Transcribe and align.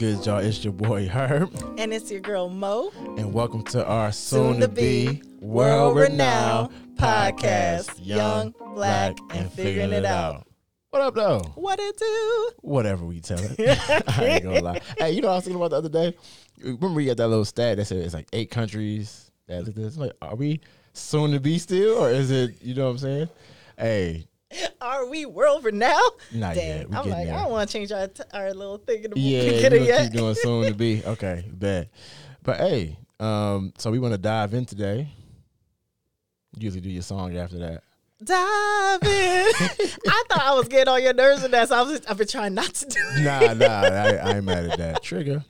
Good, 0.00 0.24
y'all? 0.24 0.38
It's 0.38 0.64
your 0.64 0.72
boy 0.72 1.08
Herb, 1.08 1.52
And 1.76 1.92
it's 1.92 2.10
your 2.10 2.22
girl 2.22 2.48
Mo. 2.48 2.90
and 3.18 3.34
welcome 3.34 3.62
to 3.64 3.84
our 3.84 4.10
Soon 4.12 4.54
soon 4.54 4.60
to 4.62 4.66
to 4.66 4.72
be 4.72 5.08
be 5.08 5.22
world 5.40 5.94
renowned 5.94 6.70
podcast, 6.94 7.90
Young, 7.98 8.54
Black, 8.74 9.18
and 9.28 9.40
and 9.40 9.52
Figuring 9.52 9.92
It 9.92 10.06
Out. 10.06 10.46
What 10.88 11.02
up, 11.02 11.14
though? 11.14 11.40
What 11.54 11.78
it 11.78 11.98
do? 11.98 12.50
Whatever 12.62 13.04
we 13.04 13.20
tell 13.20 13.40
it. 13.42 13.58
I 14.18 14.24
ain't 14.24 14.44
gonna 14.44 14.62
lie. 14.62 14.80
Hey, 14.96 15.10
you 15.10 15.20
know 15.20 15.28
what 15.28 15.34
I 15.34 15.36
was 15.36 15.44
thinking 15.44 15.60
about 15.60 15.72
the 15.72 15.76
other 15.76 15.90
day? 15.90 16.16
Remember 16.62 16.88
we 16.92 17.04
got 17.04 17.18
that 17.18 17.28
little 17.28 17.44
stat 17.44 17.76
that 17.76 17.84
said 17.84 17.98
it's 17.98 18.14
like 18.14 18.28
eight 18.32 18.50
countries 18.50 19.30
that 19.48 19.66
this? 19.66 19.98
Like, 19.98 20.12
are 20.22 20.34
we 20.34 20.62
soon 20.94 21.32
to 21.32 21.40
be 21.40 21.58
still, 21.58 21.98
or 21.98 22.10
is 22.10 22.30
it? 22.30 22.54
You 22.62 22.74
know 22.74 22.86
what 22.86 22.92
I'm 22.92 22.98
saying? 23.00 23.28
Hey, 23.76 24.24
Are 24.80 25.06
we 25.06 25.26
world 25.26 25.64
renowned? 25.64 26.12
not 26.32 26.54
Dang, 26.54 26.68
yet. 26.78 26.90
We 26.90 26.96
I'm 26.96 27.08
like, 27.08 27.26
there. 27.26 27.36
I 27.36 27.42
don't 27.42 27.50
want 27.52 27.68
to 27.68 27.72
change 27.72 27.92
our, 27.92 28.08
t- 28.08 28.22
our 28.32 28.52
little 28.52 28.78
thing 28.78 29.04
in 29.04 29.10
the 29.12 29.20
Yeah, 29.20 29.42
yeah, 29.42 29.50
we're 29.52 29.70
gonna 29.70 29.82
yet. 29.82 30.02
keep 30.10 30.12
doing 30.18 30.34
soon 30.34 30.66
to 30.66 30.74
be. 30.74 31.02
Okay, 31.06 31.44
bad. 31.52 31.88
But 32.42 32.56
hey, 32.58 32.98
um, 33.18 33.72
so 33.78 33.90
we 33.90 33.98
want 33.98 34.12
to 34.14 34.18
dive 34.18 34.54
in 34.54 34.64
today. 34.64 35.12
You 36.56 36.64
usually 36.64 36.80
do 36.80 36.90
your 36.90 37.02
song 37.02 37.36
after 37.36 37.58
that. 37.58 37.82
Dive 38.22 39.02
in. 39.02 39.08
I 40.08 40.24
thought 40.28 40.42
I 40.42 40.54
was 40.54 40.68
getting 40.68 40.88
on 40.88 41.02
your 41.02 41.14
nerves 41.14 41.42
with 41.42 41.52
that, 41.52 41.68
so 41.68 41.76
I 41.76 41.82
was 41.82 41.98
just, 41.98 42.10
I've 42.10 42.18
been 42.18 42.26
trying 42.26 42.54
not 42.54 42.74
to 42.74 42.86
do 42.86 42.98
it. 43.16 43.22
Nah, 43.24 43.54
nah, 43.54 43.66
I, 43.66 44.14
I 44.16 44.36
ain't 44.36 44.44
mad 44.44 44.66
at 44.66 44.78
that. 44.78 45.02
Trigger. 45.02 45.44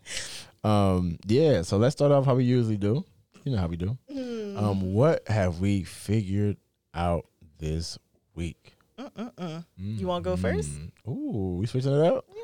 Um, 0.62 1.19
yeah, 1.27 1.62
so 1.62 1.78
let's 1.78 1.94
start 1.94 2.12
off 2.12 2.27
how 2.27 2.34
we 2.34 2.44
usually 2.44 2.77
do. 2.77 3.05
You 3.44 3.52
know 3.52 3.58
how 3.58 3.67
we 3.67 3.77
do. 3.77 3.96
Hmm. 4.12 4.56
Um, 4.56 4.92
what 4.92 5.27
have 5.27 5.58
we 5.61 5.83
figured 5.84 6.58
out 6.94 7.27
this 7.58 7.98
week? 8.34 8.74
Mm-mm-mm. 9.00 9.64
You 9.76 10.06
want 10.06 10.24
to 10.24 10.30
go 10.30 10.36
first? 10.36 10.70
Mm. 10.70 10.90
Ooh, 11.08 11.56
we 11.58 11.66
switching 11.66 11.92
it 11.92 12.06
up? 12.06 12.26
Know? 12.28 12.40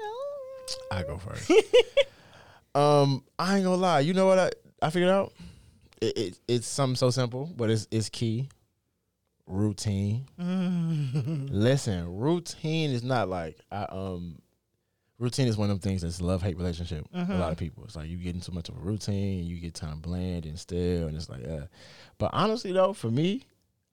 I 0.91 1.03
go 1.03 1.19
first. 1.19 1.51
um, 2.75 3.23
I 3.39 3.57
ain't 3.57 3.65
gonna 3.65 3.77
lie. 3.77 4.01
You 4.01 4.15
know 4.15 4.27
what 4.27 4.39
I, 4.39 4.51
I 4.83 4.91
figured 4.91 5.11
out? 5.11 5.33
It, 6.01 6.19
it 6.19 6.39
it's 6.49 6.67
something 6.67 6.97
so 6.97 7.11
simple, 7.11 7.51
but 7.57 7.71
it's 7.71 7.87
it's 7.91 8.09
key. 8.09 8.49
Routine. 9.47 10.27
Mm. 10.41 11.49
Listen, 11.51 12.17
routine 12.17 12.91
is 12.91 13.05
not 13.05 13.29
like 13.29 13.59
I 13.71 13.85
um 13.85 14.39
routine 15.19 15.47
is 15.47 15.57
one 15.57 15.71
of 15.71 15.81
them 15.81 15.89
things 15.89 16.03
that's 16.03 16.21
love 16.21 16.43
hate 16.43 16.57
relationship. 16.57 17.07
A 17.15 17.39
lot 17.39 17.53
of 17.53 17.59
people. 17.59 17.85
It's 17.85 17.97
like 17.97 18.09
you 18.09 18.17
get 18.17 18.35
into 18.35 18.53
much 18.53 18.69
of 18.69 18.77
a 18.77 18.81
routine, 18.81 19.47
you 19.47 19.59
get 19.61 19.75
kind 19.75 19.93
of 19.93 20.03
bland 20.03 20.47
and 20.47 20.59
still, 20.59 21.07
and 21.07 21.17
it's 21.17 21.29
like 21.29 21.47
uh. 21.47 21.67
But 22.19 22.31
honestly 22.33 22.73
though, 22.73 22.93
for 22.93 23.11
me, 23.11 23.45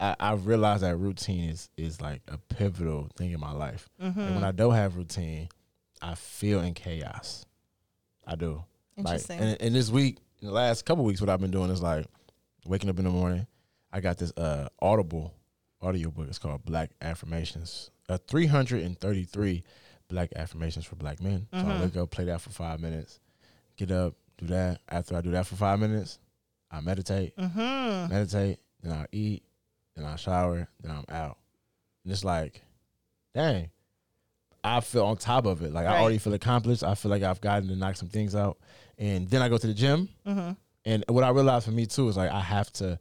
I, 0.03 0.15
I 0.19 0.33
realized 0.33 0.83
that 0.83 0.97
routine 0.97 1.49
is 1.49 1.69
is 1.77 2.01
like 2.01 2.21
a 2.27 2.37
pivotal 2.37 3.07
thing 3.15 3.31
in 3.31 3.39
my 3.39 3.51
life. 3.53 3.89
And 3.99 4.15
Mm-hmm. 4.15 4.35
when 4.35 4.43
I 4.43 4.51
don't 4.51 4.73
have 4.73 4.97
routine, 4.97 5.49
I 6.01 6.15
feel 6.15 6.59
in 6.61 6.73
chaos. 6.73 7.45
I 8.27 8.35
do. 8.35 8.63
Like, 8.97 9.05
Interesting. 9.13 9.39
and, 9.39 9.61
and 9.61 9.75
this 9.75 9.89
week, 9.89 10.17
in 10.41 10.47
the 10.47 10.53
last 10.53 10.85
couple 10.85 11.03
weeks, 11.05 11.21
what 11.21 11.29
I've 11.29 11.39
been 11.41 11.51
doing 11.51 11.69
is 11.71 11.81
like 11.81 12.05
waking 12.65 12.89
up 12.89 12.97
in 12.99 13.05
the 13.05 13.11
morning. 13.11 13.47
I 13.91 13.99
got 14.01 14.17
this 14.17 14.31
uh 14.37 14.67
Audible 14.81 15.33
audiobook. 15.81 16.27
It's 16.27 16.39
called 16.39 16.63
Black 16.65 16.91
Affirmations. 17.01 17.89
Uh, 18.09 18.17
333 18.27 19.63
Black 20.09 20.29
Affirmations 20.35 20.85
for 20.85 20.95
Black 20.95 21.21
Men. 21.21 21.47
So 21.53 21.59
I 21.59 21.63
Mhm. 21.63 21.81
wake 21.81 21.97
up, 21.97 22.11
play 22.11 22.25
that 22.25 22.41
for 22.41 22.49
five 22.49 22.79
minutes, 22.81 23.19
get 23.77 23.91
up, 23.91 24.15
do 24.37 24.47
that. 24.47 24.81
After 24.89 25.15
I 25.15 25.21
do 25.21 25.31
that 25.31 25.47
for 25.47 25.55
five 25.55 25.79
minutes, 25.79 26.19
I 26.69 26.81
meditate, 26.81 27.35
mm-hmm. 27.37 28.11
meditate, 28.11 28.59
then 28.81 28.91
I 28.93 29.05
eat, 29.11 29.43
then 29.95 30.05
I 30.05 30.15
shower, 30.15 30.67
then 30.81 30.91
I'm 30.91 31.05
out. 31.15 31.37
And 32.03 32.11
it's 32.11 32.23
like, 32.23 32.61
dang, 33.33 33.69
I 34.63 34.79
feel 34.79 35.05
on 35.05 35.17
top 35.17 35.45
of 35.45 35.61
it. 35.61 35.71
Like 35.73 35.85
I 35.85 35.99
already 35.99 36.17
feel 36.17 36.33
accomplished. 36.33 36.83
I 36.83 36.95
feel 36.95 37.11
like 37.11 37.23
I've 37.23 37.41
gotten 37.41 37.67
to 37.69 37.75
knock 37.75 37.95
some 37.95 38.09
things 38.09 38.35
out. 38.35 38.57
And 38.97 39.27
then 39.29 39.41
I 39.41 39.49
go 39.49 39.57
to 39.57 39.67
the 39.67 39.73
gym. 39.73 40.09
Mm-hmm. 40.25 40.51
And 40.85 41.03
what 41.09 41.23
I 41.23 41.29
realized 41.29 41.65
for 41.65 41.71
me 41.71 41.85
too 41.85 42.07
is 42.09 42.17
like 42.17 42.31
I 42.31 42.39
have 42.41 42.71
to 42.73 42.99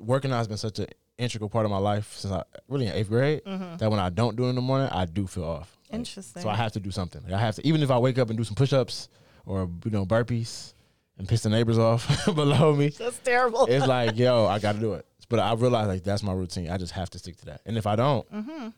working 0.00 0.30
out 0.32 0.36
has 0.38 0.48
been 0.48 0.56
such 0.56 0.78
an 0.78 0.86
integral 1.18 1.50
part 1.50 1.64
of 1.64 1.70
my 1.70 1.78
life 1.78 2.14
since 2.16 2.32
I 2.32 2.42
really 2.68 2.86
in 2.86 2.92
eighth 2.94 3.08
grade 3.08 3.42
Mm-hmm. 3.44 3.76
that 3.78 3.90
when 3.90 4.00
I 4.00 4.08
don't 4.10 4.36
do 4.36 4.46
it 4.46 4.50
in 4.50 4.54
the 4.54 4.60
morning, 4.62 4.88
I 4.92 5.04
do 5.06 5.26
feel 5.26 5.44
off. 5.44 5.76
Like, 5.90 5.98
Interesting. 6.00 6.42
so 6.42 6.48
I 6.48 6.54
have 6.56 6.72
to 6.72 6.80
do 6.80 6.90
something. 6.90 7.22
Like 7.24 7.32
I 7.32 7.38
have 7.40 7.56
to 7.56 7.66
even 7.66 7.82
if 7.82 7.90
I 7.90 7.98
wake 7.98 8.18
up 8.18 8.28
and 8.30 8.36
do 8.38 8.44
some 8.44 8.54
push 8.54 8.72
ups 8.72 9.08
or 9.46 9.68
you 9.84 9.90
know 9.90 10.04
burpees 10.06 10.74
and 11.18 11.26
piss 11.28 11.42
the 11.42 11.48
neighbors 11.48 11.78
off 11.78 12.24
below 12.34 12.74
me, 12.76 12.90
That's 12.90 13.18
terrible. 13.18 13.66
it's 13.66 13.86
like 13.86 14.16
yo, 14.18 14.46
I 14.46 14.58
got 14.58 14.74
to 14.74 14.80
do 14.80 14.94
it. 14.94 15.06
But 15.28 15.40
I 15.40 15.52
realize 15.54 15.86
like 15.88 16.04
that's 16.04 16.22
my 16.22 16.32
routine. 16.32 16.70
I 16.70 16.78
just 16.78 16.92
have 16.92 17.10
to 17.10 17.18
stick 17.18 17.36
to 17.38 17.46
that. 17.46 17.60
And 17.66 17.76
if 17.76 17.86
I 17.86 17.96
don't, 17.96 18.30
mm-hmm. 18.32 18.68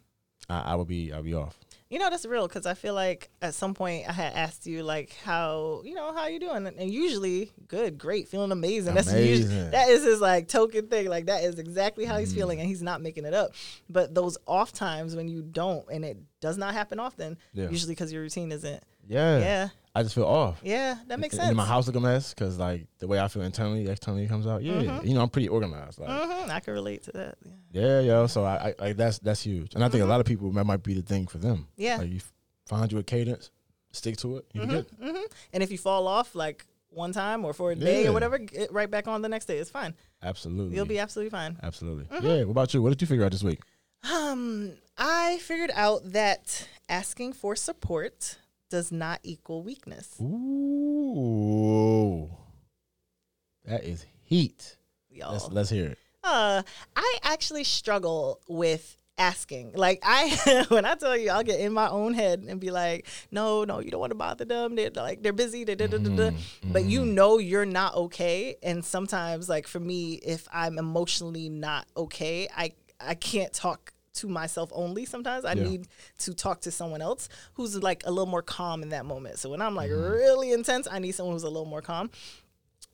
I, 0.49 0.61
I 0.61 0.75
will 0.75 0.85
be 0.85 1.13
I'll 1.13 1.23
be 1.23 1.35
off. 1.35 1.59
You 1.89 1.99
know 1.99 2.09
that's 2.09 2.25
real 2.25 2.47
because 2.47 2.67
I 2.67 2.75
feel 2.75 2.95
like 2.95 3.31
at 3.43 3.53
some 3.53 3.75
point 3.75 4.09
I 4.09 4.13
had 4.13 4.35
asked 4.35 4.65
you 4.65 4.85
like 4.85 5.13
how 5.25 5.83
you 5.85 5.95
know 5.95 6.15
how 6.15 6.29
you 6.29 6.39
doing 6.39 6.65
and 6.67 6.89
usually 6.89 7.51
good, 7.67 7.99
great, 7.99 8.29
feeling 8.29 8.53
amazing. 8.53 8.95
That's 8.95 9.13
usually, 9.13 9.71
that 9.71 9.89
is 9.89 10.05
his 10.05 10.21
like 10.21 10.47
token 10.47 10.87
thing. 10.87 11.09
Like 11.09 11.27
that 11.27 11.43
is 11.43 11.59
exactly 11.59 12.05
how 12.05 12.19
he's 12.19 12.33
feeling 12.33 12.61
and 12.61 12.69
he's 12.69 12.81
not 12.83 13.03
making 13.03 13.25
it 13.25 13.35
up. 13.35 13.55
But 13.89 14.15
those 14.15 14.39
off 14.47 14.73
times 14.73 15.17
when 15.17 15.27
you 15.29 15.43
don't 15.43 15.85
and 15.91 16.05
it 16.05 16.17
does 16.41 16.57
not 16.57 16.75
happen 16.75 17.01
often, 17.01 17.37
Yeah. 17.55 17.71
usually 17.71 17.93
because 17.93 18.13
your 18.13 18.23
routine 18.23 18.53
isn't. 18.53 18.85
Yeah. 19.09 19.39
Yeah, 19.41 19.69
I 19.95 20.03
just 20.05 20.15
feel 20.15 20.25
off. 20.25 20.61
yeah, 20.63 20.97
that 21.09 21.19
makes 21.19 21.35
And- 21.35 21.41
sense. 21.41 21.49
And 21.49 21.57
my 21.57 21.67
house 21.67 21.87
look 21.87 21.97
a 21.97 22.01
mess 22.01 22.33
because 22.33 22.59
like 22.59 22.87
the 23.01 23.09
way 23.09 23.19
I 23.19 23.27
feel 23.29 23.43
internally, 23.43 23.89
externally 23.89 24.27
comes 24.29 24.47
out. 24.47 24.63
Yeah, 24.63 24.75
Mhm. 24.83 25.05
you 25.07 25.15
know 25.15 25.23
I'm 25.23 25.29
pretty 25.31 25.49
organized. 25.49 25.99
Like 25.99 26.09
hmm 26.11 26.51
I 26.51 26.61
can 26.61 26.75
relate 26.75 27.03
to 27.05 27.13
that. 27.13 27.39
Yeah. 27.73 27.83
yeah, 27.83 28.01
yo. 28.01 28.27
So 28.29 28.45
I, 28.45 28.69
I 28.69 28.75
like 28.79 28.97
that's 28.97 29.19
that's 29.19 29.43
huge, 29.43 29.75
and 29.75 29.83
I 29.85 29.89
think 29.89 30.03
a 30.05 30.07
lot 30.07 30.21
of 30.21 30.27
people 30.27 30.51
that 30.53 30.65
might 30.65 30.83
be 30.83 30.95
the 30.95 31.03
thing 31.03 31.27
for 31.27 31.39
them. 31.39 31.57
Mm-hmm. 31.73 31.83
Yeah. 31.83 31.97
like 31.97 32.11
you 32.11 32.21
find 32.67 32.91
you 32.93 32.99
a 32.99 33.03
cadence, 33.03 33.51
stick 33.93 34.17
to 34.19 34.37
it, 34.37 34.47
you 34.53 34.61
be 34.61 34.67
good. 34.69 34.87
hmm 35.03 35.17
And 35.53 35.63
if 35.63 35.73
you 35.73 35.79
fall 35.79 36.07
off 36.07 36.35
like 36.37 36.67
one 36.91 37.13
time 37.13 37.45
or 37.45 37.53
for 37.53 37.73
a 37.73 37.75
day 37.77 38.03
Yeah. 38.05 38.11
or 38.11 38.13
whatever, 38.13 38.39
get 38.39 38.73
right 38.73 38.91
back 38.91 39.09
on 39.09 39.23
the 39.23 39.29
next 39.29 39.47
day. 39.47 39.59
It's 39.59 39.71
fine. 39.71 39.95
Absolutely, 40.23 40.77
You'll 40.77 40.87
be 40.87 40.99
absolutely 41.01 41.31
fine. 41.31 41.57
absolutely. 41.63 42.05
Mm-hmm. 42.05 42.27
Yeah. 42.27 42.45
What 42.45 42.51
about 42.53 42.75
you? 42.75 42.83
What 42.83 42.91
did 42.91 43.01
you 43.01 43.07
figure 43.09 43.25
out 43.25 43.33
this 43.33 43.43
week? 43.45 43.61
Um, 44.13 44.73
I 44.97 45.39
figured 45.39 45.71
out 45.75 46.13
that 46.13 46.67
asking 46.89 47.33
for 47.35 47.55
support 47.57 48.39
does 48.71 48.91
not 48.91 49.21
equal 49.23 49.63
weakness. 49.63 50.17
Ooh, 50.21 52.31
that 53.67 53.85
is 53.85 54.07
heat. 54.23 54.77
Y'all. 55.11 55.33
Let's 55.33 55.49
let's 55.49 55.71
hear 55.71 55.89
it. 55.89 55.99
Uh, 56.23 56.63
I 56.97 57.19
actually 57.23 57.65
struggle 57.65 58.41
with 58.49 58.97
asking. 59.21 59.73
Like 59.75 60.01
I, 60.03 60.65
when 60.69 60.85
I 60.85 60.95
tell 60.95 61.17
you, 61.17 61.31
I'll 61.31 61.45
get 61.45 61.61
in 61.61 61.73
my 61.73 61.89
own 61.89 62.15
head 62.15 62.45
and 62.49 62.59
be 62.59 62.71
like, 62.71 63.07
"No, 63.31 63.65
no, 63.65 63.81
you 63.81 63.91
don't 63.91 64.01
want 64.01 64.11
to 64.11 64.17
bother 64.17 64.45
them. 64.45 64.75
They're 64.75 64.91
like 64.91 65.23
they're 65.23 65.33
busy." 65.33 65.65
Da, 65.65 65.75
da, 65.75 65.87
da, 65.87 65.99
da, 65.99 66.31
da. 66.31 66.37
But 66.65 66.85
you 66.85 67.05
know 67.05 67.39
you're 67.39 67.67
not 67.67 67.95
okay. 67.95 68.57
And 68.63 68.85
sometimes, 68.85 69.49
like 69.49 69.69
for 69.69 69.81
me, 69.81 70.15
if 70.15 70.49
I'm 70.53 70.79
emotionally 70.79 71.49
not 71.49 71.87
okay, 71.97 72.49
I 72.57 72.73
I 73.01 73.15
can't 73.15 73.53
talk 73.53 73.93
to 74.15 74.29
myself 74.29 74.71
only. 74.75 75.05
Sometimes 75.05 75.45
I 75.45 75.53
Yeah. 75.53 75.63
need 75.65 75.89
to 76.19 76.35
talk 76.35 76.61
to 76.63 76.71
someone 76.71 77.01
else 77.03 77.29
who's 77.55 77.81
like 77.83 78.03
a 78.05 78.11
little 78.11 78.27
more 78.27 78.43
calm 78.43 78.83
in 78.83 78.91
that 78.91 79.05
moment. 79.07 79.39
So 79.39 79.51
when 79.51 79.63
I'm 79.63 79.75
like 79.75 79.91
mm-hmm. 79.91 80.13
really 80.13 80.53
intense, 80.53 80.89
I 80.91 80.99
need 80.99 81.13
someone 81.13 81.35
who's 81.35 81.43
a 81.45 81.49
little 81.49 81.67
more 81.67 81.83
calm 81.83 82.11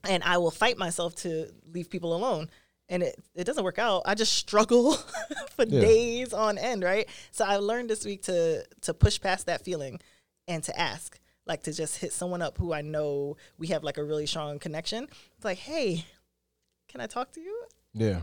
and 0.05 0.23
I 0.23 0.39
will 0.39 0.51
fight 0.51 0.79
myself 0.79 1.15
to 1.17 1.49
leave 1.73 1.91
people 1.91 2.15
alone. 2.15 2.51
And 2.89 3.03
it, 3.03 3.17
it 3.35 3.45
doesn't 3.45 3.65
work 3.65 3.79
out. 3.81 4.03
I 4.07 4.15
just 4.15 4.35
struggle 4.35 4.93
for 5.51 5.65
Yeah. 5.65 5.81
days 5.81 6.33
on 6.33 6.59
end, 6.59 6.85
right? 6.85 7.09
So 7.33 7.45
I 7.45 7.57
learned 7.57 7.91
this 7.91 8.05
week 8.05 8.23
to 8.25 8.65
to 8.83 8.95
push 8.95 9.21
past 9.21 9.47
that 9.47 9.65
feeling 9.65 10.01
and 10.47 10.63
to 10.65 10.79
ask, 10.79 11.19
like 11.47 11.63
to 11.65 11.73
just 11.73 11.99
hit 11.99 12.13
someone 12.13 12.43
up 12.43 12.59
who 12.59 12.73
I 12.73 12.83
know 12.83 13.37
we 13.59 13.69
have 13.69 13.83
like 13.83 13.99
a 13.99 14.05
really 14.05 14.27
strong 14.27 14.59
connection. 14.61 15.05
It's 15.37 15.45
like, 15.45 15.59
hey, 15.59 16.05
can 16.89 17.01
I 17.01 17.07
talk 17.07 17.33
to 17.33 17.41
you? 17.41 17.65
Yeah. 17.93 18.21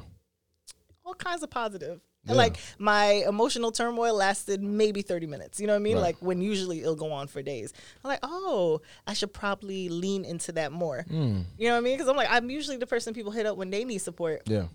All 1.06 1.14
kinds 1.14 1.44
of 1.44 1.50
positive. 1.50 2.00
Yeah. 2.26 2.34
Like 2.36 2.58
my 2.80 3.24
emotional 3.28 3.72
turmoil 3.72 4.14
lasted 4.16 4.64
maybe 4.64 5.02
30 5.02 5.28
minutes. 5.28 5.60
You 5.60 5.68
know 5.68 5.74
what 5.74 5.80
I 5.80 5.84
mean? 5.84 5.96
Right. 5.96 6.04
Like 6.04 6.18
when 6.22 6.40
usually 6.42 6.80
it'll 6.80 6.96
go 6.96 7.12
on 7.12 7.28
for 7.28 7.42
days. 7.42 7.74
I'm 8.04 8.08
like, 8.10 8.20
oh, 8.24 8.80
I 9.06 9.14
should 9.14 9.34
probably 9.34 9.90
lean 9.90 10.24
into 10.24 10.54
that 10.54 10.72
more. 10.72 11.06
Mm. 11.10 11.44
You 11.58 11.68
know 11.68 11.74
what 11.74 11.80
I 11.80 11.82
mean? 11.82 11.96
Because 11.96 12.08
I'm 12.08 12.16
like, 12.16 12.30
I'm 12.32 12.50
usually 12.50 12.78
the 12.78 12.88
person 12.88 13.14
people 13.14 13.32
hit 13.32 13.46
up 13.46 13.58
when 13.58 13.70
they 13.72 13.84
need 13.84 13.98
support. 13.98 14.44
Yeah. 14.46 14.68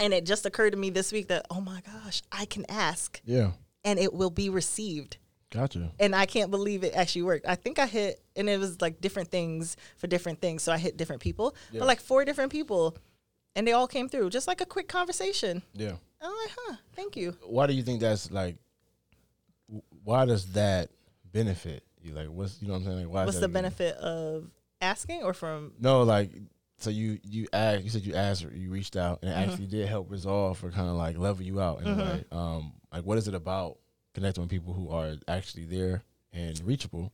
And 0.00 0.12
it 0.12 0.26
just 0.26 0.46
occurred 0.46 0.70
to 0.72 0.76
me 0.76 0.90
this 0.90 1.12
week 1.12 1.28
that, 1.28 1.46
oh 1.48 1.60
my 1.60 1.80
gosh, 1.86 2.22
I 2.32 2.44
can 2.44 2.66
ask 2.68 3.20
Yeah. 3.24 3.52
and 3.84 3.98
it 4.00 4.12
will 4.12 4.30
be 4.30 4.50
received. 4.50 5.18
Gotcha. 5.52 5.92
And 6.00 6.12
I 6.14 6.26
can't 6.26 6.50
believe 6.50 6.82
it 6.82 6.92
actually 6.96 7.22
worked. 7.22 7.46
I 7.46 7.54
think 7.54 7.78
I 7.78 7.86
hit, 7.86 8.20
and 8.34 8.48
it 8.50 8.58
was 8.58 8.80
like 8.82 9.00
different 9.00 9.30
things 9.30 9.76
for 9.96 10.08
different 10.08 10.40
things. 10.40 10.64
So 10.64 10.72
I 10.72 10.76
hit 10.78 10.96
different 10.96 11.22
people, 11.22 11.54
Yeah. 11.70 11.78
but 11.78 11.86
like 11.86 12.00
four 12.00 12.24
different 12.24 12.50
people, 12.50 12.96
and 13.54 13.66
they 13.66 13.72
all 13.72 13.86
came 13.86 14.08
through. 14.08 14.30
Just 14.30 14.48
like 14.48 14.60
a 14.60 14.66
quick 14.66 14.88
conversation. 14.88 15.62
Yeah. 15.72 15.92
I'm 16.20 16.30
like, 16.30 16.50
huh, 16.58 16.76
thank 16.94 17.16
you. 17.16 17.36
Why 17.44 17.66
do 17.66 17.72
you 17.74 17.82
think 17.82 18.00
that's 18.00 18.30
like? 18.30 18.56
Why 20.04 20.24
does 20.24 20.52
that 20.52 20.90
benefit 21.32 21.82
you? 22.00 22.12
Like, 22.12 22.28
what's 22.28 22.60
you 22.62 22.68
know 22.68 22.74
what 22.74 22.80
I'm 22.80 22.84
saying? 22.86 22.98
Like, 23.06 23.08
why? 23.14 23.24
What's 23.24 23.38
the 23.38 23.46
good- 23.48 23.52
benefit 23.54 23.96
of 23.96 24.50
asking 24.80 25.22
or 25.22 25.34
from? 25.34 25.72
No, 25.80 26.02
like 26.02 26.30
so 26.78 26.90
you 26.90 27.18
you 27.24 27.46
asked 27.52 27.84
you 27.84 27.90
said 27.90 28.02
you 28.02 28.14
asked 28.14 28.42
you 28.54 28.70
reached 28.70 28.96
out 28.96 29.20
and 29.22 29.30
it 29.30 29.34
Mm-hmm. 29.34 29.50
actually 29.50 29.66
did 29.66 29.88
help 29.88 30.10
resolve 30.10 30.62
or 30.62 30.70
kind 30.70 30.88
of 30.88 30.94
like 30.96 31.18
level 31.18 31.44
you 31.44 31.60
out 31.60 31.80
in 31.82 31.88
a 31.88 31.96
way. 31.96 32.24
Um, 32.30 32.72
like 32.92 33.04
what 33.04 33.18
is 33.18 33.28
it 33.28 33.34
about 33.34 33.78
connecting 34.14 34.42
with 34.42 34.50
people 34.50 34.72
who 34.72 34.90
are 34.90 35.14
actually 35.28 35.64
there 35.64 36.02
and 36.32 36.60
reachable 36.64 37.12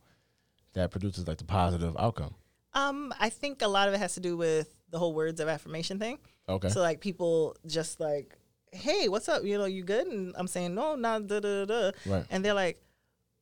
that 0.73 0.91
produces 0.91 1.27
like 1.27 1.37
the 1.37 1.45
positive 1.45 1.95
outcome? 1.97 2.35
Um, 2.73 3.13
I 3.19 3.29
think 3.29 3.61
a 3.61 3.67
lot 3.67 3.87
of 3.87 3.93
it 3.93 3.97
has 3.99 4.15
to 4.15 4.19
do 4.19 4.35
with 4.35 4.73
the 4.89 4.97
whole 4.99 5.13
words 5.13 5.39
of 5.39 5.47
affirmation 5.47 5.97
thing. 5.99 6.17
Okay. 6.49 6.69
So 6.69 6.81
like 6.81 6.99
people 7.01 7.55
just 7.67 7.99
like, 7.99 8.35
hey, 8.73 9.07
what's 9.09 9.29
up? 9.29 9.43
You 9.43 9.57
know, 9.57 9.65
you 9.65 9.83
good? 9.83 10.07
And 10.07 10.33
I'm 10.37 10.47
saying 10.47 10.73
no, 10.75 10.95
not 10.95 11.27
da 11.27 11.39
da 11.39 11.65
da. 11.65 11.91
Right. 12.05 12.25
And 12.29 12.43
they're 12.43 12.53
like, 12.53 12.81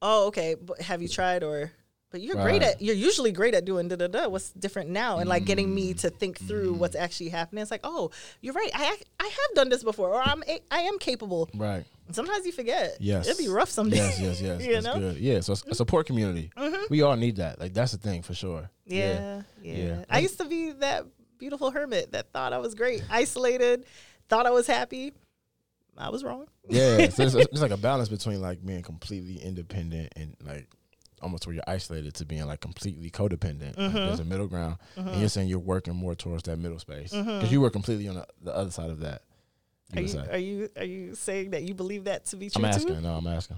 oh, 0.02 0.28
okay, 0.28 0.56
but 0.60 0.82
have 0.82 1.02
you 1.02 1.08
tried 1.08 1.44
or? 1.44 1.72
But 2.12 2.20
you're 2.20 2.36
great 2.36 2.62
at 2.62 2.82
you're 2.82 2.94
usually 2.94 3.32
great 3.32 3.54
at 3.54 3.64
doing 3.64 3.88
da 3.88 3.96
da 3.96 4.08
da. 4.08 4.28
What's 4.28 4.52
different 4.52 4.90
now? 4.90 5.20
And 5.20 5.30
like 5.30 5.46
getting 5.46 5.70
Mm. 5.70 5.74
me 5.76 5.94
to 5.94 6.10
think 6.10 6.38
through 6.40 6.74
what's 6.74 6.94
actually 6.98 7.30
happening. 7.30 7.62
It's 7.62 7.72
like, 7.72 7.86
oh, 7.86 8.12
you're 8.42 8.54
right. 8.54 8.70
I 8.74 8.98
I 9.18 9.24
have 9.24 9.56
done 9.56 9.70
this 9.70 9.82
before, 9.82 10.10
or 10.10 10.22
I'm 10.22 10.44
a- 10.46 10.60
I 10.70 10.80
am 10.82 11.00
capable. 11.00 11.50
right. 11.56 11.86
Sometimes 12.12 12.46
you 12.46 12.52
forget. 12.52 12.98
Yes. 13.00 13.26
it'd 13.28 13.38
be 13.38 13.48
rough 13.48 13.70
someday. 13.70 13.96
Yes, 13.96 14.20
yes, 14.20 14.42
yes. 14.48 14.62
You 14.66 14.74
That's 14.74 14.86
know? 14.86 14.92
Mm-hmm. 14.96 15.00
good. 15.14 15.18
Yeah. 15.20 15.40
So 15.40 15.54
a 15.54 15.74
support 15.74 16.06
community. 16.06 16.52
We 16.90 17.02
all 17.02 17.16
need 17.16 17.38
that. 17.38 17.62
Like 17.62 17.74
that's 17.74 17.94
the 17.94 17.98
thing 17.98 18.22
for 18.24 18.34
sure. 18.34 18.70
Yeah, 18.86 19.44
yeah. 19.64 19.76
Yeah. 19.76 20.06
I 20.10 20.20
used 20.20 20.38
to 20.40 20.46
be 20.46 20.72
that 20.72 21.06
beautiful 21.38 21.72
hermit 21.72 22.12
that 22.12 22.34
thought 22.34 22.52
I 22.52 22.58
was 22.58 22.76
great, 22.76 23.02
isolated, 23.10 23.86
thought 24.32 24.48
I 24.48 24.52
was 24.52 24.66
happy. 24.66 25.12
I 25.98 26.10
was 26.10 26.24
wrong. 26.24 26.48
Yeah. 26.70 27.10
so 27.10 27.24
it's, 27.24 27.36
it's 27.36 27.62
like 27.62 27.72
a 27.72 27.78
balance 27.78 28.08
between 28.08 28.42
like 28.42 28.66
being 28.66 28.82
completely 28.82 29.36
independent 29.36 30.14
and 30.16 30.36
like 30.42 30.68
almost 31.22 31.46
where 31.46 31.54
you're 31.54 31.64
isolated 31.68 32.16
to 32.16 32.26
being 32.26 32.46
like 32.46 32.62
completely 32.62 33.12
codependent. 33.12 33.78
Like, 33.78 33.94
there's 33.94 34.20
a 34.20 34.22
mm-hmm. 34.22 34.30
middle 34.30 34.48
ground, 34.48 34.78
and 34.96 35.08
mm-hmm. 35.08 35.20
you're 35.20 35.30
saying 35.30 35.50
you're 35.50 35.60
working 35.60 35.96
more 35.96 36.16
towards 36.16 36.44
that 36.44 36.58
middle 36.58 36.80
space 36.80 37.12
because 37.12 37.26
mm-hmm. 37.26 37.54
you 37.54 37.60
were 37.60 37.70
completely 37.70 38.08
on 38.08 38.16
the, 38.16 38.26
the 38.42 38.56
other 38.56 38.72
side 38.72 38.90
of 38.90 39.02
that. 39.02 39.24
Are 39.94 40.02
you 40.02 40.20
are 40.32 40.38
you 40.38 40.70
are 40.78 40.86
you 40.86 41.16
saying 41.16 41.50
that 41.50 41.64
you 41.64 41.74
believe 41.74 42.06
that 42.06 42.26
to 42.28 42.38
be 42.38 42.50
true 42.50 42.64
I'm 42.64 42.72
too? 42.72 42.76
asking. 42.78 43.02
No, 43.02 43.16
I'm 43.16 43.28
asking. 43.28 43.58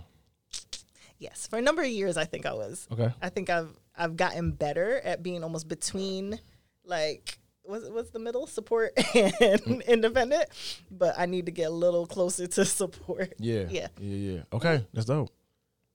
Yes, 1.19 1.45
for 1.47 1.59
a 1.59 1.61
number 1.61 1.83
of 1.83 1.87
years, 1.87 2.17
I 2.17 2.25
think 2.25 2.47
I 2.47 2.53
was. 2.53 2.87
Okay. 2.91 3.13
I 3.21 3.29
think 3.29 3.51
I've 3.51 3.69
I've 3.95 4.17
gotten 4.17 4.51
better 4.51 4.99
at 5.01 5.21
being 5.21 5.43
almost 5.43 5.67
between, 5.67 6.39
like, 6.83 7.37
what's 7.63 7.89
what's 7.89 8.09
the 8.11 8.19
middle 8.19 8.47
support 8.47 8.93
and 9.15 9.81
independent, 9.83 10.45
but 10.91 11.15
I 11.17 11.25
need 11.25 11.45
to 11.47 11.51
get 11.51 11.67
a 11.67 11.73
little 11.73 12.05
closer 12.05 12.47
to 12.47 12.65
support. 12.79 13.33
Yeah. 13.39 13.65
Yeah. 13.69 13.87
Yeah. 13.99 14.31
Yeah. 14.33 14.41
Okay. 14.53 14.85
That's 14.93 15.05
dope. 15.05 15.29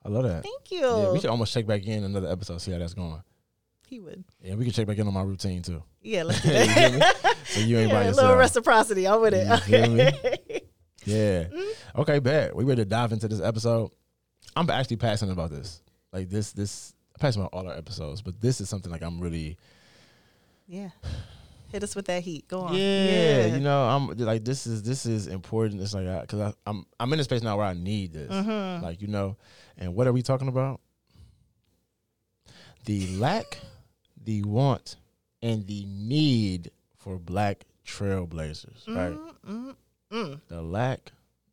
I 0.05 0.09
love 0.09 0.25
that. 0.25 0.43
Thank 0.43 0.71
you. 0.71 0.81
Yeah, 0.87 1.13
we 1.13 1.21
should 1.21 1.31
almost 1.31 1.53
check 1.53 1.67
back 1.67 1.85
in 1.85 2.05
another 2.05 2.29
episode, 2.31 2.59
see 2.61 2.71
how 2.73 2.79
that's 2.79 2.95
going. 2.95 3.21
he 3.89 3.99
would. 4.01 4.23
Yeah, 4.43 4.55
we 4.55 4.65
can 4.65 4.73
check 4.73 4.87
back 4.87 4.97
in 4.99 5.07
on 5.07 5.13
my 5.13 5.23
routine 5.23 5.61
too. 5.63 5.83
Yeah, 6.03 6.23
let's 6.23 6.41
do 6.43 6.49
you 6.49 6.55
that. 6.55 7.37
So 7.45 7.61
you 7.61 7.79
ain't 7.79 7.91
by 7.91 7.97
yeah, 7.99 8.03
a 8.05 8.07
yourself. 8.09 8.23
little 8.23 8.37
reciprocity. 8.39 9.09
I'm 9.09 9.21
with 9.21 9.35
it. 9.35 9.47
You? 9.47 9.55
Okay. 9.55 10.63
Yeah. 11.05 11.45
Mm-hmm. 11.45 12.01
Okay, 12.03 12.19
bet. 12.21 12.55
We 12.55 12.65
ready 12.65 12.83
to 12.83 12.89
dive 12.89 13.13
into 13.13 13.29
this 13.29 13.41
episode. 13.41 13.91
I'm 14.55 14.69
actually 14.71 14.97
passionate 14.97 15.33
about 15.33 15.51
this. 15.51 15.83
Like 16.13 16.29
this, 16.31 16.53
this 16.53 16.95
I'm 17.15 17.21
passionate 17.21 17.47
about 17.47 17.59
all 17.59 17.69
our 17.69 17.77
episodes, 17.77 18.23
but 18.23 18.41
this 18.41 18.61
is 18.61 18.69
something 18.69 18.93
like 18.93 19.03
I'm 19.03 19.19
really 19.21 19.57
yeah. 20.67 20.91
Hit 21.71 21.83
us 21.83 21.95
with 21.95 22.07
that 22.07 22.23
heat. 22.23 22.49
Go 22.49 22.61
on. 22.63 22.75
yeah, 22.75 23.47
you 23.47 23.61
know, 23.61 23.85
I'm 23.85 24.09
like 24.17 24.45
this 24.45 24.67
is 24.67 24.83
this 24.83 25.05
is 25.07 25.27
important. 25.27 25.81
It's 25.83 25.93
like 25.95 26.23
because 26.23 26.41
I, 26.41 26.53
I'm 26.71 26.87
I'm 26.99 27.13
in 27.13 27.21
a 27.21 27.25
space 27.25 27.43
now 27.43 27.57
where 27.59 27.67
I 27.67 27.75
need 27.75 28.13
this, 28.15 28.31
Mm-hmm. 28.33 28.83
like 28.85 29.03
you 29.03 29.09
know, 29.09 29.37
and 29.77 29.95
what 29.95 30.07
are 30.07 30.13
we 30.13 30.23
talking 30.23 30.49
about? 30.49 30.81
The 32.85 33.07
lack, 33.19 33.59
the 34.25 34.43
want, 34.45 34.97
and 35.43 35.67
the 35.67 35.85
need 35.87 36.71
for 36.97 37.19
black 37.19 37.65
trailblazers, 37.87 38.87
right? 38.89 39.17
Mm-hmm. 39.47 40.33
the 40.49 40.63
lack, 40.63 41.13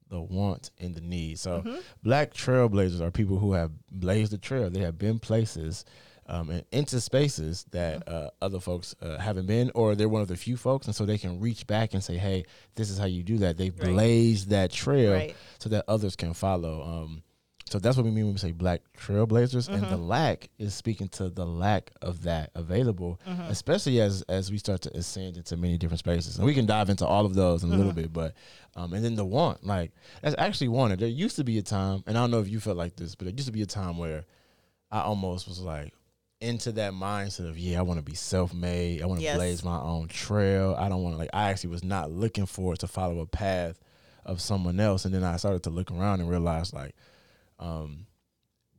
the 0.10 0.22
want, 0.22 0.72
and 0.80 0.96
the 0.96 1.02
need. 1.02 1.40
So, 1.40 1.60
Mm-hmm. 1.62 1.76
black 2.04 2.34
trailblazers 2.34 3.02
are 3.02 3.12
people 3.12 3.38
who 3.40 3.52
have 3.54 3.72
blazed 3.92 4.32
the 4.32 4.38
trail. 4.38 4.70
They 4.70 4.80
have 4.82 4.98
been 4.98 5.20
places 5.20 5.84
um, 6.28 6.50
and 6.50 6.64
into 6.72 7.00
spaces 7.02 7.66
that 7.72 8.06
Mm-hmm. 8.06 8.26
uh, 8.26 8.30
other 8.42 8.60
folks 8.60 8.96
uh, 9.02 9.18
haven't 9.20 9.46
been, 9.46 9.72
or 9.76 9.96
they're 9.96 10.10
one 10.10 10.22
of 10.22 10.28
the 10.28 10.36
few 10.38 10.58
folks, 10.58 10.88
and 10.88 10.96
so 10.96 11.06
they 11.06 11.18
can 11.18 11.40
reach 11.40 11.68
back 11.68 11.94
and 11.94 12.04
say, 12.04 12.18
"Hey, 12.18 12.46
this 12.76 12.90
is 12.90 12.98
how 12.98 13.06
you 13.06 13.24
do 13.24 13.38
that." 13.40 13.58
They 13.58 13.70
Right. 13.70 13.80
blazed 13.94 14.50
that 14.50 14.72
trail 14.72 15.14
Right. 15.14 15.36
so 15.60 15.70
that 15.70 15.86
others 15.88 16.16
can 16.16 16.34
follow. 16.34 16.82
Um, 16.84 17.22
so 17.68 17.80
that's 17.80 17.98
what 17.98 18.06
we 18.06 18.12
mean 18.12 18.26
when 18.26 18.34
we 18.36 18.40
say 18.40 18.52
black 18.52 18.82
trailblazers, 18.96 19.68
and 19.70 19.84
Mm-hmm. 19.84 19.90
the 19.90 19.98
lack 19.98 20.50
is 20.60 20.76
speaking 20.76 21.08
to 21.10 21.30
the 21.32 21.46
lack 21.48 21.90
of 22.02 22.22
that 22.24 22.52
available, 22.56 23.20
Mm-hmm. 23.28 23.50
especially 23.50 24.02
as 24.02 24.22
as 24.24 24.52
we 24.52 24.58
start 24.58 24.82
to 24.82 24.96
ascend 24.98 25.38
into 25.38 25.58
many 25.58 25.78
different 25.78 26.00
spaces. 26.00 26.38
And 26.38 26.46
we 26.46 26.54
can 26.54 26.66
dive 26.68 26.90
into 26.90 27.06
all 27.08 27.26
of 27.26 27.34
those 27.34 27.64
in 27.64 27.72
a 27.72 27.76
little 27.76 27.92
Mm-hmm. 27.92 28.02
bit, 28.02 28.14
but 28.14 28.34
um, 28.76 28.94
and 28.94 29.04
then 29.06 29.16
the 29.16 29.26
want, 29.26 29.64
like 29.66 29.92
that's 30.22 30.36
actually 30.38 30.68
wanted. 30.70 31.00
There 31.00 31.08
used 31.10 31.36
to 31.38 31.44
be 31.44 31.58
a 31.58 31.64
time, 31.64 32.04
and 32.08 32.18
I 32.18 32.22
don't 32.22 32.32
know 32.32 32.40
if 32.40 32.50
you 32.50 32.60
felt 32.60 32.78
like 32.78 32.96
this, 32.96 33.16
but 33.16 33.26
there 33.26 33.34
used 33.34 33.48
to 33.48 33.52
be 33.54 33.62
a 33.64 33.68
time 33.68 33.98
where 33.98 34.26
I 34.92 35.02
almost 35.02 35.48
was 35.48 35.60
like 35.60 35.92
into 36.46 36.72
that 36.74 36.94
mindset 36.94 37.50
of 37.50 37.58
yeah, 37.58 37.80
I 37.80 37.82
want 37.82 38.00
to 38.00 38.04
be 38.06 38.16
self 38.16 38.54
made. 38.54 39.02
I 39.02 39.06
want 39.06 39.20
to 39.20 39.24
Yes. 39.24 39.36
blaze 39.38 39.64
my 39.64 39.80
own 39.80 40.08
trail. 40.08 40.76
I 40.78 40.88
don't 40.90 41.04
want 41.04 41.16
to 41.16 41.18
like. 41.20 41.30
I 41.34 41.50
actually 41.50 41.72
was 41.72 41.84
not 41.84 42.12
looking 42.12 42.46
for 42.46 42.74
it 42.74 42.80
to 42.80 42.88
follow 42.88 43.20
a 43.20 43.26
path 43.26 43.80
of 44.26 44.40
someone 44.42 44.80
else, 44.80 45.06
and 45.06 45.14
then 45.14 45.24
I 45.24 45.38
started 45.38 45.64
to 45.64 45.70
look 45.70 45.92
around 45.92 46.20
and 46.22 46.30
realize 46.30 46.74
like, 46.74 46.96
um, 47.60 48.08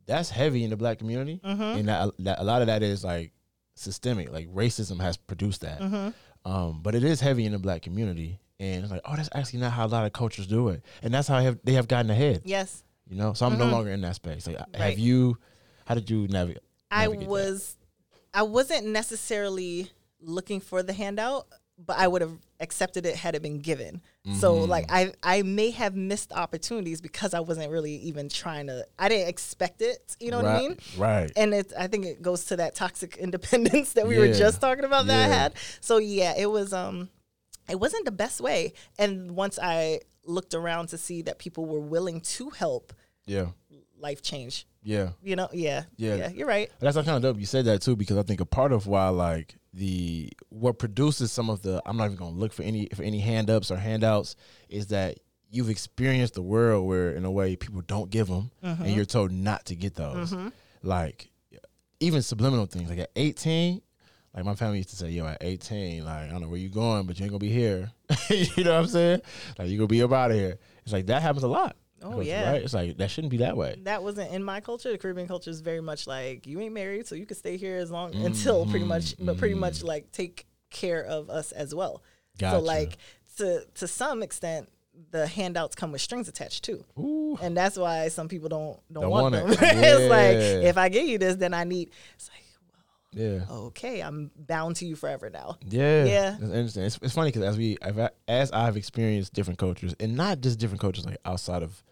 that's 0.06 0.30
heavy 0.30 0.64
in 0.64 0.70
the 0.70 0.76
black 0.76 0.98
community, 0.98 1.40
Mm-hmm. 1.44 1.62
and 1.62 1.88
that, 1.88 2.10
that 2.20 2.38
a 2.40 2.44
lot 2.44 2.62
of 2.62 2.66
that 2.68 2.82
is 2.82 3.04
like 3.04 3.32
systemic. 3.74 4.30
Like 4.32 4.48
racism 4.54 5.00
has 5.00 5.16
produced 5.16 5.60
that, 5.62 5.80
Mm-hmm. 5.80 6.50
um, 6.50 6.80
but 6.82 6.94
it 6.94 7.04
is 7.04 7.20
heavy 7.20 7.44
in 7.44 7.52
the 7.52 7.58
black 7.58 7.82
community. 7.82 8.38
And 8.58 8.82
it's 8.84 8.90
like, 8.90 9.02
oh, 9.04 9.14
that's 9.14 9.28
actually 9.34 9.60
not 9.60 9.72
how 9.72 9.84
a 9.84 9.88
lot 9.88 10.06
of 10.06 10.14
cultures 10.14 10.46
do 10.46 10.68
it, 10.70 10.82
and 11.02 11.12
that's 11.12 11.28
how 11.28 11.40
have, 11.40 11.58
they 11.62 11.74
have 11.74 11.88
gotten 11.88 12.10
ahead. 12.10 12.42
Yes. 12.44 12.82
You 13.08 13.16
know, 13.16 13.34
so 13.34 13.46
I'm 13.46 13.58
no 13.58 13.66
longer 13.66 13.90
in 13.90 14.00
that 14.00 14.14
space. 14.16 14.46
Like, 14.46 14.56
Right. 14.58 14.76
have 14.76 14.98
you? 14.98 15.36
How 15.84 15.94
did 15.94 16.08
you 16.10 16.26
navigate? 16.26 16.62
I 16.90 17.04
navigate 17.06 17.20
that? 17.20 17.30
was 17.30 17.76
I 18.34 18.42
wasn't 18.42 18.86
necessarily 18.86 19.90
looking 20.20 20.60
for 20.60 20.82
the 20.82 20.92
handout, 20.92 21.46
but 21.78 21.98
I 21.98 22.08
would 22.08 22.22
have 22.22 22.38
accepted 22.60 23.04
it 23.06 23.16
had 23.16 23.34
it 23.34 23.42
been 23.42 23.60
given. 23.60 24.00
So 24.40 24.54
Mm-hmm. 24.54 24.70
like 24.70 24.86
I 24.90 25.12
I 25.22 25.42
may 25.42 25.70
have 25.70 25.94
missed 25.94 26.32
opportunities 26.32 27.00
because 27.00 27.32
I 27.34 27.40
wasn't 27.40 27.70
really 27.70 27.96
even 27.96 28.28
trying 28.28 28.66
to 28.66 28.84
I 28.98 29.08
didn't 29.08 29.28
expect 29.28 29.82
it, 29.82 30.16
you 30.20 30.30
know 30.30 30.38
what 30.38 30.46
I 30.46 30.58
mean? 30.58 30.78
Right. 30.96 31.30
And 31.36 31.54
it 31.54 31.72
I 31.78 31.86
think 31.86 32.06
it 32.06 32.22
goes 32.22 32.44
to 32.46 32.56
that 32.56 32.74
toxic 32.74 33.16
independence 33.26 33.92
that 33.92 34.06
we 34.06 34.18
were 34.18 34.32
just 34.32 34.60
talking 34.60 34.84
about 34.84 35.06
that 35.06 35.30
I 35.30 35.34
had. 35.34 35.54
So 35.80 35.98
yeah, 35.98 36.34
it 36.36 36.50
was 36.50 36.72
um 36.72 37.08
it 37.68 37.78
wasn't 37.80 38.04
the 38.04 38.12
best 38.12 38.40
way. 38.40 38.72
And 38.98 39.32
once 39.36 39.58
I 39.60 40.00
looked 40.24 40.54
around 40.54 40.88
to 40.88 40.98
see 40.98 41.22
that 41.22 41.38
people 41.38 41.66
were 41.66 41.80
willing 41.80 42.20
to 42.20 42.50
help, 42.50 42.92
yeah. 43.26 43.46
life 43.98 44.22
change. 44.22 44.66
Yeah. 44.86 45.10
You 45.20 45.34
know, 45.34 45.48
yeah. 45.52 45.82
Yeah. 45.96 46.14
Yeah, 46.14 46.28
you're 46.30 46.46
right. 46.46 46.70
That's 46.78 46.96
kind 46.96 47.08
of 47.08 47.22
dope. 47.22 47.40
You 47.40 47.44
said 47.44 47.64
that 47.64 47.82
too 47.82 47.96
because 47.96 48.16
I 48.16 48.22
think 48.22 48.40
a 48.40 48.46
part 48.46 48.72
of 48.72 48.86
why 48.86 49.08
like 49.08 49.56
the 49.74 50.30
what 50.48 50.78
produces 50.78 51.32
some 51.32 51.50
of 51.50 51.60
the 51.62 51.82
I'm 51.84 51.96
not 51.96 52.04
even 52.06 52.16
gonna 52.16 52.36
look 52.36 52.52
for 52.52 52.62
any 52.62 52.88
for 52.94 53.02
any 53.02 53.18
hand 53.18 53.50
ups 53.50 53.72
or 53.72 53.76
handouts 53.76 54.36
is 54.68 54.86
that 54.88 55.18
you've 55.50 55.70
experienced 55.70 56.34
the 56.34 56.42
world 56.42 56.86
where 56.86 57.10
in 57.10 57.24
a 57.24 57.30
way 57.30 57.56
people 57.56 57.80
don't 57.80 58.10
give 58.10 58.28
them 58.28 58.52
and 58.62 58.78
mm-hmm. 58.78 58.88
you're 58.90 59.04
told 59.04 59.32
not 59.32 59.64
to 59.66 59.74
get 59.74 59.96
those. 59.96 60.32
Mm-hmm. 60.32 60.48
Like 60.84 61.30
even 61.98 62.22
subliminal 62.22 62.66
things 62.66 62.88
like 62.88 63.00
at 63.00 63.10
18. 63.16 63.82
Like 64.34 64.44
my 64.44 64.54
family 64.54 64.76
used 64.76 64.90
to 64.90 64.96
say, 64.96 65.08
"Yo, 65.08 65.26
at 65.26 65.38
18, 65.40 66.04
like 66.04 66.28
I 66.28 66.28
don't 66.28 66.42
know 66.42 66.48
where 66.48 66.58
you 66.58 66.68
going, 66.68 67.06
but 67.06 67.18
you 67.18 67.24
ain't 67.24 67.32
gonna 67.32 67.38
be 67.38 67.48
here." 67.48 67.90
you 68.30 68.64
know 68.64 68.74
what 68.74 68.80
I'm 68.82 68.86
saying? 68.86 69.22
Like 69.58 69.68
you 69.68 69.78
gonna 69.78 69.88
be 69.88 70.02
up 70.02 70.12
out 70.12 70.30
of 70.30 70.36
here. 70.36 70.58
It's 70.84 70.92
like 70.92 71.06
that 71.06 71.22
happens 71.22 71.42
a 71.42 71.48
lot. 71.48 71.74
Oh, 72.02 72.20
yeah. 72.20 72.52
right. 72.52 72.62
It's 72.62 72.74
like 72.74 72.98
that 72.98 73.10
shouldn't 73.10 73.30
be 73.30 73.38
that 73.38 73.56
way. 73.56 73.78
that 73.84 74.02
wasn't 74.02 74.32
in 74.32 74.44
my 74.44 74.60
culture. 74.60 74.90
The 74.92 74.98
Caribbean 74.98 75.28
culture 75.28 75.50
is 75.50 75.60
very 75.60 75.80
much 75.80 76.06
like 76.06 76.46
you 76.46 76.60
ain't 76.60 76.74
married, 76.74 77.06
so 77.06 77.14
you 77.14 77.26
can 77.26 77.36
stay 77.36 77.56
here 77.56 77.76
as 77.76 77.90
long 77.90 78.14
until 78.14 78.66
pretty 78.66 78.84
much, 78.84 79.14
but 79.18 79.38
pretty 79.38 79.54
mm-hmm. 79.54 79.60
much 79.60 79.82
like 79.82 80.12
take 80.12 80.46
care 80.70 81.02
of 81.04 81.30
us 81.30 81.52
as 81.52 81.74
well. 81.74 82.02
Gotcha. 82.38 82.56
So 82.56 82.62
like 82.62 82.98
to 83.38 83.66
to 83.74 83.88
some 83.88 84.22
extent, 84.22 84.68
the 85.10 85.26
handouts 85.26 85.74
come 85.74 85.92
with 85.92 86.00
strings 86.00 86.28
attached 86.28 86.64
too, 86.64 86.84
Ooh. 86.98 87.38
and 87.40 87.56
that's 87.56 87.76
why 87.76 88.08
some 88.08 88.28
people 88.28 88.48
don't 88.48 88.78
don't, 88.92 89.04
Don't 89.04 89.10
want, 89.10 89.34
want 89.34 89.34
them. 89.34 89.52
it. 89.52 89.58
it's 89.84 90.10
like 90.10 90.36
if 90.66 90.76
I 90.76 90.88
give 90.88 91.06
you 91.06 91.18
this, 91.18 91.36
then 91.36 91.54
I 91.54 91.64
need. 91.64 91.90
It's 92.14 92.28
like 92.28 92.42
Yeah. 93.16 93.40
okay, 93.50 94.00
I'm 94.02 94.30
bound 94.36 94.76
to 94.76 94.86
you 94.86 94.94
forever 94.94 95.30
now. 95.30 95.56
Yeah, 95.66 96.04
Yeah. 96.04 96.34
It's 96.34 96.42
interesting. 96.42 96.82
It's, 96.84 96.98
it's 97.00 97.14
funny 97.14 97.28
because 97.30 97.42
as 97.42 97.56
we, 97.56 97.78
I've, 97.80 98.10
as 98.28 98.52
I've 98.52 98.76
experienced 98.76 99.32
different 99.32 99.58
cultures, 99.58 99.94
and 99.98 100.16
not 100.16 100.42
just 100.42 100.58
different 100.58 100.82
cultures 100.82 101.06
like 101.06 101.16
outside 101.24 101.62
of, 101.62 101.82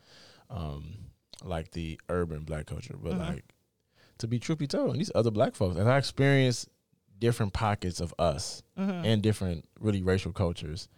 um, 0.51 0.95
like 1.43 1.71
the 1.71 1.99
urban 2.11 2.45
black 2.45 2.67
culture, 2.67 2.95
but 3.03 3.19
like 3.19 3.45
to 4.19 4.27
be 4.27 4.39
truth 4.39 4.59
be 4.59 4.67
told, 4.67 4.91
and 4.91 5.01
these 5.01 5.11
other 5.15 5.31
black 5.31 5.55
folks, 5.55 5.77
as 5.79 5.87
I 5.87 5.97
experienced 5.99 6.69
different 7.19 7.53
pockets 7.55 8.01
of 8.01 8.13
us 8.19 8.63
and 9.05 9.23
different 9.23 9.65
really 9.81 10.03
racial 10.03 10.33
cultures, 10.33 10.89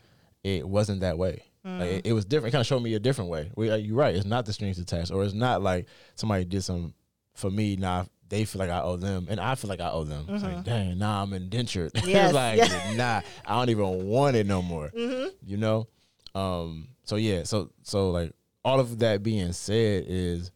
it 0.42 0.68
wasn't 0.68 1.00
that 1.00 1.18
way. 1.18 1.44
Like 1.64 1.90
it, 1.90 2.06
it 2.08 2.12
was 2.12 2.24
different. 2.24 2.48
It 2.48 2.52
kind 2.52 2.60
of 2.60 2.66
showed 2.66 2.82
me 2.82 2.94
a 2.94 3.00
different 3.00 3.30
way. 3.30 3.50
We, 3.56 3.70
uh, 3.70 3.76
you're 3.76 3.96
right. 3.96 4.14
It's 4.14 4.24
not 4.24 4.44
the 4.46 4.52
strings 4.52 4.78
attached, 4.78 5.10
or 5.10 5.24
it's 5.24 5.34
not 5.34 5.62
like 5.62 5.86
somebody 6.14 6.44
did 6.44 6.62
some 6.62 6.94
for 7.34 7.50
me. 7.50 7.76
Now 7.76 8.06
they 8.28 8.44
feel 8.44 8.60
like 8.60 8.70
I 8.70 8.82
owe 8.82 8.96
them, 8.96 9.26
and 9.28 9.38
I 9.40 9.54
feel 9.54 9.68
like 9.68 9.80
I 9.80 9.90
owe 9.90 10.04
them. 10.04 10.26
It's 10.28 10.42
like, 10.42 10.64
dang, 10.64 10.98
nah, 10.98 11.22
I'm 11.22 11.32
indentured. 11.32 11.92
Yes, 12.06 12.32
like, 12.32 12.58
yeah. 12.58 12.94
nah, 12.96 13.20
I 13.44 13.58
don't 13.58 13.70
even 13.70 14.06
want 14.06 14.36
it 14.36 14.46
no 14.46 14.62
more. 14.62 14.90
You 14.94 15.56
know. 15.56 15.88
Um. 16.34 16.88
So 17.04 17.16
yeah. 17.16 17.44
So 17.44 17.70
so 17.82 18.10
like 18.10 18.32
all 18.64 18.80
of 18.80 18.98
that 18.98 19.22
being 19.22 19.52
said 19.52 20.04
is 20.08 20.50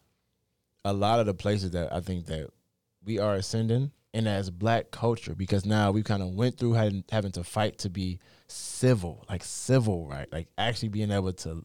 a 0.84 0.92
lot 0.92 1.20
of 1.20 1.26
the 1.26 1.34
places 1.34 1.70
that 1.72 1.92
I 1.92 2.00
think 2.00 2.26
that 2.26 2.48
we 3.04 3.18
are 3.18 3.34
ascending 3.34 3.92
and 4.12 4.26
as 4.26 4.50
black 4.50 4.90
culture 4.90 5.34
because 5.34 5.64
now 5.64 5.90
we 5.92 6.02
kind 6.02 6.22
of 6.22 6.30
went 6.30 6.58
through 6.58 6.72
having, 6.72 7.04
having 7.10 7.32
to 7.32 7.44
fight 7.44 7.78
to 7.78 7.90
be 7.90 8.18
civil, 8.48 9.24
like 9.28 9.44
civil, 9.44 10.08
right? 10.08 10.30
Like 10.32 10.48
actually 10.58 10.88
being 10.88 11.10
able 11.10 11.32
to. 11.32 11.64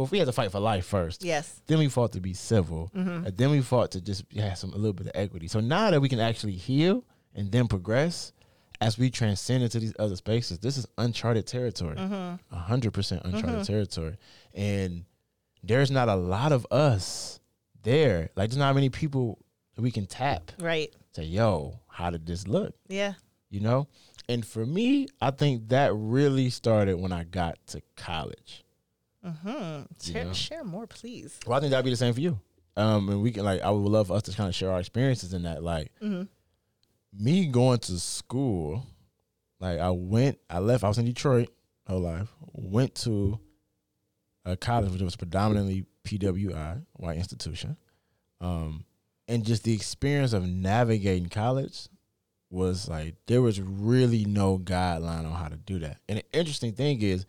Well, 0.00 0.06
if 0.06 0.12
we 0.12 0.18
had 0.18 0.28
to 0.28 0.32
fight 0.32 0.50
for 0.50 0.60
life 0.60 0.86
first, 0.86 1.22
Yes. 1.22 1.60
then 1.66 1.78
we 1.78 1.88
fought 1.88 2.12
to 2.12 2.22
be 2.22 2.32
civil, 2.32 2.90
mm-hmm. 2.96 3.26
and 3.26 3.36
then 3.36 3.50
we 3.50 3.60
fought 3.60 3.90
to 3.90 4.00
just 4.00 4.24
have 4.34 4.56
some 4.56 4.72
a 4.72 4.76
little 4.76 4.94
bit 4.94 5.08
of 5.08 5.12
equity. 5.14 5.46
So 5.46 5.60
now 5.60 5.90
that 5.90 6.00
we 6.00 6.08
can 6.08 6.20
actually 6.20 6.54
heal 6.54 7.04
and 7.34 7.52
then 7.52 7.68
progress 7.68 8.32
as 8.80 8.96
we 8.96 9.10
transcend 9.10 9.62
into 9.62 9.78
these 9.78 9.92
other 9.98 10.16
spaces, 10.16 10.58
this 10.58 10.78
is 10.78 10.86
uncharted 10.96 11.46
territory, 11.46 11.96
mm-hmm. 11.96 12.36
a 12.50 12.58
hundred 12.58 12.94
percent 12.94 13.26
uncharted 13.26 13.56
mm-hmm. 13.56 13.62
territory, 13.62 14.16
and 14.54 15.04
there's 15.62 15.90
not 15.90 16.08
a 16.08 16.14
lot 16.16 16.52
of 16.52 16.66
us 16.70 17.38
there. 17.82 18.30
Like 18.36 18.48
there's 18.48 18.56
not 18.56 18.74
many 18.74 18.88
people 18.88 19.38
that 19.74 19.82
we 19.82 19.90
can 19.90 20.06
tap. 20.06 20.50
Right. 20.58 20.90
Say, 21.12 21.24
yo, 21.24 21.78
how 21.88 22.08
did 22.08 22.24
this 22.24 22.48
look? 22.48 22.74
Yeah. 22.88 23.12
You 23.50 23.60
know, 23.60 23.86
and 24.30 24.46
for 24.46 24.64
me, 24.64 25.08
I 25.20 25.30
think 25.30 25.68
that 25.68 25.92
really 25.94 26.48
started 26.48 26.98
when 26.98 27.12
I 27.12 27.24
got 27.24 27.58
to 27.66 27.82
college. 27.96 28.64
Hmm. 29.22 29.82
You 30.02 30.12
Share, 30.12 30.24
know. 30.24 30.32
share 30.32 30.64
more, 30.64 30.86
please. 30.86 31.38
Well, 31.46 31.56
I 31.56 31.60
think 31.60 31.70
that'd 31.70 31.84
be 31.84 31.90
the 31.90 31.96
same 31.96 32.14
for 32.14 32.20
you. 32.20 32.40
Um, 32.76 33.08
and 33.10 33.20
we 33.22 33.32
can 33.32 33.44
like, 33.44 33.60
I 33.60 33.70
would 33.70 33.80
love 33.80 34.06
for 34.08 34.14
us 34.14 34.22
to 34.24 34.32
kind 34.32 34.48
of 34.48 34.54
share 34.54 34.70
our 34.70 34.80
experiences 34.80 35.34
in 35.34 35.42
that. 35.42 35.62
Like, 35.62 35.92
Mm-hmm. 36.02 36.22
me 37.22 37.46
going 37.46 37.78
to 37.80 37.98
school, 37.98 38.86
like 39.58 39.78
I 39.78 39.90
went, 39.90 40.38
I 40.48 40.58
left. 40.60 40.84
I 40.84 40.88
was 40.88 40.98
in 40.98 41.04
Detroit 41.04 41.48
whole 41.86 42.00
life. 42.00 42.28
Went 42.52 42.94
to 42.96 43.38
a 44.44 44.56
college 44.56 44.90
which 44.92 45.02
was 45.02 45.16
predominantly 45.16 45.84
PWI, 46.04 46.82
white 46.94 47.16
institution, 47.18 47.76
um, 48.40 48.84
and 49.28 49.44
just 49.44 49.64
the 49.64 49.74
experience 49.74 50.32
of 50.32 50.46
navigating 50.46 51.28
college 51.28 51.88
was 52.48 52.88
like 52.88 53.14
there 53.26 53.42
was 53.42 53.60
really 53.60 54.24
no 54.24 54.58
guideline 54.58 55.24
on 55.26 55.32
how 55.32 55.48
to 55.48 55.56
do 55.56 55.78
that. 55.80 55.98
And 56.08 56.18
the 56.18 56.24
interesting 56.38 56.72
thing 56.72 57.02
is, 57.02 57.26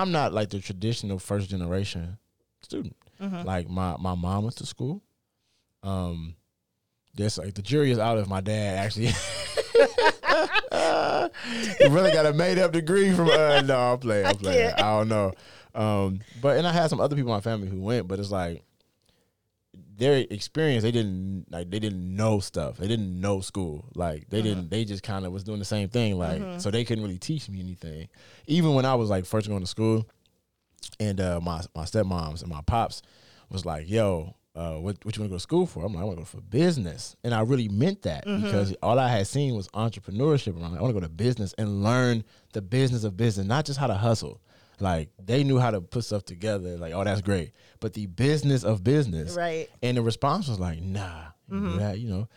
I'm 0.00 0.12
not 0.12 0.32
like 0.32 0.50
the 0.50 0.60
traditional 0.60 1.18
first 1.18 1.50
generation 1.50 2.18
student. 2.62 2.96
Mm-hmm. 3.20 3.46
Like 3.46 3.68
my 3.68 3.96
my 3.98 4.14
mom 4.14 4.44
went 4.44 4.56
to 4.56 4.66
school. 4.66 5.02
Um, 5.82 6.34
there's 7.14 7.38
like 7.38 7.54
the 7.54 7.62
jury 7.62 7.90
is 7.90 7.98
out 7.98 8.18
if 8.18 8.28
my 8.28 8.40
dad 8.40 8.78
actually. 8.78 9.06
he 11.78 11.88
really 11.88 12.12
got 12.12 12.26
a 12.26 12.32
made 12.32 12.58
up 12.58 12.72
degree 12.72 13.12
from. 13.12 13.28
Uh, 13.28 13.62
no, 13.62 13.92
I'm 13.92 13.98
playing. 13.98 14.26
I'm 14.26 14.36
playing. 14.36 14.70
can't. 14.70 14.80
I 14.80 14.98
don't 14.98 15.08
know. 15.08 15.32
Um, 15.74 16.20
but 16.40 16.56
and 16.56 16.66
I 16.66 16.72
had 16.72 16.90
some 16.90 17.00
other 17.00 17.16
people 17.16 17.32
in 17.32 17.36
my 17.36 17.40
family 17.40 17.68
who 17.68 17.80
went, 17.80 18.08
but 18.08 18.18
it's 18.18 18.30
like 18.30 18.62
their 19.96 20.24
experience. 20.30 20.82
They 20.82 20.90
didn't 20.90 21.46
like 21.50 21.70
they 21.70 21.78
didn't 21.78 22.16
know 22.16 22.40
stuff. 22.40 22.76
They 22.78 22.88
didn't 22.88 23.20
know 23.20 23.40
school. 23.40 23.88
Like 23.94 24.28
they 24.30 24.42
didn't. 24.42 24.70
They 24.70 24.84
just 24.84 25.02
kind 25.02 25.24
of 25.24 25.32
was 25.32 25.44
doing 25.44 25.58
the 25.58 25.64
same 25.64 25.88
thing. 25.88 26.18
Like 26.18 26.40
so 26.60 26.70
they 26.70 26.84
couldn't 26.84 27.04
really 27.04 27.18
teach 27.18 27.48
me 27.48 27.60
anything. 27.60 28.08
Even 28.46 28.74
when 28.74 28.84
I 28.84 28.94
was 28.94 29.10
like 29.10 29.24
first 29.24 29.48
going 29.48 29.60
to 29.60 29.66
school, 29.66 30.06
and 31.00 31.20
uh, 31.20 31.40
my 31.40 31.62
my 31.74 31.84
stepmoms 31.84 32.42
and 32.42 32.50
my 32.50 32.60
pops 32.66 33.02
was 33.50 33.64
like, 33.64 33.88
"Yo, 33.88 34.34
uh, 34.54 34.74
what 34.74 34.96
what 35.04 35.16
you 35.16 35.20
want 35.22 35.28
to 35.30 35.34
go 35.34 35.36
to 35.36 35.40
school 35.40 35.66
for?" 35.66 35.84
I'm 35.84 35.92
like, 35.94 36.02
"I 36.02 36.04
want 36.04 36.18
to 36.18 36.22
go 36.22 36.26
for 36.26 36.40
business," 36.40 37.16
and 37.24 37.32
I 37.34 37.40
really 37.40 37.68
meant 37.68 38.02
that 38.02 38.24
because 38.42 38.74
all 38.82 38.98
I 38.98 39.08
had 39.08 39.26
seen 39.26 39.54
was 39.54 39.68
entrepreneurship 39.68 40.56
around. 40.60 40.76
I 40.76 40.80
want 40.80 40.94
to 40.94 41.00
go 41.00 41.06
to 41.06 41.08
business 41.12 41.54
and 41.58 41.82
learn 41.82 42.24
the 42.52 42.62
business 42.62 43.04
of 43.04 43.16
business, 43.16 43.46
not 43.46 43.64
just 43.64 43.78
how 43.78 43.86
to 43.86 43.94
hustle. 43.94 44.40
Like 44.80 45.10
they 45.22 45.44
knew 45.44 45.58
how 45.58 45.70
to 45.70 45.80
put 45.80 46.04
stuff 46.04 46.24
together. 46.24 46.76
Like, 46.76 46.92
oh, 46.92 47.04
that's 47.04 47.20
great, 47.20 47.52
but 47.80 47.92
the 47.92 48.06
business 48.06 48.64
of 48.64 48.82
business, 48.82 49.36
Right. 49.36 49.68
and 49.82 49.96
the 49.96 50.02
response 50.02 50.48
was 50.48 50.58
like, 50.58 50.80
"Nah, 50.80 51.24
that, 51.48 51.54
mm-hmm. 51.54 51.96
you 51.96 52.08
know." 52.08 52.28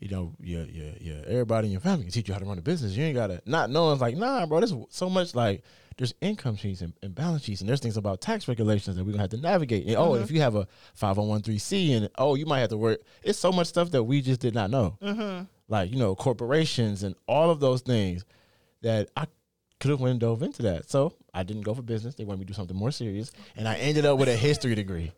You 0.00 0.08
know, 0.10 0.32
your 0.40 0.62
your 0.62 0.92
your 1.00 1.16
everybody 1.26 1.66
in 1.66 1.72
your 1.72 1.80
family 1.80 2.04
can 2.04 2.12
teach 2.12 2.28
you 2.28 2.32
how 2.32 2.38
to 2.38 2.46
run 2.46 2.56
a 2.56 2.62
business. 2.62 2.96
You 2.96 3.02
ain't 3.02 3.16
gotta 3.16 3.42
not 3.46 3.68
knowing 3.68 3.94
It's 3.94 4.00
like, 4.00 4.16
nah, 4.16 4.46
bro. 4.46 4.60
There's 4.60 4.72
so 4.90 5.10
much 5.10 5.34
like 5.34 5.64
there's 5.96 6.14
income 6.20 6.54
sheets 6.54 6.80
and, 6.80 6.92
and 7.02 7.14
balance 7.14 7.42
sheets, 7.42 7.60
and 7.60 7.68
there's 7.68 7.80
things 7.80 7.96
about 7.96 8.20
tax 8.20 8.46
regulations 8.46 8.96
that 8.96 9.04
we're 9.04 9.10
gonna 9.10 9.22
have 9.22 9.30
to 9.30 9.38
navigate. 9.38 9.86
And, 9.86 9.96
Oh, 9.96 10.14
if 10.14 10.26
mm-hmm. 10.26 10.36
you 10.36 10.40
have 10.40 10.54
a 10.54 10.68
5013C, 11.00 11.96
and 11.96 12.08
oh, 12.16 12.36
you 12.36 12.46
might 12.46 12.60
have 12.60 12.70
to 12.70 12.76
work. 12.76 13.00
It's 13.24 13.38
so 13.38 13.50
much 13.50 13.66
stuff 13.66 13.90
that 13.90 14.04
we 14.04 14.22
just 14.22 14.40
did 14.40 14.54
not 14.54 14.70
know, 14.70 14.96
mm-hmm. 15.02 15.44
like 15.68 15.90
you 15.90 15.98
know, 15.98 16.14
corporations 16.14 17.02
and 17.02 17.16
all 17.26 17.50
of 17.50 17.58
those 17.58 17.80
things 17.82 18.24
that 18.82 19.10
I 19.16 19.26
could 19.80 19.90
have 19.90 20.00
went 20.00 20.12
and 20.12 20.20
dove 20.20 20.42
into 20.42 20.62
that. 20.62 20.90
So 20.90 21.14
I 21.32 21.42
didn't 21.42 21.62
go 21.62 21.74
for 21.74 21.82
business. 21.82 22.14
They 22.14 22.24
wanted 22.24 22.40
me 22.40 22.44
to 22.46 22.52
do 22.52 22.54
something 22.54 22.76
more 22.76 22.90
serious, 22.90 23.32
and 23.56 23.68
I 23.68 23.76
ended 23.76 24.04
up 24.06 24.18
with 24.18 24.28
a 24.28 24.36
history 24.36 24.74
degree. 24.74 25.12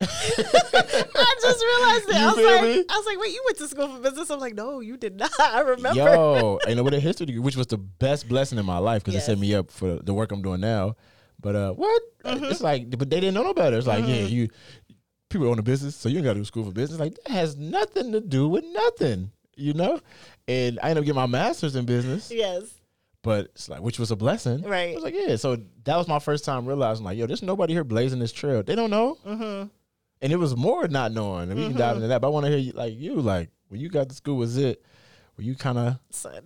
I 0.00 1.34
just 1.40 1.64
realized 1.64 2.08
it. 2.08 2.16
You 2.16 2.22
I 2.22 2.26
was 2.26 2.36
like, 2.36 2.62
me? 2.62 2.84
I 2.90 2.96
was 2.96 3.06
like, 3.06 3.20
wait, 3.20 3.32
you 3.32 3.42
went 3.46 3.58
to 3.58 3.68
school 3.68 3.88
for 3.88 4.00
business? 4.00 4.30
I'm 4.30 4.40
like, 4.40 4.54
no, 4.54 4.80
you 4.80 4.96
did 4.96 5.16
not. 5.16 5.30
I 5.40 5.60
remember. 5.60 5.98
Yo, 5.98 6.58
and 6.66 6.84
with 6.84 6.94
a 6.94 7.00
history 7.00 7.26
degree, 7.26 7.40
which 7.40 7.56
was 7.56 7.68
the 7.68 7.78
best 7.78 8.28
blessing 8.28 8.58
in 8.58 8.66
my 8.66 8.78
life 8.78 9.02
because 9.02 9.14
Yes. 9.14 9.24
it 9.24 9.26
set 9.32 9.38
me 9.38 9.54
up 9.54 9.70
for 9.70 9.96
the 9.96 10.12
work 10.12 10.32
I'm 10.32 10.42
doing 10.42 10.60
now. 10.60 10.96
But 11.40 11.56
uh, 11.56 11.72
what? 11.72 12.02
Mm-hmm. 12.24 12.44
It's 12.44 12.60
like, 12.60 12.90
but 12.98 13.10
they 13.10 13.20
didn't 13.20 13.34
know 13.34 13.42
no 13.42 13.54
better. 13.54 13.76
It's 13.76 13.86
like, 13.86 14.06
yeah, 14.06 14.22
you 14.22 14.48
people 15.30 15.48
own 15.48 15.58
a 15.58 15.62
business, 15.62 15.96
so 15.96 16.08
you 16.08 16.16
ain't 16.18 16.24
got 16.24 16.34
to 16.34 16.40
do 16.40 16.44
school 16.44 16.64
for 16.64 16.72
business. 16.72 17.00
Like 17.00 17.14
that 17.14 17.28
has 17.32 17.56
nothing 17.56 18.12
to 18.12 18.20
do 18.20 18.48
with 18.48 18.64
nothing, 18.64 19.30
you 19.56 19.74
know. 19.74 20.00
And 20.48 20.78
I 20.82 20.90
ended 20.90 20.98
up 21.02 21.04
getting 21.06 21.16
my 21.16 21.26
master's 21.26 21.76
in 21.76 21.86
business, 21.86 22.30
Yes. 22.30 22.64
But 23.24 23.46
it's 23.46 23.70
like, 23.70 23.80
which 23.80 23.98
was 23.98 24.10
a 24.10 24.16
blessing. 24.16 24.62
Right 24.62 24.90
i 24.90 24.94
was 24.94 25.02
like, 25.02 25.14
yeah. 25.16 25.34
So 25.36 25.56
that 25.84 25.96
was 25.96 26.06
my 26.06 26.18
first 26.18 26.44
time 26.44 26.66
realizing, 26.66 27.04
like, 27.04 27.16
yo, 27.16 27.26
there's 27.26 27.42
nobody 27.42 27.72
here 27.72 27.82
blazing 27.82 28.18
this 28.18 28.32
trail. 28.32 28.62
They 28.62 28.76
don't 28.76 28.90
know. 28.90 29.16
Mm-hmm. 29.26 29.68
And 30.20 30.32
it 30.32 30.36
was 30.36 30.54
more 30.54 30.86
not 30.88 31.10
knowing. 31.10 31.50
And 31.50 31.58
we 31.58 31.66
can 31.66 31.76
dive 31.76 31.96
into 31.96 32.08
that. 32.08 32.20
But 32.20 32.28
I 32.28 32.30
want 32.30 32.44
to 32.44 32.50
hear 32.50 32.60
you, 32.60 32.72
like 32.72 32.94
you, 32.96 33.20
like 33.20 33.48
when 33.68 33.80
you 33.80 33.88
got 33.88 34.10
to 34.10 34.14
school, 34.14 34.36
was 34.36 34.58
it? 34.58 34.84
Were 35.38 35.42
you 35.42 35.54
kind 35.54 35.78
of? 35.78 35.98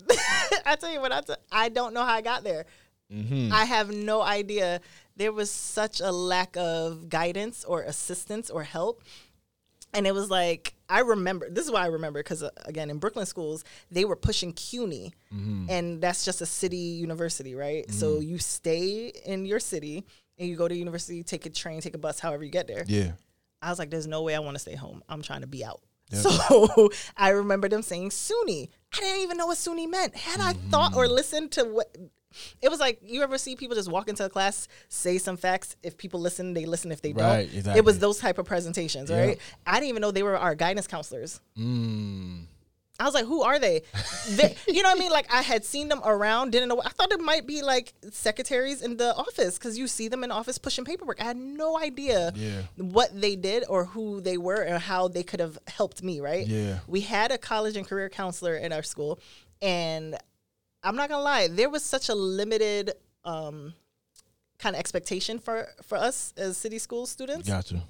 I 0.64 0.76
tell 0.76 0.92
you 0.92 1.00
what, 1.00 1.12
I, 1.12 1.20
t- 1.20 1.34
I 1.50 1.68
don't 1.68 1.92
know 1.92 2.04
how 2.04 2.14
I 2.14 2.20
got 2.22 2.44
there. 2.44 2.64
Mm-hmm. 3.12 3.52
I 3.52 3.64
have 3.64 3.90
no 3.90 4.22
idea. 4.22 4.80
There 5.16 5.32
was 5.32 5.50
such 5.50 6.00
a 6.00 6.12
lack 6.12 6.56
of 6.56 7.08
guidance 7.08 7.64
or 7.64 7.82
assistance 7.82 8.50
or 8.50 8.62
help. 8.62 9.02
And 9.92 10.06
it 10.06 10.14
was 10.14 10.30
like, 10.30 10.74
I 10.88 11.00
remember, 11.00 11.50
this 11.50 11.64
is 11.66 11.70
why 11.70 11.82
I 11.82 11.86
remember, 11.88 12.20
because 12.20 12.42
uh, 12.42 12.50
again, 12.64 12.88
in 12.90 12.98
Brooklyn 12.98 13.26
schools, 13.26 13.62
they 13.90 14.04
were 14.04 14.16
pushing 14.16 14.52
CUNY, 14.52 15.12
and 15.30 16.00
that's 16.00 16.24
just 16.24 16.40
a 16.40 16.46
city 16.46 16.76
university, 16.76 17.54
right? 17.54 17.90
So 17.90 18.20
you 18.20 18.38
stay 18.38 19.12
in 19.26 19.44
your 19.44 19.60
city 19.60 20.04
and 20.38 20.48
you 20.48 20.56
go 20.56 20.66
to 20.68 20.74
university, 20.74 21.22
take 21.22 21.44
a 21.46 21.50
train, 21.50 21.80
take 21.80 21.94
a 21.94 21.98
bus, 21.98 22.20
however 22.20 22.42
you 22.44 22.50
get 22.50 22.66
there. 22.68 22.84
Yeah. 22.86 23.12
I 23.60 23.70
was 23.70 23.78
like, 23.78 23.90
there's 23.90 24.06
no 24.06 24.22
way 24.22 24.34
I 24.34 24.38
want 24.38 24.54
to 24.54 24.60
stay 24.60 24.76
home. 24.76 25.02
I'm 25.08 25.20
trying 25.20 25.40
to 25.42 25.46
be 25.48 25.64
out. 25.64 25.80
So 26.10 26.88
I 27.18 27.30
remember 27.30 27.68
them 27.68 27.82
saying 27.82 28.10
SUNY. 28.10 28.68
I 28.94 29.00
didn't 29.00 29.20
even 29.22 29.36
know 29.36 29.46
what 29.48 29.58
SUNY 29.58 29.90
meant. 29.90 30.16
Had 30.16 30.40
I 30.40 30.52
thought 30.54 30.92
Mm-hmm. 30.92 31.00
or 31.00 31.08
listened 31.08 31.50
to 31.52 31.64
what 31.64 31.94
it 32.62 32.68
was 32.70 32.80
like, 32.80 33.00
you 33.04 33.22
ever 33.22 33.38
see 33.38 33.56
people 33.56 33.76
just 33.76 33.90
walk 33.90 34.08
into 34.08 34.24
a 34.24 34.28
class, 34.28 34.68
say 34.88 35.18
some 35.18 35.36
facts. 35.36 35.76
If 35.82 35.96
people 35.96 36.20
listen, 36.20 36.54
they 36.54 36.66
listen. 36.66 36.92
If 36.92 37.02
they 37.02 37.12
Right, 37.12 37.46
don't, 37.48 37.56
exactly. 37.58 37.78
it 37.78 37.84
was 37.84 37.98
those 37.98 38.18
type 38.18 38.38
of 38.38 38.46
presentations, 38.46 39.10
Yeah. 39.10 39.20
right? 39.20 39.38
I 39.66 39.74
didn't 39.74 39.88
even 39.90 40.02
know 40.02 40.10
they 40.10 40.22
were 40.22 40.36
our 40.38 40.54
guidance 40.54 40.86
counselors. 40.86 41.40
Mm. 41.58 42.44
I 43.00 43.04
was 43.04 43.14
like, 43.14 43.26
who 43.26 43.42
are 43.42 43.60
they? 43.60 43.82
they 44.30 44.56
you 44.66 44.82
know 44.82 44.88
what 44.88 44.96
I 44.96 44.98
mean? 44.98 45.12
Like 45.12 45.32
I 45.32 45.40
had 45.42 45.64
seen 45.64 45.88
them 45.88 46.00
around, 46.04 46.50
didn't 46.50 46.68
know. 46.68 46.82
I 46.84 46.88
thought 46.88 47.12
it 47.12 47.20
might 47.20 47.46
be 47.46 47.62
like 47.62 47.92
secretaries 48.10 48.82
in 48.82 48.96
the 48.96 49.14
office 49.14 49.56
because 49.56 49.78
you 49.78 49.86
see 49.86 50.08
them 50.08 50.24
in 50.24 50.32
office 50.32 50.58
pushing 50.58 50.84
paperwork. 50.84 51.20
I 51.20 51.24
had 51.24 51.36
no 51.36 51.78
idea 51.78 52.32
Yeah. 52.34 52.62
what 52.76 53.18
they 53.20 53.36
did 53.36 53.64
or 53.68 53.84
who 53.84 54.20
they 54.20 54.36
were 54.36 54.66
or 54.68 54.78
how 54.78 55.06
they 55.06 55.22
could 55.22 55.38
have 55.38 55.60
helped 55.68 56.02
me, 56.02 56.18
right? 56.20 56.44
Yeah. 56.44 56.80
We 56.88 57.02
had 57.02 57.30
a 57.30 57.38
college 57.38 57.76
and 57.76 57.86
career 57.86 58.08
counselor 58.08 58.56
in 58.56 58.72
our 58.72 58.82
school, 58.82 59.20
and 59.62 60.16
I'm 60.82 60.96
not 60.96 61.08
gonna 61.08 61.22
lie, 61.22 61.48
there 61.48 61.68
was 61.70 61.82
such 61.82 62.08
a 62.08 62.14
limited 62.14 62.92
um, 63.24 63.74
kind 64.58 64.74
of 64.76 64.80
expectation 64.80 65.38
for 65.38 65.68
for 65.82 65.96
us 65.98 66.32
as 66.36 66.56
city 66.56 66.78
school 66.78 67.06
students 67.06 67.48
Gotcha. 67.48 67.82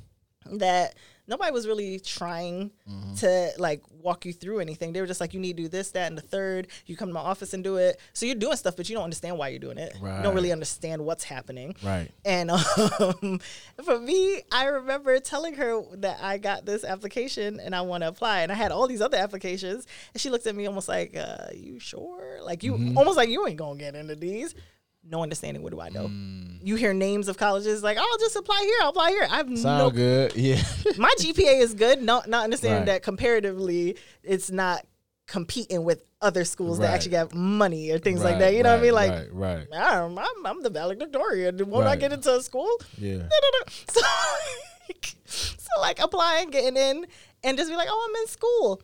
that 0.46 0.94
nobody 1.28 1.52
was 1.52 1.66
really 1.66 2.00
trying 2.00 2.70
Mm-hmm. 2.88 3.14
to 3.16 3.50
like 3.58 3.82
walk 4.02 4.24
you 4.24 4.32
through 4.32 4.60
anything. 4.60 4.94
They 4.94 5.00
were 5.02 5.06
just 5.06 5.20
like, 5.20 5.34
you 5.34 5.40
need 5.40 5.56
to 5.58 5.62
do 5.64 5.68
this, 5.68 5.90
that, 5.90 6.06
and 6.08 6.16
the 6.16 6.22
third. 6.22 6.68
You 6.86 6.96
come 6.96 7.08
to 7.08 7.12
my 7.14 7.20
office 7.20 7.52
and 7.52 7.62
do 7.62 7.76
it. 7.76 8.00
So 8.14 8.24
you're 8.24 8.34
doing 8.34 8.56
stuff, 8.56 8.76
but 8.76 8.88
you 8.88 8.94
don't 8.94 9.04
understand 9.04 9.36
why 9.36 9.48
you're 9.48 9.58
doing 9.58 9.76
it. 9.76 9.92
You 10.00 10.22
don't 10.22 10.34
really 10.34 10.52
understand 10.52 11.04
what's 11.04 11.24
happening. 11.24 11.74
Right. 11.84 12.10
And 12.24 12.50
um, 12.98 13.40
for 13.84 13.98
me, 13.98 14.40
I 14.50 14.64
remember 14.66 15.18
telling 15.20 15.54
her 15.54 15.82
that 15.96 16.18
I 16.22 16.38
got 16.38 16.64
this 16.64 16.82
application 16.84 17.60
and 17.60 17.74
I 17.74 17.82
want 17.82 18.02
to 18.04 18.08
apply. 18.08 18.40
And 18.40 18.50
I 18.50 18.54
had 18.54 18.72
all 18.72 18.86
these 18.88 19.02
other 19.02 19.18
applications. 19.18 19.86
And 20.14 20.20
she 20.20 20.30
looked 20.30 20.46
at 20.46 20.56
me 20.56 20.66
almost 20.66 20.88
like, 20.88 21.14
uh, 21.16 21.48
you 21.54 21.78
sure? 21.78 22.38
Like 22.42 22.62
you 22.62 22.72
Mm-hmm. 22.72 22.96
almost 22.98 23.16
like 23.18 23.28
you 23.28 23.46
ain't 23.46 23.56
gonna 23.58 23.78
get 23.78 23.94
into 23.94 24.14
these. 24.14 24.54
No 25.10 25.22
understanding. 25.22 25.62
What 25.62 25.72
do 25.72 25.80
I 25.80 25.88
know? 25.88 26.08
Mm. 26.08 26.58
You 26.62 26.76
hear 26.76 26.92
names 26.92 27.28
of 27.28 27.38
colleges 27.38 27.82
like, 27.82 27.96
oh, 27.98 28.06
I'll 28.10 28.18
just 28.18 28.36
apply 28.36 28.60
here. 28.62 28.74
I'll 28.82 28.90
apply 28.90 29.10
here. 29.10 29.26
I've 29.30 29.46
Sound 29.58 29.78
no 29.78 29.90
good. 29.90 30.32
Yeah. 30.36 30.62
my 30.98 31.12
GPA 31.18 31.60
is 31.62 31.74
good. 31.74 32.02
Not 32.02 32.28
not 32.28 32.44
understanding 32.44 32.80
Right. 32.80 32.86
that 32.86 33.02
comparatively, 33.02 33.96
it's 34.22 34.50
not 34.50 34.84
competing 35.26 35.84
with 35.84 36.04
other 36.20 36.44
schools 36.44 36.78
that 36.78 36.92
actually 36.92 37.14
have 37.16 37.34
money 37.34 37.90
or 37.90 37.98
things 37.98 38.22
like 38.24 38.38
that. 38.40 38.54
You 38.54 38.62
know 38.62 38.72
what 38.72 38.80
I 38.80 38.82
mean? 38.82 38.92
Like, 38.94 39.10
right, 39.10 39.28
right. 39.32 39.66
I'm, 39.72 40.18
I'm, 40.18 40.46
I'm 40.46 40.62
the 40.62 40.70
valedictorian. 40.70 41.68
Won't 41.70 41.86
I 41.86 41.96
get 41.96 42.12
into 42.12 42.34
a 42.36 42.42
school? 42.42 42.70
Yeah. 42.98 43.28
So, 43.90 44.00
so 45.26 45.68
like 45.80 46.00
applying, 46.00 46.50
getting 46.50 46.76
in, 46.76 47.06
and 47.44 47.58
just 47.58 47.70
be 47.70 47.76
like, 47.76 47.88
oh, 47.90 48.08
I'm 48.10 48.22
in 48.22 48.28
school. 48.28 48.82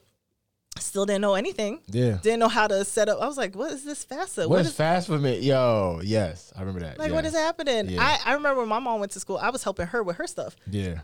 Still 0.78 1.07
didn't 1.07 1.23
know 1.23 1.35
anything. 1.35 1.81
Yeah. 1.87 2.19
Didn't 2.23 2.40
know 2.40 2.49
how 2.49 2.66
to 2.66 2.85
set 2.85 3.09
up. 3.09 3.21
I 3.21 3.26
was 3.26 3.37
like, 3.37 3.54
what 3.54 3.73
is 3.73 3.85
this 3.85 4.04
FAFSA? 4.04 4.49
What 4.49 4.61
is 4.61 4.75
fast 4.75 5.07
for 5.07 5.19
me? 5.19 5.38
Yo, 5.38 6.00
yes, 6.02 6.52
I 6.57 6.61
remember 6.61 6.81
that. 6.81 6.99
like 6.99 7.12
what 7.12 7.25
yes. 7.25 7.33
is 7.33 7.38
happening? 7.38 7.90
Yeah. 7.90 8.02
I, 8.02 8.31
I 8.31 8.35
remember 8.35 8.61
when 8.61 8.69
my 8.69 8.78
mom 8.81 9.00
went 9.00 9.12
to 9.12 9.21
school, 9.21 9.38
I 9.38 9.50
was 9.50 9.62
helping 9.62 9.87
her 9.87 10.02
with 10.02 10.16
her 10.16 10.26
stuff. 10.26 10.57
Yeah. 10.71 11.00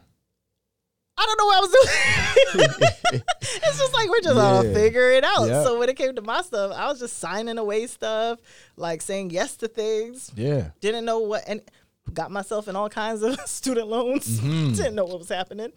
I 1.17 1.27
don't 1.27 1.39
know 1.39 1.47
what 1.47 1.57
I 1.57 1.61
was 1.61 1.71
doing. 3.13 3.23
it's 3.43 3.79
just 3.79 3.93
like 3.93 4.09
we're 4.09 4.21
just 4.23 4.37
all 4.39 4.65
Yeah. 4.65 4.73
figure 4.73 5.11
it 5.11 5.23
out. 5.23 5.49
Yeah. 5.49 5.65
So 5.65 5.79
when 5.79 5.89
it 5.89 5.97
came 5.97 6.15
to 6.17 6.23
my 6.23 6.41
stuff, 6.43 6.73
I 6.75 6.87
was 6.89 6.99
just 6.99 7.19
signing 7.19 7.59
away 7.59 7.87
stuff, 7.89 8.39
like 8.77 9.03
saying 9.03 9.31
yes 9.31 9.57
to 9.59 9.69
things. 9.69 10.33
Yeah. 10.35 10.71
Didn't 10.81 11.05
know 11.05 11.19
what 11.19 11.45
and 11.47 11.61
got 12.13 12.31
myself 12.31 12.69
in 12.69 12.77
all 12.77 12.89
kinds 12.89 13.23
of 13.23 13.39
student 13.47 13.89
loans. 13.89 14.41
Mhm. 14.41 14.75
Didn't 14.77 14.95
know 14.95 15.05
what 15.05 15.19
was 15.19 15.29
happening. 15.29 15.73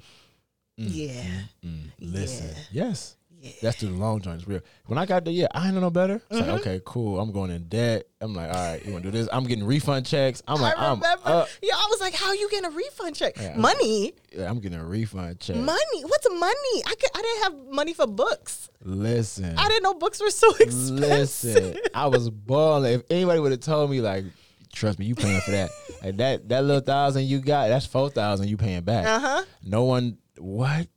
Yeah. 0.77 1.23
Mm, 1.63 1.91
listen. 1.99 2.47
Yeah. 2.71 2.85
Yes. 2.87 3.15
Yeah. 3.43 3.51
That's 3.61 3.81
the 3.81 3.87
long 3.89 4.21
joints. 4.21 4.47
Real. 4.47 4.61
When 4.85 4.97
I 4.97 5.05
got 5.05 5.25
there, 5.25 5.33
yeah, 5.33 5.47
I 5.51 5.59
didn't 5.63 5.75
know 5.75 5.81
no 5.81 5.89
better. 5.89 6.21
It's 6.29 6.39
Mm-hmm. 6.39 6.49
like, 6.49 6.61
okay, 6.61 6.81
cool. 6.85 7.19
I'm 7.19 7.33
going 7.33 7.51
in 7.51 7.65
debt. 7.67 8.05
I'm 8.21 8.33
like, 8.33 8.47
all 8.49 8.55
right, 8.55 8.85
you 8.85 8.93
want 8.93 9.03
to 9.03 9.11
do 9.11 9.17
this? 9.17 9.27
I'm 9.33 9.43
getting 9.43 9.65
refund 9.65 10.05
checks. 10.05 10.41
I'm 10.47 10.61
like, 10.61 10.77
I 10.77 10.87
I'm 10.91 10.99
remember. 11.01 11.27
up. 11.27 11.49
yeah, 11.61 11.73
I 11.75 11.87
was 11.89 11.99
like, 11.99 12.13
"How 12.15 12.31
you 12.31 12.49
getting 12.49 12.71
a 12.71 12.73
refund 12.73 13.15
check? 13.17 13.35
Yeah. 13.35 13.57
money, 13.57 14.13
Yeah, 14.31 14.49
I'm 14.49 14.61
getting 14.61 14.79
a 14.79 14.85
refund 14.85 15.41
check. 15.41 15.57
money. 15.57 16.03
What's 16.05 16.25
money? 16.29 16.83
I 16.85 16.93
could, 16.97 17.09
I 17.13 17.21
didn't 17.21 17.43
have 17.43 17.73
money 17.75 17.93
for 17.93 18.07
books. 18.07 18.69
Listen. 18.81 19.57
I 19.57 19.67
didn't 19.67 19.83
know 19.83 19.93
books 19.95 20.21
were 20.21 20.29
so 20.31 20.49
expensive. 20.55 20.99
Listen, 20.99 21.77
I 21.93 22.07
was 22.07 22.29
balling. 22.29 22.93
If 22.93 23.01
anybody 23.09 23.41
would 23.41 23.51
have 23.51 23.59
told 23.59 23.91
me, 23.91 23.99
like, 23.99 24.23
trust 24.71 24.99
me, 24.99 25.05
you 25.05 25.15
paying 25.15 25.41
for 25.41 25.51
that. 25.51 25.69
like 26.03 26.15
that 26.15 26.47
that 26.47 26.63
little 26.63 26.81
thousand 26.81 27.25
you 27.25 27.39
got, 27.41 27.67
that's 27.67 27.85
four 27.85 28.09
thousand 28.09 28.47
you 28.47 28.55
paying 28.55 28.83
back. 28.83 29.05
Uh 29.05 29.19
huh. 29.19 29.43
No 29.63 29.83
one. 29.83 30.17
What? 30.37 30.87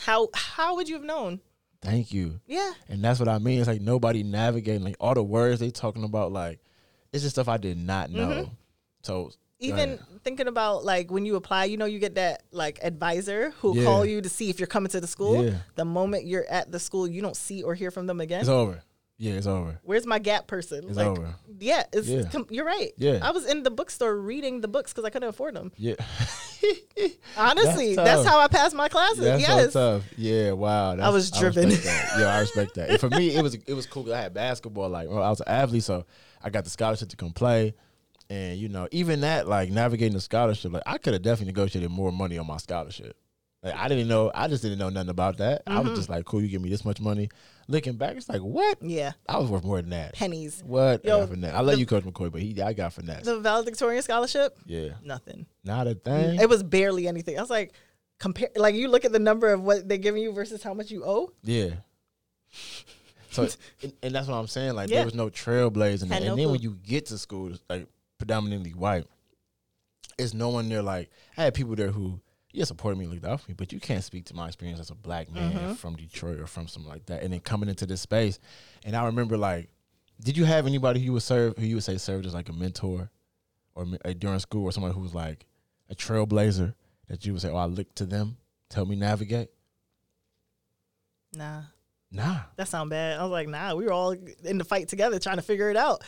How 0.00 0.28
how 0.34 0.76
would 0.76 0.88
you 0.88 0.96
have 0.96 1.04
known? 1.04 1.40
Thank 1.82 2.12
you. 2.12 2.40
Yeah. 2.46 2.72
And 2.88 3.02
that's 3.02 3.18
what 3.18 3.28
I 3.28 3.38
mean. 3.38 3.58
It's 3.58 3.68
like 3.68 3.80
nobody 3.80 4.22
navigating 4.22 4.84
like 4.84 4.96
all 5.00 5.14
the 5.14 5.22
words 5.22 5.60
they 5.60 5.70
talking 5.70 6.04
about. 6.04 6.32
Like 6.32 6.60
it's 7.12 7.22
just 7.22 7.34
stuff 7.34 7.48
I 7.48 7.56
did 7.56 7.76
not 7.76 8.10
know. 8.10 8.28
Mm-hmm. 8.28 8.52
So 9.02 9.32
Even 9.58 9.98
thinking 10.22 10.46
about 10.46 10.84
like 10.84 11.10
when 11.10 11.24
you 11.26 11.34
apply, 11.36 11.64
you 11.64 11.76
know, 11.76 11.84
you 11.86 11.98
get 11.98 12.14
that 12.14 12.44
like 12.52 12.78
advisor 12.82 13.50
who 13.58 13.76
Yeah. 13.76 13.84
call 13.84 14.04
you 14.06 14.20
to 14.20 14.28
see 14.28 14.48
if 14.48 14.60
you're 14.60 14.66
coming 14.68 14.90
to 14.90 15.00
the 15.00 15.06
school. 15.08 15.44
Yeah. 15.44 15.56
The 15.74 15.84
moment 15.84 16.24
you're 16.24 16.46
at 16.48 16.70
the 16.70 16.78
school, 16.78 17.08
you 17.08 17.20
don't 17.20 17.36
see 17.36 17.62
or 17.64 17.74
hear 17.74 17.90
from 17.90 18.06
them 18.06 18.20
again. 18.20 18.40
it's 18.40 18.48
over. 18.48 18.82
Yeah, 19.22 19.34
it's 19.34 19.46
over. 19.46 19.78
Where's 19.84 20.04
my 20.04 20.18
gap 20.18 20.48
person? 20.48 20.84
It's 20.88 20.96
like, 20.96 21.06
over. 21.06 21.32
Yeah, 21.60 21.84
it's 21.92 22.08
Yeah. 22.08 22.24
com- 22.24 22.48
you're 22.50 22.64
right. 22.64 22.90
Yeah. 22.98 23.20
I 23.22 23.30
was 23.30 23.46
in 23.46 23.62
the 23.62 23.70
bookstore 23.70 24.16
reading 24.16 24.60
the 24.62 24.66
books 24.66 24.92
because 24.92 25.04
I 25.04 25.10
couldn't 25.10 25.28
afford 25.28 25.54
them. 25.54 25.70
Yeah. 25.76 25.94
Honestly, 27.36 27.94
That's 27.94 28.22
that's, 28.22 28.28
how 28.28 28.40
I 28.40 28.48
passed 28.48 28.74
my 28.74 28.88
classes. 28.88 29.20
That's 29.24 29.40
yes. 29.40 29.72
so 29.72 29.98
tough. 29.98 30.08
Yeah, 30.16 30.52
wow. 30.52 30.96
That's, 30.96 31.12
was 31.12 31.30
driven. 31.30 31.68
that. 31.68 32.14
Yeah, 32.18 32.34
I 32.34 32.40
respect 32.40 32.74
that. 32.74 32.90
And 32.90 33.00
for 33.00 33.10
me, 33.10 33.34
it 33.34 33.42
was 33.42 33.54
it 33.54 33.74
was 33.74 33.86
cool. 33.86 34.12
I 34.12 34.22
had 34.22 34.34
basketball. 34.34 34.88
Like, 34.88 35.08
well, 35.08 35.22
I 35.22 35.30
was 35.30 35.40
an 35.40 35.48
athlete, 35.48 35.84
so 35.84 36.04
I 36.42 36.50
got 36.50 36.64
the 36.64 36.70
scholarship 36.70 37.08
to 37.10 37.16
come 37.16 37.32
play. 37.32 37.74
And 38.28 38.58
you 38.58 38.68
know, 38.68 38.88
even 38.90 39.20
that, 39.20 39.46
like 39.48 39.70
navigating 39.70 40.14
the 40.14 40.20
scholarship, 40.20 40.72
like 40.72 40.82
I 40.86 40.98
could 40.98 41.12
have 41.12 41.22
definitely 41.22 41.52
negotiated 41.52 41.90
more 41.90 42.10
money 42.12 42.38
on 42.38 42.46
my 42.46 42.56
scholarship. 42.56 43.16
Like 43.62 43.74
I 43.76 43.86
didn't 43.88 44.08
know, 44.08 44.30
I 44.34 44.48
just 44.48 44.62
didn't 44.62 44.78
know 44.78 44.88
nothing 44.88 45.10
about 45.10 45.38
that. 45.38 45.62
I 45.66 45.74
Mm-hmm. 45.78 45.88
was 45.90 45.98
just 46.00 46.08
like, 46.08 46.24
cool, 46.24 46.42
you 46.42 46.48
give 46.48 46.60
me 46.62 46.68
this 46.70 46.84
much 46.84 47.00
money. 47.00 47.28
Looking 47.68 47.94
back, 47.94 48.16
it's 48.16 48.28
like, 48.28 48.40
what? 48.40 48.78
Yeah. 48.82 49.12
I 49.28 49.38
was 49.38 49.48
worth 49.50 49.64
more 49.64 49.80
than 49.80 49.90
that. 49.90 50.14
Pennies. 50.14 50.62
What? 50.66 51.04
Yo, 51.04 51.26
finesse. 51.26 51.54
I 51.54 51.60
love 51.60 51.78
you, 51.78 51.86
Coach 51.86 52.04
McCoy, 52.04 52.30
but 52.30 52.40
he, 52.42 52.60
I 52.60 52.72
got 52.72 52.92
finesse. 52.92 53.24
The 53.24 53.38
valedictorian 53.40 54.02
scholarship, 54.02 54.56
yeah, 54.66 54.90
nothing. 55.04 55.46
not 55.64 55.86
a 55.86 55.94
thing. 55.94 56.40
It 56.40 56.48
was 56.48 56.62
barely 56.62 57.06
anything. 57.08 57.38
I 57.38 57.40
was 57.40 57.50
like, 57.50 57.72
compare 58.18 58.48
like 58.56 58.74
you 58.74 58.88
look 58.88 59.04
at 59.04 59.12
the 59.12 59.18
number 59.18 59.52
of 59.52 59.62
what 59.62 59.88
they're 59.88 59.98
giving 59.98 60.22
you 60.22 60.32
versus 60.32 60.62
how 60.62 60.74
much 60.74 60.90
you 60.90 61.04
owe. 61.04 61.32
Yeah. 61.42 61.70
So, 63.30 63.48
and, 63.82 63.92
and 64.02 64.14
that's 64.14 64.28
what 64.28 64.34
I'm 64.36 64.46
saying. 64.46 64.74
Like, 64.74 64.90
Yeah. 64.90 64.96
there 64.96 65.04
was 65.06 65.14
no 65.14 65.30
trailblazing. 65.30 66.08
Had 66.08 66.18
and 66.18 66.26
no 66.26 66.36
then 66.36 66.50
when 66.50 66.60
you 66.60 66.76
get 66.82 67.06
to 67.06 67.16
school, 67.16 67.52
like 67.70 67.86
predominantly 68.18 68.72
white, 68.72 69.06
it's 70.18 70.34
no 70.34 70.50
one 70.50 70.68
there. 70.68 70.82
Like, 70.82 71.08
I 71.38 71.44
had 71.44 71.54
people 71.54 71.74
there 71.74 71.90
who, 71.90 72.20
yeah, 72.52 72.64
supported 72.64 72.98
me, 72.98 73.06
looked 73.06 73.24
out 73.24 73.40
for 73.40 73.50
me, 73.50 73.54
but 73.56 73.72
you 73.72 73.80
can't 73.80 74.04
speak 74.04 74.26
to 74.26 74.34
my 74.34 74.46
experience 74.46 74.78
as 74.80 74.90
a 74.90 74.94
black 74.94 75.30
man 75.32 75.52
Mm-hmm. 75.52 75.72
from 75.74 75.96
Detroit 75.96 76.38
or 76.40 76.46
from 76.46 76.68
something 76.68 76.90
like 76.90 77.06
that. 77.06 77.22
And 77.22 77.32
then 77.32 77.40
coming 77.40 77.68
into 77.68 77.86
this 77.86 78.00
space, 78.00 78.38
and 78.84 78.94
I 78.94 79.06
remember, 79.06 79.36
like, 79.38 79.70
did 80.22 80.36
you 80.36 80.44
have 80.44 80.66
anybody 80.66 81.00
who 81.00 81.06
you 81.06 81.12
would 81.14 81.22
serve, 81.22 81.56
who 81.58 81.64
you 81.66 81.76
would 81.76 81.84
say 81.84 81.96
served 81.96 82.26
as 82.26 82.34
like 82.34 82.48
a 82.48 82.52
mentor 82.52 83.10
or 83.74 83.86
uh, 84.04 84.12
during 84.18 84.38
school 84.38 84.64
or 84.64 84.72
someone 84.72 84.92
who 84.92 85.00
was 85.00 85.14
like 85.14 85.46
a 85.90 85.94
trailblazer 85.94 86.74
that 87.08 87.24
you 87.26 87.32
would 87.32 87.42
say, 87.42 87.48
oh, 87.50 87.56
I 87.56 87.64
look 87.66 87.94
to 87.96 88.06
them, 88.06 88.36
tell 88.68 88.84
me 88.86 88.96
navigate? 88.96 89.48
Nah, 91.34 91.62
Nah. 92.10 92.40
that 92.56 92.68
sound 92.68 92.90
bad. 92.90 93.18
I 93.18 93.22
was 93.22 93.32
like, 93.32 93.48
nah, 93.48 93.74
we 93.74 93.84
were 93.86 93.92
all 93.92 94.14
in 94.44 94.58
the 94.58 94.64
fight 94.64 94.88
together 94.88 95.18
trying 95.18 95.36
to 95.36 95.42
figure 95.42 95.70
it 95.70 95.76
out. 95.76 96.04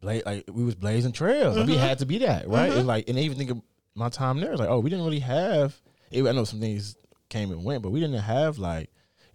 bla- 0.00 0.20
like 0.26 0.44
we 0.52 0.62
was 0.64 0.74
blazing 0.74 1.12
trails. 1.12 1.56
Like, 1.56 1.66
we 1.66 1.76
had 1.76 1.98
to 2.00 2.06
be 2.06 2.18
that, 2.18 2.46
right? 2.48 2.70
And 2.72 2.86
like, 2.86 3.08
and 3.08 3.18
even 3.18 3.38
think 3.38 3.50
of 3.50 3.62
my 3.94 4.10
time 4.10 4.38
there, 4.40 4.50
it's 4.52 4.60
like, 4.60 4.68
oh, 4.68 4.80
we 4.80 4.90
didn't 4.90 5.06
really 5.06 5.20
have. 5.20 5.74
It, 6.10 6.24
I 6.26 6.32
know 6.32 6.44
some 6.44 6.60
things 6.60 6.96
came 7.28 7.50
and 7.50 7.64
went, 7.64 7.82
but 7.82 7.90
we 7.90 8.00
didn't 8.00 8.20
have 8.20 8.58
like 8.58 8.90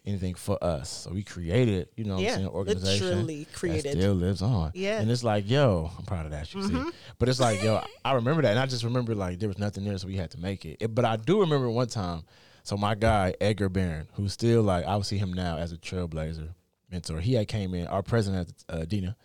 anything 0.05 0.34
for 0.34 0.57
us. 0.63 0.89
So 0.89 1.12
we 1.12 1.23
created, 1.23 1.89
you 1.95 2.05
know, 2.05 2.15
what 2.15 2.23
Yeah, 2.23 2.29
I'm 2.29 2.36
saying, 2.36 2.47
an 2.47 2.53
organization 2.53 3.07
literally 3.10 3.47
created. 3.53 3.91
still 3.99 4.13
lives 4.13 4.41
on. 4.41 4.71
Yeah. 4.73 4.93
Mm-hmm. 4.93 5.01
and 5.03 5.12
it's 5.12 5.23
like, 5.23 5.49
yo, 5.49 5.91
I'm 5.97 6.05
proud 6.05 6.25
of 6.25 6.31
that. 6.31 6.51
You 6.53 6.63
see, 6.63 6.84
but 7.19 7.29
it's 7.29 7.39
like, 7.39 7.62
yo, 7.62 7.84
I 8.03 8.13
remember 8.13 8.41
that, 8.41 8.49
and 8.51 8.60
I 8.60 8.65
just 8.65 8.84
remember 8.84 9.13
like 9.13 9.39
there 9.39 9.47
was 9.49 9.60
nothing 9.60 9.84
there, 9.84 9.97
so 9.97 10.07
we 10.07 10.15
had 10.15 10.31
to 10.31 10.39
make 10.39 10.65
it. 10.65 10.77
It- 10.79 10.95
but 10.95 11.05
I 11.05 11.17
do 11.17 11.41
remember 11.41 11.69
one 11.69 11.88
time. 11.88 12.23
So 12.63 12.77
my 12.77 12.93
guy 12.95 13.34
Edgar 13.41 13.69
Barron, 13.69 14.07
who's 14.13 14.34
still 14.34 14.62
like, 14.63 14.86
I 14.86 14.95
would 14.95 15.05
see 15.05 15.17
him 15.17 15.34
now 15.34 15.57
as 15.57 15.71
a 15.71 15.77
trailblazer 15.77 16.49
mentor. 16.91 17.19
He 17.19 17.34
had 17.34 17.47
came 17.47 17.73
in. 17.73 17.88
Our 17.88 18.03
president, 18.03 18.53
uh, 18.69 18.86
Deana, 18.86 19.15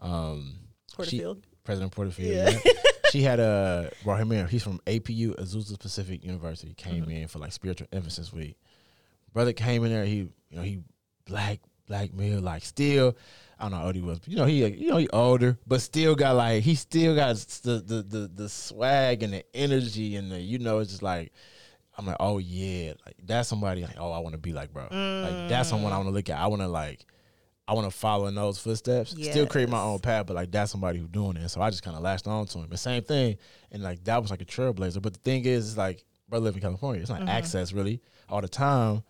um, 0.00 0.54
she- 0.90 0.96
Porterfield. 0.96 1.42
President 1.64 1.92
Porterfield. 1.92 2.34
Yeah. 2.34 2.58
Yeah. 2.64 2.72
she 3.12 3.22
had 3.22 3.40
uh, 3.40 3.90
brought 4.04 4.20
him 4.20 4.32
in. 4.32 4.48
He's 4.48 4.62
from 4.62 4.80
APU, 4.86 5.36
Azusa 5.38 5.78
Pacific 5.78 6.24
University. 6.24 6.72
Came 6.72 7.04
in 7.10 7.28
for 7.28 7.40
like 7.40 7.52
spiritual 7.52 7.86
emphasis 7.92 8.32
week. 8.32 8.56
Brother 9.34 9.52
came 9.52 9.84
in 9.84 9.92
there. 9.92 10.06
He, 10.06 10.16
you 10.48 10.56
know, 10.56 10.62
he 10.62 10.80
black, 11.26 11.60
black 11.86 12.14
male, 12.14 12.40
like 12.40 12.64
still. 12.64 13.14
I 13.58 13.64
don't 13.64 13.72
know 13.72 13.76
how 13.78 13.86
old 13.86 13.94
he 13.94 14.00
was, 14.00 14.18
but 14.18 14.28
you 14.28 14.36
know, 14.36 14.46
he, 14.46 14.66
you 14.66 14.90
know, 14.90 14.96
he 14.96 15.10
older, 15.10 15.58
but 15.66 15.82
still 15.82 16.14
got 16.14 16.36
like 16.36 16.62
he 16.62 16.74
still 16.74 17.14
got 17.14 17.36
the 17.36 17.80
the 17.80 18.02
the, 18.02 18.30
the 18.34 18.48
swag 18.48 19.22
and 19.22 19.34
the 19.34 19.44
energy 19.54 20.16
and 20.16 20.32
the, 20.32 20.40
you 20.40 20.58
know, 20.58 20.78
it's 20.78 20.90
just 20.90 21.02
like. 21.02 21.32
I'm 21.98 22.06
like, 22.06 22.16
oh 22.20 22.38
yeah, 22.38 22.94
like 23.04 23.16
that's 23.22 23.50
somebody. 23.50 23.82
Like, 23.82 23.96
oh, 23.98 24.10
I 24.12 24.20
want 24.20 24.32
to 24.32 24.38
be 24.38 24.54
like, 24.54 24.72
bro. 24.72 24.84
Like 24.84 25.50
that's 25.50 25.68
someone 25.68 25.92
I 25.92 25.98
want 25.98 26.08
to 26.08 26.14
look 26.14 26.30
at. 26.30 26.38
I 26.38 26.46
want 26.46 26.62
to 26.62 26.68
like, 26.68 27.04
I 27.68 27.74
want 27.74 27.90
to 27.90 27.96
follow 27.96 28.26
in 28.26 28.34
those 28.34 28.58
footsteps. 28.58 29.12
Still 29.12 29.46
create 29.46 29.68
my 29.68 29.80
own 29.80 30.00
path, 30.00 30.26
but 30.26 30.34
like 30.34 30.50
that's 30.50 30.72
somebody 30.72 30.98
who's 30.98 31.08
doing 31.08 31.36
it. 31.36 31.48
So 31.48 31.60
I 31.60 31.70
just 31.70 31.82
kind 31.82 31.96
of 31.96 32.02
latched 32.02 32.26
on 32.26 32.46
to 32.46 32.58
him. 32.58 32.68
The 32.68 32.76
same 32.76 33.02
thing, 33.02 33.38
and 33.70 33.82
like 33.82 34.02
that 34.04 34.20
was 34.20 34.30
like 34.30 34.42
a 34.42 34.44
trailblazer. 34.44 35.00
But 35.00 35.14
the 35.14 35.20
thing 35.20 35.44
is, 35.44 35.68
is 35.68 35.76
like, 35.78 36.04
bro, 36.28 36.40
live 36.40 36.54
in 36.54 36.60
California. 36.60 37.00
It's 37.00 37.10
not 37.10 37.20
mm-hmm. 37.20 37.28
access 37.28 37.72
really 37.72 38.00
all 38.28 38.40
the 38.40 38.48
time, 38.48 39.02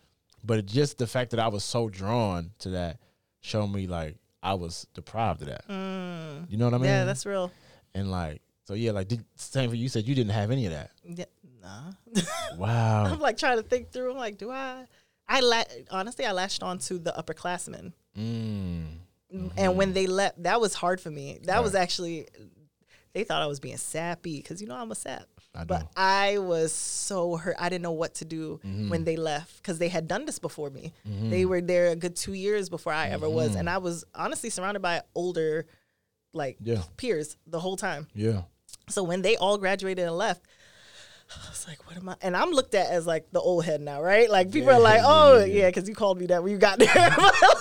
but 0.43 0.59
it 0.59 0.65
just 0.67 0.97
the 0.97 1.07
fact 1.07 1.31
that 1.31 1.39
I 1.39 1.47
was 1.47 1.63
so 1.63 1.89
drawn 1.89 2.51
to 2.59 2.69
that 2.71 2.99
showed 3.41 3.67
me 3.67 3.87
like 3.87 4.17
I 4.43 4.53
was 4.53 4.87
deprived 4.93 5.41
of 5.41 5.47
that. 5.47 5.67
Mm. 5.67 6.49
You 6.49 6.57
know 6.57 6.65
what 6.65 6.75
I 6.75 6.77
mean? 6.77 6.85
Yeah, 6.85 7.05
that's 7.05 7.25
real. 7.25 7.51
and 7.95 8.11
like 8.11 8.41
so 8.65 8.75
yeah, 8.75 8.91
like 8.91 9.07
did, 9.07 9.25
same 9.35 9.69
for 9.69 9.75
you 9.75 9.89
said 9.89 10.07
you 10.07 10.15
didn't 10.15 10.31
have 10.31 10.51
any 10.51 10.65
of 10.67 10.73
that. 10.73 10.91
Yeah, 11.03 11.25
nah. 11.61 11.91
Wow. 12.57 13.05
I'm 13.05 13.19
like 13.19 13.37
trying 13.37 13.57
to 13.57 13.63
think 13.63 13.91
through. 13.91 14.11
I'm 14.11 14.17
like, 14.17 14.37
do 14.37 14.51
I? 14.51 14.85
I 15.27 15.39
la- 15.39 15.63
honestly, 15.89 16.25
I 16.25 16.31
latched 16.33 16.61
on 16.61 16.77
to 16.79 16.99
the 16.99 17.11
upperclassmen, 17.11 17.93
Mm. 18.17 18.85
and 19.57 19.75
when 19.77 19.93
they 19.93 20.07
left, 20.07 20.41
that 20.43 20.61
was 20.61 20.73
hard 20.73 21.01
for 21.01 21.09
me. 21.09 21.39
That 21.43 21.63
was 21.63 21.73
actually, 21.75 22.27
they 23.13 23.23
thought 23.23 23.41
I 23.41 23.47
was 23.47 23.59
being 23.59 23.77
sappy 23.77 24.37
because 24.37 24.61
you 24.61 24.67
know 24.67 24.75
I'm 24.75 24.91
a 24.91 24.95
sap. 24.95 25.25
I 25.55 25.65
But 25.65 25.81
know. 25.81 25.89
I 25.95 26.37
was 26.39 26.71
so 26.73 27.35
hurt. 27.35 27.55
I 27.59 27.69
didn't 27.69 27.83
know 27.83 27.91
what 27.91 28.15
to 28.15 28.25
do 28.25 28.59
Mm-hmm. 28.65 28.89
when 28.89 29.03
they 29.03 29.15
left 29.17 29.57
because 29.57 29.77
they 29.77 29.87
had 29.89 30.07
done 30.07 30.25
this 30.25 30.39
before 30.39 30.69
me. 30.71 30.93
They 31.05 31.45
were 31.45 31.61
there 31.61 31.89
a 31.89 31.95
good 31.95 32.15
two 32.15 32.33
years 32.33 32.69
before 32.69 32.91
I 32.93 33.09
ever 33.09 33.29
was, 33.29 33.55
and 33.55 33.69
I 33.69 33.77
was 33.77 34.03
honestly 34.15 34.49
surrounded 34.49 34.81
by 34.81 35.01
older, 35.15 35.65
like 36.33 36.57
Mm-hmm. 36.57 36.71
Yeah. 36.71 36.81
peers 36.97 37.37
the 37.45 37.59
whole 37.59 37.77
time. 37.77 38.07
Yeah. 38.15 38.43
So 38.89 39.03
when 39.03 39.21
they 39.21 39.37
all 39.37 39.57
graduated 39.57 40.05
and 40.07 40.17
left, 40.17 40.41
I 41.45 41.49
was 41.49 41.65
like, 41.67 41.85
what 41.87 41.97
am 41.97 42.09
I? 42.09 42.15
And 42.21 42.35
I'm 42.37 42.51
looked 42.51 42.75
at 42.75 42.89
as 42.89 43.05
like 43.07 43.31
the 43.31 43.39
old 43.39 43.65
head 43.65 43.81
now, 43.81 44.01
right? 44.01 44.29
Like 44.29 44.51
people 44.51 44.69
Yeah, 44.71 44.77
are 44.77 44.81
like, 44.81 45.01
oh, 45.03 45.39
yeah, 45.39 45.45
yeah, 45.45 45.53
yeah. 45.61 45.67
because 45.69 45.87
you 45.89 45.95
called 45.95 46.19
me 46.19 46.25
that 46.27 46.43
when 46.43 46.51
you 46.51 46.57
got 46.57 46.79
there. 46.79 46.87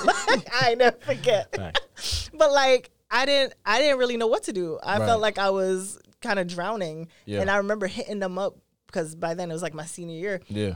Like, 0.05 0.49
I 0.53 0.75
never 0.79 0.97
forget. 0.99 1.55
Fact. 1.55 1.81
But 2.35 2.51
like, 2.53 2.91
I 3.11 3.27
didn't, 3.27 3.55
I 3.65 3.79
didn't 3.81 3.99
really 3.99 4.17
know 4.17 4.27
what 4.27 4.45
to 4.45 4.53
do. 4.53 4.79
I 4.83 4.99
Right. 4.99 5.07
felt 5.07 5.21
like 5.21 5.39
I 5.39 5.51
was 5.51 5.99
kind 6.21 6.39
of 6.39 6.47
drowning. 6.49 7.09
And 7.29 7.51
I 7.51 7.57
remember 7.59 7.87
hitting 7.87 8.19
them 8.19 8.39
up 8.39 8.57
because 8.87 9.15
by 9.15 9.35
then 9.35 9.51
it 9.51 9.53
was 9.55 9.63
like 9.63 9.75
my 9.75 9.85
senior 9.85 10.17
year. 10.19 10.41
Yeah. 10.49 10.75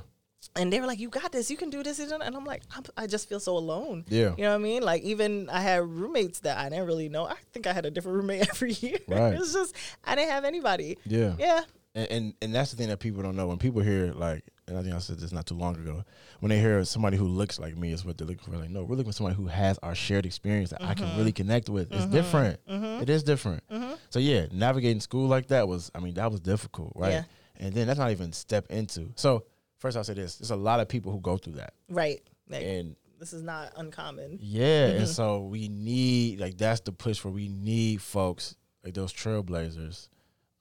And 0.55 0.73
they 0.73 0.79
were 0.81 0.87
like, 0.87 1.01
you 1.01 1.09
got 1.09 1.33
this, 1.33 1.51
you 1.51 1.57
can 1.57 1.71
do 1.71 1.83
this. 1.83 1.99
And 1.99 2.23
I'm 2.23 2.45
like, 2.45 2.63
I'm, 2.75 2.85
I 2.97 3.07
just 3.09 3.29
feel 3.29 3.41
so 3.41 3.57
alone. 3.57 4.05
Yeah. 4.09 4.35
You 4.37 4.45
know 4.45 4.51
what 4.51 4.55
I 4.57 4.59
mean? 4.59 4.83
Like, 4.83 5.03
even 5.03 5.49
I 5.51 5.61
had 5.61 5.83
roommates 5.83 6.41
that 6.41 6.57
I 6.59 6.69
didn't 6.69 6.87
really 6.87 7.09
know. 7.09 7.25
I 7.27 7.35
think 7.53 7.67
I 7.67 7.73
had 7.73 7.85
a 7.87 7.91
different 7.91 8.17
roommate 8.19 8.49
every 8.51 8.73
year. 8.73 8.99
Right. 9.09 9.35
it's 9.35 9.53
just, 9.53 9.75
I 10.05 10.15
didn't 10.15 10.31
have 10.31 10.45
anybody. 10.45 10.99
Yeah. 11.05 11.35
Yeah. 11.39 11.63
And, 11.97 12.11
and 12.11 12.35
and 12.43 12.55
that's 12.55 12.71
the 12.71 12.77
thing 12.77 12.89
that 12.89 13.01
people 13.01 13.23
don't 13.23 13.35
know. 13.35 13.49
When 13.49 13.57
people 13.57 13.81
hear 13.81 14.13
like, 14.13 14.45
and 14.69 14.79
I 14.79 14.83
think 14.83 14.95
I 14.95 14.99
said 14.99 15.19
this 15.19 15.33
not 15.33 15.47
too 15.47 15.55
long 15.55 15.75
ago, 15.77 16.05
when 16.41 16.51
they 16.51 16.61
hear 16.61 16.85
somebody 16.85 17.17
who 17.17 17.27
looks 17.27 17.59
like 17.59 17.77
me 17.77 17.91
is 17.91 18.05
what 18.05 18.19
they're 18.19 18.27
looking 18.27 18.53
for. 18.53 18.59
Like, 18.59 18.71
no, 18.71 18.85
we're 18.85 18.97
looking 18.97 19.11
for 19.11 19.17
somebody 19.17 19.35
who 19.35 19.47
has 19.47 19.79
our 19.83 19.95
shared 19.95 20.27
experience 20.27 20.71
that 20.71 20.83
I 20.83 20.95
can 20.95 21.07
mm-hmm. 21.07 21.19
really 21.19 21.33
connect 21.33 21.71
with. 21.71 21.91
It's 21.91 22.03
mm-hmm. 22.03 22.13
different. 22.13 22.67
Mm-hmm. 22.67 23.03
It 23.03 23.09
is 23.09 23.23
different. 23.23 23.65
So 24.11 24.19
yeah, 24.19 24.47
navigating 24.53 25.01
school 25.01 25.27
like 25.27 25.49
that 25.49 25.67
was, 25.67 25.91
I 25.95 26.01
mean, 26.01 26.15
that 26.15 26.31
was 26.31 26.41
difficult, 26.41 26.93
right? 26.95 27.13
Yeah. 27.13 27.23
And 27.57 27.75
then 27.75 27.87
that's 27.87 27.99
not 27.99 28.11
even 28.11 28.33
step 28.33 28.67
into. 28.71 29.11
So 29.17 29.45
first, 29.79 29.97
I'll 29.97 30.05
say 30.05 30.15
this: 30.15 30.37
there's 30.37 30.51
a 30.51 30.57
lot 30.57 30.81
of 30.81 30.89
people 30.89 31.13
who 31.13 31.21
go 31.21 31.39
through 31.39 31.55
that, 31.55 31.73
Right. 31.89 32.23
Like, 32.49 32.63
and 32.63 32.97
this 33.19 33.33
is 33.33 33.43
not 33.43 33.73
uncommon. 33.77 34.39
yeah, 34.43 34.89
and 34.89 35.09
so 35.09 35.41
we 35.41 35.69
need 35.69 36.41
like 36.41 36.59
that's 36.59 36.81
the 36.81 36.93
push 36.93 37.25
where 37.25 37.33
we 37.33 37.49
need 37.49 38.03
folks 38.03 38.55
like 38.85 38.95
those 38.95 39.13
trailblazers 39.13 40.09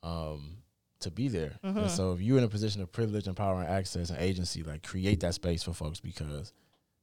um, 0.05 0.57
to 1.05 1.11
be 1.11 1.27
there. 1.27 1.53
And 1.63 1.75
mm-hmm. 1.75 1.87
so 1.87 2.11
if 2.13 2.21
you're 2.21 2.37
in 2.37 2.43
a 2.43 2.49
position 2.49 2.81
of 2.81 2.91
privilege 2.91 3.27
and 3.27 3.35
power 3.35 3.61
and 3.61 3.69
access 3.69 4.09
and 4.09 4.19
agency, 4.19 4.61
like 4.61 4.83
create 4.83 5.21
that 5.21 5.33
space 5.33 5.63
for 5.63 5.73
folks 5.73 5.99
because 5.99 6.53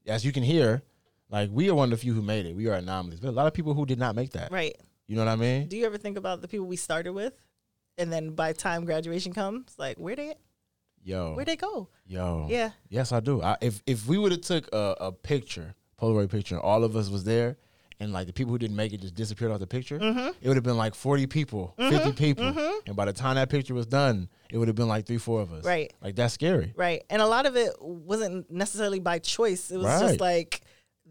as 0.06 0.24
you 0.24 0.32
can 0.32 0.42
hear, 0.42 0.82
like 1.30 1.48
we 1.50 1.70
are 1.70 1.74
one 1.74 1.86
of 1.86 1.90
the 1.90 1.96
few 1.96 2.12
who 2.12 2.22
made 2.22 2.46
it. 2.46 2.54
We 2.54 2.68
are 2.68 2.74
anomalies. 2.74 3.20
But 3.20 3.30
a 3.30 3.32
lot 3.32 3.46
of 3.46 3.54
people 3.54 3.74
who 3.74 3.86
did 3.86 3.98
not 3.98 4.14
make 4.14 4.32
that. 4.32 4.52
Right. 4.52 4.76
You 5.06 5.16
know 5.16 5.24
what 5.24 5.30
I 5.30 5.36
mean? 5.36 5.68
Do 5.68 5.76
you 5.76 5.86
ever 5.86 5.98
think 5.98 6.16
about 6.16 6.42
the 6.42 6.48
people 6.48 6.66
we 6.66 6.76
started 6.76 7.12
with, 7.12 7.34
and 7.98 8.12
then 8.12 8.30
by 8.30 8.52
time 8.52 8.84
graduation 8.84 9.32
comes, 9.32 9.74
like 9.78 9.98
where 9.98 10.16
they 10.16 10.34
Yo. 11.04 11.34
where 11.34 11.44
they 11.44 11.56
go? 11.56 11.88
Yo. 12.06 12.46
Yeah. 12.48 12.70
Yes, 12.88 13.12
I 13.12 13.20
do. 13.20 13.42
I, 13.42 13.56
if 13.60 13.82
if 13.86 14.06
we 14.06 14.18
would 14.18 14.32
have 14.32 14.42
took 14.42 14.68
a, 14.72 14.96
a 15.00 15.12
picture, 15.12 15.74
Polaroid 16.00 16.30
picture, 16.30 16.54
and 16.54 16.62
all 16.62 16.84
of 16.84 16.96
us 16.96 17.08
was 17.08 17.24
there, 17.24 17.56
and 18.02 18.12
like 18.12 18.26
the 18.26 18.32
people 18.32 18.52
who 18.52 18.58
didn't 18.58 18.76
make 18.76 18.92
it 18.92 19.00
just 19.00 19.14
disappeared 19.14 19.52
off 19.52 19.60
the 19.60 19.66
picture, 19.66 19.98
Mm-hmm. 19.98 20.28
it 20.40 20.48
would 20.48 20.56
have 20.56 20.64
been 20.64 20.76
like 20.76 20.94
forty 20.94 21.26
people, 21.26 21.74
50 21.78 22.12
people, 22.12 22.46
and 22.86 22.96
by 22.96 23.04
the 23.04 23.12
time 23.12 23.36
that 23.36 23.48
picture 23.48 23.74
was 23.74 23.86
done, 23.86 24.28
it 24.50 24.58
would 24.58 24.68
have 24.68 24.74
been 24.76 24.88
like 24.88 25.06
three, 25.06 25.18
four 25.18 25.40
of 25.40 25.52
us. 25.52 25.64
Right. 25.64 25.92
Like 26.02 26.16
that's 26.16 26.34
scary. 26.34 26.72
Right. 26.76 27.02
And 27.10 27.22
a 27.22 27.26
lot 27.26 27.46
of 27.46 27.56
it 27.56 27.72
wasn't 27.80 28.50
necessarily 28.50 28.98
by 29.00 29.18
choice. 29.20 29.70
It 29.70 29.76
was 29.78 29.86
Right. 29.86 30.00
just 30.00 30.20
like 30.20 30.62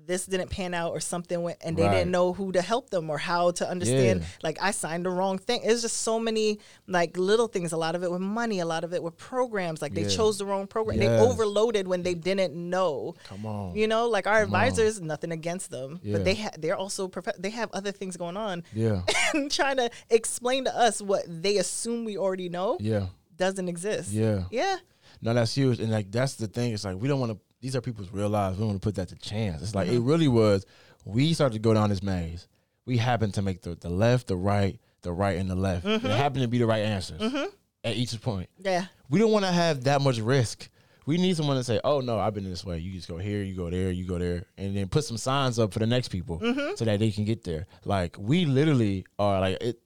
this 0.08 0.26
didn't 0.26 0.50
pan 0.50 0.74
out 0.74 0.92
or 0.92 1.00
something 1.00 1.42
went 1.44 1.58
and 1.62 1.78
they 1.78 1.84
Right. 1.84 1.92
didn't 2.00 2.12
know 2.12 2.34
who 2.34 2.52
to 2.54 2.62
help 2.62 2.90
them 2.90 3.10
or 3.10 3.18
how 3.18 3.52
to 3.52 3.70
understand 3.70 4.22
Yeah. 4.22 4.26
like 4.44 4.58
I 4.62 4.72
signed 4.72 5.06
the 5.06 5.10
wrong 5.10 5.38
thing. 5.38 5.62
It's 5.64 5.82
just 5.82 5.98
so 5.98 6.20
many 6.20 6.60
like 6.88 7.18
little 7.18 7.48
things. 7.48 7.72
A 7.72 7.78
lot 7.78 7.96
of 7.96 8.04
it 8.04 8.12
with 8.12 8.22
money, 8.22 8.60
a 8.60 8.66
lot 8.66 8.84
of 8.84 8.94
it 8.94 9.02
with 9.04 9.16
programs. 9.18 9.82
Like 9.82 9.94
they 9.94 10.04
Yeah. 10.04 10.10
chose 10.10 10.38
the 10.40 10.46
wrong 10.46 10.68
program. 10.68 10.98
They 10.98 11.08
overloaded 11.08 11.88
when 11.88 12.04
they 12.04 12.14
didn't 12.14 12.54
know. 12.56 13.16
Come 13.26 13.46
on. 13.46 13.76
You 13.76 13.88
know, 13.88 14.08
like 14.10 14.28
our 14.28 14.46
Come 14.46 14.56
on. 14.56 14.62
advisors, 14.64 15.00
nothing 15.02 15.32
against 15.32 15.70
them, 15.72 16.00
Yeah. 16.04 16.14
but 16.14 16.26
they 16.26 16.36
ha- 16.36 16.52
they're 16.58 16.78
also 16.78 17.08
prof- 17.08 17.38
they 17.38 17.52
have 17.52 17.70
other 17.74 17.92
things 17.92 18.18
going 18.18 18.38
on 18.38 18.64
Yeah. 18.74 19.02
and 19.34 19.52
trying 19.52 19.78
to 19.78 19.90
explain 20.10 20.66
to 20.66 20.76
us 20.78 21.02
what 21.02 21.24
they 21.28 21.58
assume 21.58 22.06
we 22.06 22.18
already 22.18 22.50
know 22.50 22.78
Yeah. 22.80 23.08
doesn't 23.38 23.68
exist. 23.70 24.12
Yeah. 24.12 24.44
Yeah. 24.52 24.78
No, 25.22 25.34
that's 25.36 25.54
huge. 25.54 25.80
And 25.80 25.92
like 25.92 26.12
that's 26.12 26.36
the 26.36 26.48
thing. 26.48 26.74
It's 26.74 26.84
like 26.86 26.98
we 27.00 27.08
don't 27.08 27.20
want 27.20 27.34
to. 27.34 27.40
These 27.62 27.76
are 27.76 27.82
people's 27.82 28.12
real 28.12 28.30
lives. 28.30 28.58
We 28.58 28.66
want 28.66 28.82
to 28.82 28.86
put 28.86 28.96
that 28.96 29.10
to 29.10 29.16
chance. 29.16 29.62
It's 29.62 29.76
like 29.76 29.88
it 29.88 30.00
really 30.00 30.28
was. 30.28 30.66
We 31.06 31.34
started 31.34 31.54
to 31.54 31.60
go 31.60 31.74
down 31.74 31.90
this 31.90 32.04
maze. 32.04 32.48
We 32.86 32.98
happened 32.98 33.36
to 33.36 33.42
make 33.42 33.62
the 33.62 33.76
the 33.76 33.90
left, 33.90 34.28
the 34.28 34.36
right, 34.36 34.80
the 35.04 35.14
right, 35.14 35.38
and 35.38 35.50
the 35.50 35.56
left. 35.56 35.86
It 35.86 36.02
mm-hmm. 36.02 36.08
happened 36.08 36.42
to 36.42 36.48
be 36.48 36.58
the 36.58 36.66
right 36.66 36.84
answers 36.84 37.22
mm-hmm. 37.22 37.46
at 37.84 37.96
each 37.96 38.20
point. 38.22 38.50
Yeah. 38.58 38.86
We 39.10 39.20
don't 39.20 39.32
want 39.32 39.46
to 39.46 39.52
have 39.52 39.84
that 39.84 40.02
much 40.02 40.18
risk. 40.18 40.70
We 41.06 41.18
need 41.18 41.38
someone 41.38 41.58
to 41.58 41.64
say, 41.64 41.80
"Oh 41.84 42.00
no, 42.00 42.20
I've 42.20 42.34
been 42.34 42.44
this 42.44 42.66
way. 42.66 42.80
You 42.80 42.94
just 42.94 43.08
go 43.08 43.18
here, 43.18 43.44
you 43.44 43.56
go 43.56 43.70
there, 43.70 43.92
you 43.92 44.06
go 44.06 44.18
there," 44.18 44.46
and 44.58 44.76
then 44.76 44.88
put 44.88 45.04
some 45.04 45.18
signs 45.18 45.60
up 45.60 45.72
for 45.72 45.80
the 45.80 45.88
next 45.88 46.10
people 46.10 46.40
mm-hmm. 46.40 46.76
so 46.76 46.86
that 46.86 47.00
they 47.00 47.12
can 47.12 47.26
get 47.26 47.44
there. 47.44 47.68
Like 47.86 48.16
we 48.20 48.46
literally 48.46 49.06
are 49.20 49.40
like 49.40 49.62
it 49.62 49.80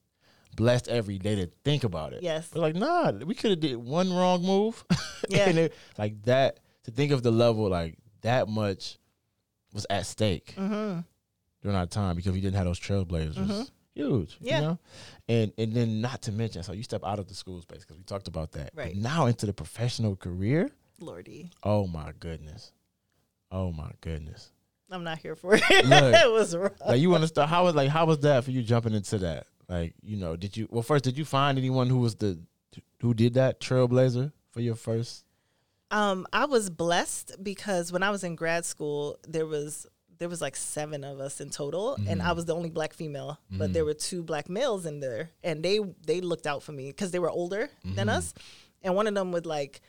blessed 0.56 0.88
every 0.88 1.18
day 1.18 1.34
to 1.36 1.50
think 1.64 1.84
about 1.84 2.14
it. 2.14 2.22
Yes. 2.22 2.48
But 2.52 2.60
like, 2.60 2.74
nah, 2.74 3.12
we 3.12 3.34
could 3.34 3.50
have 3.50 3.60
did 3.60 3.76
one 3.76 4.12
wrong 4.12 4.42
move. 4.42 4.84
Yeah. 5.28 5.48
it, 5.48 5.74
like 5.98 6.22
that 6.22 6.60
to 6.86 6.90
think 6.90 7.12
of 7.12 7.22
the 7.22 7.30
level 7.30 7.68
like 7.68 7.98
that 8.22 8.48
much 8.48 8.98
was 9.74 9.86
at 9.90 10.06
stake 10.06 10.54
Mm-hmm. 10.56 11.00
during 11.62 11.76
our 11.76 11.86
time 11.86 12.16
because 12.16 12.32
we 12.32 12.40
didn't 12.40 12.56
have 12.56 12.64
those 12.64 12.80
trailblazers. 12.80 13.36
was 13.48 13.70
Huge, 13.94 14.36
Yeah. 14.40 14.56
you 14.56 14.62
know, 14.66 14.78
and 15.28 15.52
and 15.58 15.72
then 15.74 16.00
not 16.00 16.22
to 16.22 16.32
mention, 16.32 16.62
so 16.62 16.72
you 16.72 16.82
step 16.82 17.02
out 17.04 17.18
of 17.18 17.28
the 17.28 17.34
school 17.34 17.60
space 17.62 17.80
because 17.80 17.96
we 17.96 18.02
talked 18.04 18.28
about 18.28 18.52
that, 18.52 18.72
But 18.74 18.82
Right. 18.86 18.96
now 18.96 19.26
into 19.26 19.46
the 19.46 19.52
professional 19.54 20.16
career. 20.16 20.70
Lordy. 21.00 21.50
Oh 21.62 21.86
my 21.86 22.12
goodness, 22.20 22.72
oh 23.50 23.70
my 23.72 23.90
goodness. 24.00 24.50
I'm 24.90 25.02
not 25.02 25.18
here 25.18 25.34
for 25.34 25.54
it. 25.54 25.62
Look. 25.70 26.14
it 26.24 26.30
was 26.30 26.54
rough. 26.56 26.72
Like 26.86 27.00
you 27.00 27.10
want 27.10 27.22
to 27.22 27.28
start? 27.28 27.48
How 27.48 27.64
was 27.64 27.74
like 27.74 27.88
how 27.90 28.06
was 28.06 28.20
that 28.20 28.44
for 28.44 28.50
you 28.52 28.62
jumping 28.62 28.94
into 28.94 29.18
that? 29.18 29.46
Like 29.68 29.94
you 30.02 30.16
know, 30.16 30.36
did 30.36 30.56
you 30.56 30.68
well 30.70 30.82
first 30.82 31.02
did 31.04 31.18
you 31.18 31.24
find 31.24 31.58
anyone 31.58 31.88
who 31.88 31.98
was 31.98 32.14
the 32.16 32.38
who 33.00 33.12
did 33.14 33.34
that 33.34 33.60
trailblazer 33.60 34.30
for 34.52 34.60
your 34.60 34.74
first? 34.76 35.24
Um, 35.90 36.26
I 36.32 36.46
was 36.46 36.68
blessed 36.70 37.36
because 37.42 37.92
when 37.92 38.02
I 38.02 38.10
was 38.10 38.24
in 38.24 38.34
grad 38.34 38.64
school, 38.64 39.18
there 39.26 39.46
was 39.46 39.86
there 40.18 40.28
was 40.28 40.40
like 40.40 40.56
seven 40.56 41.04
of 41.04 41.20
us 41.20 41.40
in 41.40 41.50
total, 41.50 41.94
and 41.94 42.22
I 42.22 42.26
mm-hmm. 42.26 42.36
was 42.36 42.44
the 42.46 42.54
only 42.54 42.70
black 42.70 42.92
female. 42.92 43.38
But 43.50 43.72
there 43.72 43.82
mm-hmm. 43.82 43.88
were 43.88 43.94
two 43.94 44.22
black 44.22 44.48
males 44.48 44.86
in 44.86 45.00
there, 45.00 45.30
and 45.42 45.62
they 45.62 45.80
they 46.06 46.20
looked 46.20 46.46
out 46.46 46.62
for 46.62 46.72
me 46.72 46.88
because 46.88 47.10
they 47.10 47.18
were 47.18 47.30
older 47.30 47.70
than 47.84 48.08
mm-hmm. 48.08 48.16
us, 48.16 48.34
and 48.82 48.94
one 48.94 49.06
of 49.06 49.14
them 49.14 49.32
would 49.32 49.46
like 49.46 49.80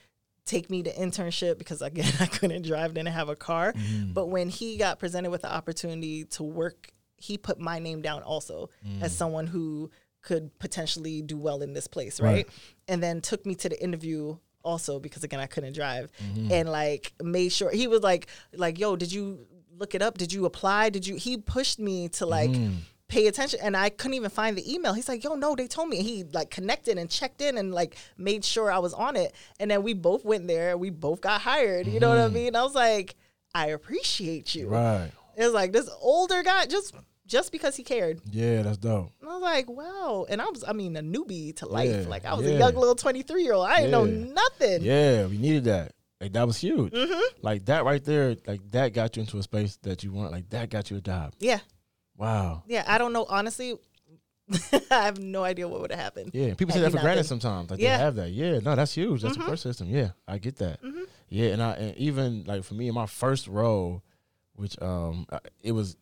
take 0.45 0.69
me 0.69 0.81
to 0.81 0.93
internship 0.93 1.57
because 1.57 1.81
again 1.81 2.11
I 2.19 2.25
couldn't 2.25 2.65
drive, 2.65 2.93
didn't 2.93 3.09
have 3.09 3.29
a 3.29 3.35
car. 3.35 3.73
But 4.13 4.27
when 4.27 4.49
he 4.49 4.77
got 4.77 4.99
presented 4.99 5.29
with 5.29 5.41
the 5.41 5.53
opportunity 5.53 6.25
to 6.25 6.43
work, 6.43 6.91
he 7.17 7.37
put 7.37 7.59
my 7.59 7.79
name 7.79 8.01
down 8.01 8.23
also 8.23 8.69
as 9.01 9.13
mm. 9.13 9.15
someone 9.15 9.47
who 9.47 9.91
could 10.21 10.57
potentially 10.59 11.21
do 11.21 11.37
well 11.37 11.61
in 11.61 11.73
this 11.73 11.87
place, 11.87 12.19
right? 12.19 12.31
Right. 12.31 12.49
And 12.87 13.01
then 13.01 13.21
took 13.21 13.45
me 13.45 13.55
to 13.55 13.69
the 13.69 13.81
interview 13.81 14.37
also 14.71 14.99
because 14.99 15.23
again 15.23 15.39
I 15.39 15.47
couldn't 15.47 15.73
drive. 15.73 16.11
Mm-hmm. 16.23 16.51
and 16.51 16.65
like 16.69 17.13
made 17.23 17.51
sure 17.57 17.69
he 17.71 17.87
was 17.87 18.01
like 18.01 18.27
like 18.53 18.77
yo 18.77 18.95
did 18.95 19.11
you 19.11 19.23
look 19.79 19.93
it 19.95 20.01
up? 20.01 20.17
Did 20.17 20.31
you 20.33 20.45
apply? 20.45 20.89
Did 20.89 21.05
you 21.07 21.15
he 21.15 21.37
pushed 21.37 21.79
me 21.79 22.09
to 22.19 22.25
like 22.25 22.49
Mm-hmm. 22.51 22.75
pay 23.07 23.27
attention 23.27 23.59
and 23.63 23.77
I 23.77 23.87
couldn't 23.89 24.15
even 24.15 24.29
find 24.29 24.57
the 24.57 24.65
email. 24.73 24.93
He's 24.93 25.07
like 25.07 25.23
yo 25.23 25.35
no 25.35 25.55
they 25.55 25.67
told 25.67 25.87
me. 25.89 25.97
He 26.03 26.23
like 26.39 26.49
connected 26.49 26.97
and 26.97 27.09
checked 27.09 27.41
in 27.41 27.57
and 27.57 27.73
like 27.73 27.95
made 28.17 28.43
sure 28.43 28.67
I 28.71 28.79
was 28.79 28.93
on 28.93 29.15
it. 29.15 29.33
And 29.59 29.71
then 29.71 29.81
we 29.83 29.93
both 29.93 30.25
went 30.25 30.47
there. 30.47 30.77
We 30.77 30.89
both 30.89 31.21
got 31.21 31.39
hired. 31.41 31.87
You 31.87 31.99
know 32.01 32.09
what 32.09 32.17
I 32.17 32.27
mean? 32.27 32.55
I 32.55 32.63
was 32.63 32.75
like 32.75 33.15
I 33.55 33.67
appreciate 33.67 34.53
you. 34.55 34.65
Mm-hmm. 34.65 34.73
Right. 34.75 35.11
it 35.37 35.43
was 35.45 35.53
like 35.61 35.71
this 35.71 35.89
older 36.01 36.43
guy 36.43 36.65
just 36.65 36.93
just 37.27 37.51
because 37.51 37.75
he 37.75 37.83
cared 37.83 38.21
Yeah, 38.31 38.61
that's 38.63 38.77
dope. 38.77 39.11
and 39.21 39.29
I 39.29 39.33
was 39.33 39.41
like, 39.43 39.69
wow. 39.69 40.25
And 40.29 40.41
I 40.41 40.45
was, 40.45 40.63
I 40.67 40.73
mean, 40.73 40.95
a 40.95 41.01
newbie 41.01 41.55
to 41.57 41.67
life. 41.67 41.89
Yeah, 42.03 42.09
like 42.09 42.25
I 42.25 42.33
was 42.33 42.45
yeah. 42.45 42.53
a 42.53 42.59
young 42.59 42.73
little 42.75 42.95
23 42.95 43.43
year 43.43 43.53
old. 43.53 43.67
I 43.67 43.81
didn't 43.81 43.91
know 43.91 44.05
nothing. 44.05 44.81
Yeah, 44.83 45.25
we 45.27 45.37
needed 45.37 45.65
that. 45.65 45.91
Like 46.19 46.33
that 46.33 46.47
was 46.47 46.57
huge. 46.57 46.93
Mm-hmm. 46.93 47.37
Like 47.43 47.65
that 47.65 47.85
right 47.85 48.03
there, 48.03 48.35
like 48.47 48.61
that 48.71 48.93
got 48.93 49.15
you 49.15 49.21
into 49.21 49.37
a 49.37 49.43
space 49.43 49.77
that 49.83 50.03
you 50.03 50.11
want. 50.11 50.31
Like 50.31 50.49
that 50.49 50.69
got 50.71 50.89
you 50.89 50.97
a 50.97 51.01
job. 51.01 51.33
Yeah. 51.39 51.59
Wow. 52.15 52.63
Yeah. 52.65 52.83
I 52.87 52.97
don't 52.97 53.13
know. 53.13 53.25
Honestly, 53.29 53.75
I 54.91 55.03
have 55.05 55.19
no 55.19 55.43
idea 55.43 55.67
what 55.67 55.81
would 55.81 55.91
have 55.91 55.99
happened. 55.99 56.31
Yeah, 56.33 56.53
people 56.53 56.73
take 56.73 56.81
that 56.83 56.91
for 56.91 56.99
granted 56.99 57.25
sometimes. 57.25 57.69
Like 57.69 57.79
Yeah. 57.79 57.89
Mm-hmm. 57.89 57.97
they 57.99 58.03
have 58.05 58.15
that. 58.15 58.29
Yeah, 58.31 58.59
no, 58.59 58.75
that's 58.75 58.93
huge. 58.95 59.21
That's 59.21 59.35
a 59.35 59.39
support 59.39 59.59
system. 59.59 59.89
Yeah, 59.89 60.11
I 60.27 60.37
get 60.37 60.55
that. 60.57 60.79
Yeah, 61.29 61.49
and 61.49 61.61
I 61.61 61.71
and 61.73 61.97
even 61.97 62.45
like 62.45 62.63
for 62.63 62.73
me 62.73 62.87
in 62.87 62.93
my 62.95 63.05
first 63.05 63.47
role, 63.47 64.01
which 64.55 64.81
um 64.81 65.25
I- 65.31 65.39
it 65.61 65.73
was, 65.73 65.97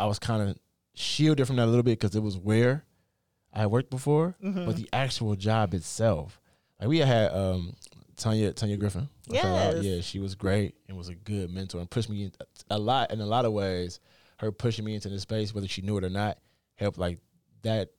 I 0.00 0.06
was 0.06 0.18
kind 0.18 0.42
of 0.48 0.58
shielded 0.94 1.46
from 1.46 1.56
that 1.56 1.64
a 1.66 1.70
little 1.72 1.82
bit 1.82 1.98
because 1.98 2.16
it 2.16 2.22
was 2.22 2.36
where 2.36 2.84
I 3.52 3.66
worked 3.66 3.90
before, 3.90 4.34
Mm-hmm. 4.42 4.66
but 4.66 4.76
the 4.76 4.88
actual 4.92 5.34
job 5.36 5.74
itself, 5.74 6.40
like 6.80 6.88
we 6.88 6.98
had 6.98 7.32
um 7.32 7.74
Tanya 8.16 8.52
Tanya 8.52 8.76
Griffin. 8.76 9.08
Yes. 9.28 9.82
yeah, 9.84 10.00
she 10.00 10.18
was 10.18 10.34
great 10.34 10.74
and 10.88 10.96
was 10.96 11.08
a 11.08 11.14
good 11.14 11.50
mentor 11.50 11.80
and 11.80 11.88
pushed 11.90 12.08
me 12.10 12.24
in 12.24 12.32
a 12.70 12.78
lot 12.78 13.10
in 13.12 13.20
a 13.20 13.26
lot 13.26 13.44
of 13.44 13.52
ways. 13.52 14.00
Her 14.38 14.50
pushing 14.52 14.84
me 14.84 14.94
into 14.94 15.08
this 15.10 15.22
space, 15.22 15.54
whether 15.54 15.68
she 15.68 15.82
knew 15.82 15.96
it 15.98 16.04
or 16.04 16.10
not, 16.10 16.38
helped 16.76 16.98
like 16.98 17.18
that 17.62 17.90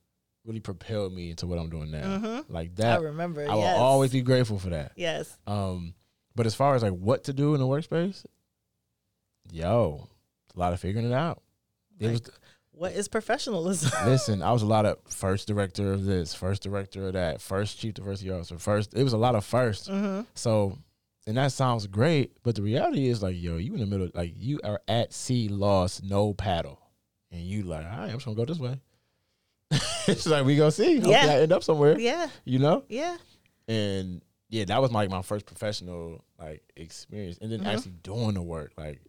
really 0.43 0.59
propelled 0.59 1.13
me 1.13 1.29
into 1.29 1.45
what 1.45 1.59
I'm 1.59 1.69
doing 1.69 1.91
now. 1.91 2.43
Like 2.49 2.75
that, 2.77 2.99
I 2.99 3.03
remember. 3.03 3.47
I 3.47 3.53
will 3.53 3.61
yes. 3.61 3.77
always 3.77 4.11
be 4.11 4.21
grateful 4.21 4.57
for 4.57 4.69
that. 4.71 4.93
Yes. 4.95 5.37
Um, 5.45 5.93
but 6.35 6.45
as 6.47 6.55
far 6.55 6.73
as 6.75 6.81
like 6.81 6.93
what 6.93 7.25
to 7.25 7.33
do 7.33 7.53
in 7.53 7.59
the 7.59 7.67
workspace, 7.67 8.25
yo, 9.51 10.07
a 10.55 10.59
lot 10.59 10.73
of 10.73 10.79
figuring 10.79 11.05
it 11.09 11.13
out. 11.13 11.41
It 12.01 12.11
was 12.11 12.21
What 12.71 12.91
is 12.93 13.07
professionalism? 13.07 13.91
listen, 14.05 14.41
I 14.41 14.51
was 14.51 14.61
a 14.63 14.65
lot 14.67 14.85
of 14.85 14.97
first 15.07 15.47
director 15.47 15.93
of 15.93 16.05
this, 16.05 16.33
first 16.33 16.63
director 16.63 17.07
of 17.07 17.13
that, 17.13 17.41
first 17.41 17.79
chief 17.79 17.93
diversity 17.93 18.31
officer, 18.31 18.57
first. 18.57 18.93
It 18.93 19.03
was 19.03 19.13
a 19.13 19.17
lot 19.17 19.35
of 19.35 19.45
1st 19.45 19.89
Mm-hmm. 19.89 20.21
So, 20.35 20.77
and 21.27 21.37
that 21.37 21.51
sounds 21.51 21.85
great, 21.87 22.31
but 22.43 22.55
the 22.55 22.63
reality 22.63 23.07
is 23.07 23.21
like, 23.21 23.35
yo, 23.39 23.57
you 23.57 23.73
in 23.75 23.79
the 23.79 23.85
middle, 23.85 24.09
like 24.15 24.33
you 24.35 24.59
are 24.63 24.81
at 24.87 25.13
sea, 25.13 25.47
lost, 25.49 26.03
no 26.03 26.33
paddle, 26.33 26.79
and 27.31 27.41
you 27.41 27.63
like, 27.63 27.85
all 27.85 27.91
right, 27.91 28.05
I'm 28.09 28.13
just 28.13 28.25
gonna 28.25 28.35
go 28.35 28.45
this 28.45 28.57
way. 28.59 28.79
it's 30.07 30.25
like 30.25 30.45
we 30.45 30.55
gonna 30.57 30.71
see. 30.71 30.95
Hopefully 30.95 31.13
Yeah. 31.13 31.25
I 31.27 31.41
end 31.41 31.51
up 31.53 31.63
somewhere. 31.63 31.99
yeah. 31.99 32.27
You 32.45 32.59
know. 32.59 32.83
Yeah. 32.89 33.17
and 33.67 34.21
yeah, 34.49 34.65
that 34.65 34.81
was 34.81 34.91
like 34.91 35.09
my 35.09 35.21
first 35.21 35.45
professional 35.45 36.25
like 36.39 36.61
experience, 36.75 37.37
and 37.41 37.51
then 37.51 37.59
Mm-hmm. 37.59 37.69
actually 37.69 37.91
doing 38.03 38.33
the 38.33 38.41
work. 38.41 38.73
Like 38.77 38.99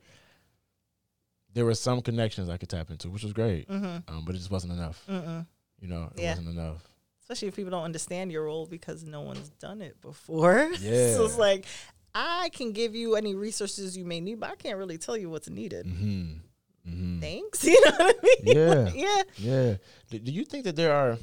there 1.54 1.64
were 1.64 1.74
some 1.74 2.00
connections 2.00 2.48
I 2.48 2.56
could 2.56 2.68
tap 2.68 2.90
into, 2.90 3.10
which 3.10 3.22
was 3.22 3.32
great, 3.32 3.68
Mm-hmm. 3.68 4.14
um, 4.14 4.24
but 4.24 4.34
it 4.34 4.38
just 4.38 4.50
wasn't 4.50 4.72
enough. 4.72 5.02
Mm-mm. 5.08 5.46
You 5.80 5.88
know, 5.88 6.10
it 6.16 6.20
Yeah. 6.22 6.30
wasn't 6.30 6.48
enough. 6.48 6.82
especially 7.20 7.48
if 7.48 7.56
people 7.56 7.70
don't 7.70 7.84
understand 7.84 8.30
your 8.32 8.44
role 8.44 8.66
because 8.66 9.04
no 9.04 9.20
one's 9.22 9.48
done 9.60 9.80
it 9.80 10.00
before. 10.00 10.70
Yeah. 10.80 11.12
so 11.14 11.24
it's 11.24 11.38
like 11.38 11.66
I 12.14 12.50
can 12.52 12.72
give 12.72 12.94
you 12.94 13.16
any 13.16 13.34
resources 13.34 13.96
you 13.96 14.04
may 14.04 14.20
need, 14.20 14.38
but 14.40 14.50
I 14.50 14.56
can't 14.56 14.76
really 14.76 14.98
tell 14.98 15.16
you 15.16 15.30
what's 15.30 15.48
needed. 15.48 15.86
Mm-hmm. 15.86 16.90
Mm-hmm. 16.90 17.20
Thanks. 17.20 17.64
You 17.64 17.80
know 17.84 17.90
what 17.98 18.16
I 18.18 18.22
mean? 18.22 18.56
Yeah. 18.56 18.74
Like, 18.74 18.94
yeah. 18.96 19.22
Yeah. 19.38 19.74
Do, 20.10 20.18
do 20.18 20.32
you 20.32 20.44
think 20.44 20.64
that 20.64 20.76
there 20.76 20.92
are, 20.92 21.16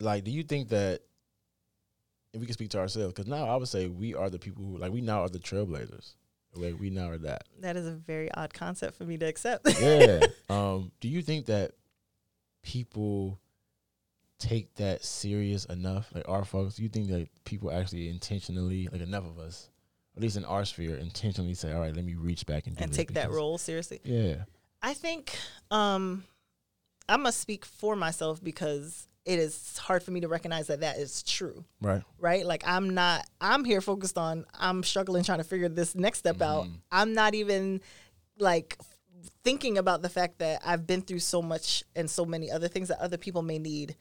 like, 0.00 0.24
do 0.24 0.30
you 0.30 0.42
think 0.42 0.70
that, 0.70 1.00
if 2.32 2.40
we 2.40 2.46
can 2.46 2.54
speak 2.54 2.70
to 2.70 2.78
ourselves, 2.80 3.12
because 3.14 3.28
now 3.28 3.44
I 3.46 3.54
would 3.56 3.68
say 3.68 3.86
we 3.88 4.14
are 4.14 4.28
the 4.30 4.38
people 4.40 4.64
who, 4.64 4.78
like, 4.78 4.90
we 4.90 5.00
now 5.00 5.20
are 5.20 5.28
the 5.28 5.38
trailblazers. 5.38 6.14
Like, 6.56 6.78
we 6.78 6.90
now 6.90 7.10
are 7.10 7.18
that. 7.18 7.44
That 7.60 7.76
is 7.76 7.86
a 7.86 7.92
very 7.92 8.32
odd 8.32 8.54
concept 8.54 8.96
for 8.96 9.04
me 9.04 9.16
to 9.18 9.26
accept. 9.26 9.68
Yeah. 9.80 10.20
um. 10.48 10.92
Do 11.00 11.08
you 11.08 11.22
think 11.22 11.46
that 11.46 11.72
people 12.62 13.38
take 14.38 14.74
that 14.76 15.04
serious 15.04 15.64
enough? 15.66 16.10
Like 16.14 16.28
our 16.28 16.44
folks, 16.44 16.76
do 16.76 16.82
you 16.82 16.88
think 16.88 17.08
that 17.08 17.28
people 17.44 17.70
actually 17.70 18.08
intentionally, 18.08 18.88
like 18.90 19.00
enough 19.00 19.24
of 19.24 19.38
us, 19.38 19.70
at 20.16 20.22
least 20.22 20.36
in 20.36 20.44
our 20.44 20.64
sphere, 20.64 20.96
intentionally 20.96 21.54
say, 21.54 21.72
"All 21.72 21.80
right, 21.80 21.94
let 21.94 22.04
me 22.04 22.14
reach 22.14 22.46
back 22.46 22.66
and 22.66 22.76
do 22.76 22.82
and 22.82 22.90
this," 22.90 22.96
take 22.96 23.14
that 23.14 23.30
role 23.30 23.58
seriously. 23.58 24.00
Yeah. 24.04 24.44
I 24.82 24.94
think 24.94 25.34
um, 25.70 26.24
I 27.08 27.16
must 27.16 27.40
speak 27.40 27.64
for 27.64 27.96
myself 27.96 28.42
because 28.44 29.08
it 29.24 29.38
is 29.38 29.78
hard 29.78 30.02
for 30.02 30.10
me 30.10 30.20
to 30.20 30.28
recognize 30.28 30.66
that 30.66 30.80
that 30.80 30.98
is 30.98 31.22
true, 31.22 31.64
Right. 31.80 32.02
right? 32.18 32.44
Like 32.44 32.62
I'm 32.66 32.90
not. 32.90 33.26
I'm 33.40 33.64
here 33.64 33.80
focused 33.80 34.18
on. 34.18 34.44
I'm 34.52 34.82
struggling 34.82 35.24
trying 35.24 35.38
to 35.38 35.44
figure 35.44 35.68
this 35.68 35.94
next 35.94 36.18
step 36.18 36.36
mm-hmm. 36.36 36.42
out. 36.42 36.66
I'm 36.92 37.14
not 37.14 37.34
even 37.34 37.80
like 38.38 38.78
thinking 39.42 39.78
about 39.78 40.02
the 40.02 40.08
fact 40.08 40.38
that 40.38 40.60
I've 40.64 40.86
been 40.86 41.00
through 41.02 41.20
so 41.20 41.40
much 41.40 41.84
and 41.96 42.10
so 42.10 42.24
many 42.24 42.50
other 42.50 42.68
things 42.68 42.88
that 42.88 42.98
other 43.00 43.16
people 43.16 43.42
may 43.42 43.58
need 43.58 43.96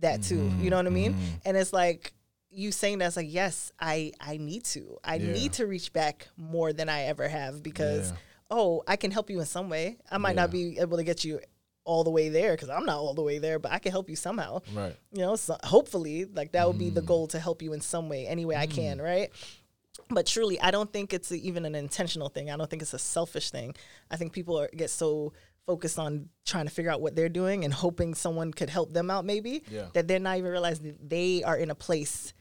that 0.00 0.22
too. 0.22 0.38
Mm-hmm. 0.38 0.64
You 0.64 0.70
know 0.70 0.76
what 0.76 0.86
I 0.86 0.90
mean? 0.90 1.14
Mm-hmm. 1.14 1.34
And 1.44 1.56
it's 1.56 1.72
like 1.72 2.12
you 2.50 2.72
saying 2.72 2.98
that's 2.98 3.16
like 3.16 3.26
yes, 3.32 3.70
I 3.78 4.12
I 4.20 4.36
need 4.36 4.64
to. 4.66 4.98
I 5.04 5.16
Yeah. 5.16 5.32
need 5.32 5.52
to 5.54 5.66
reach 5.66 5.92
back 5.92 6.28
more 6.36 6.72
than 6.72 6.88
I 6.88 7.02
ever 7.02 7.28
have 7.28 7.62
because 7.62 8.10
Yeah. 8.10 8.16
oh, 8.50 8.82
I 8.88 8.96
can 8.96 9.10
help 9.12 9.30
you 9.30 9.38
in 9.38 9.46
some 9.46 9.68
way. 9.68 9.98
I 10.10 10.18
might 10.18 10.36
not 10.36 10.50
be 10.50 10.78
able 10.80 10.96
to 10.96 11.04
get 11.04 11.24
you 11.24 11.40
all 11.86 12.04
the 12.04 12.10
way 12.10 12.28
there 12.28 12.52
because 12.52 12.68
I'm 12.68 12.84
not 12.84 12.98
all 12.98 13.14
the 13.14 13.22
way 13.22 13.38
there, 13.38 13.58
but 13.58 13.72
I 13.72 13.78
can 13.78 13.92
help 13.92 14.10
you 14.10 14.16
somehow. 14.16 14.60
Right. 14.74 14.94
You 15.12 15.20
know, 15.20 15.36
so 15.36 15.56
hopefully, 15.64 16.26
like 16.26 16.52
that 16.52 16.66
would 16.66 16.78
be 16.78 16.90
Mm. 16.90 16.94
the 16.94 17.02
goal 17.02 17.26
to 17.28 17.38
help 17.38 17.62
you 17.62 17.72
in 17.72 17.80
some 17.80 18.08
way, 18.10 18.26
any 18.26 18.44
way 18.44 18.56
I 18.56 18.66
can, 18.66 19.00
right? 19.00 19.30
But 20.10 20.26
truly, 20.26 20.60
I 20.60 20.70
don't 20.70 20.92
think 20.92 21.14
it's 21.14 21.30
a, 21.30 21.36
even 21.36 21.64
an 21.64 21.74
intentional 21.74 22.28
thing. 22.28 22.50
I 22.50 22.56
don't 22.56 22.68
think 22.68 22.82
it's 22.82 22.92
a 22.92 22.98
selfish 22.98 23.50
thing. 23.50 23.74
I 24.10 24.16
think 24.16 24.32
people 24.32 24.58
are, 24.60 24.68
get 24.76 24.90
so 24.90 25.32
focused 25.64 25.98
on 25.98 26.28
trying 26.44 26.66
to 26.66 26.70
figure 26.70 26.90
out 26.90 27.00
what 27.00 27.16
they're 27.16 27.28
doing 27.28 27.64
and 27.64 27.72
hoping 27.74 28.14
someone 28.14 28.52
could 28.52 28.70
help 28.70 28.92
them 28.92 29.10
out, 29.10 29.24
maybe 29.24 29.62
Yeah. 29.70 29.86
that 29.94 30.06
they're 30.06 30.20
not 30.20 30.36
even 30.38 30.50
realizing 30.50 30.84
that 30.88 31.08
they 31.08 31.42
are 31.42 31.56
in 31.56 31.70
a 31.70 31.74
place 31.74 32.34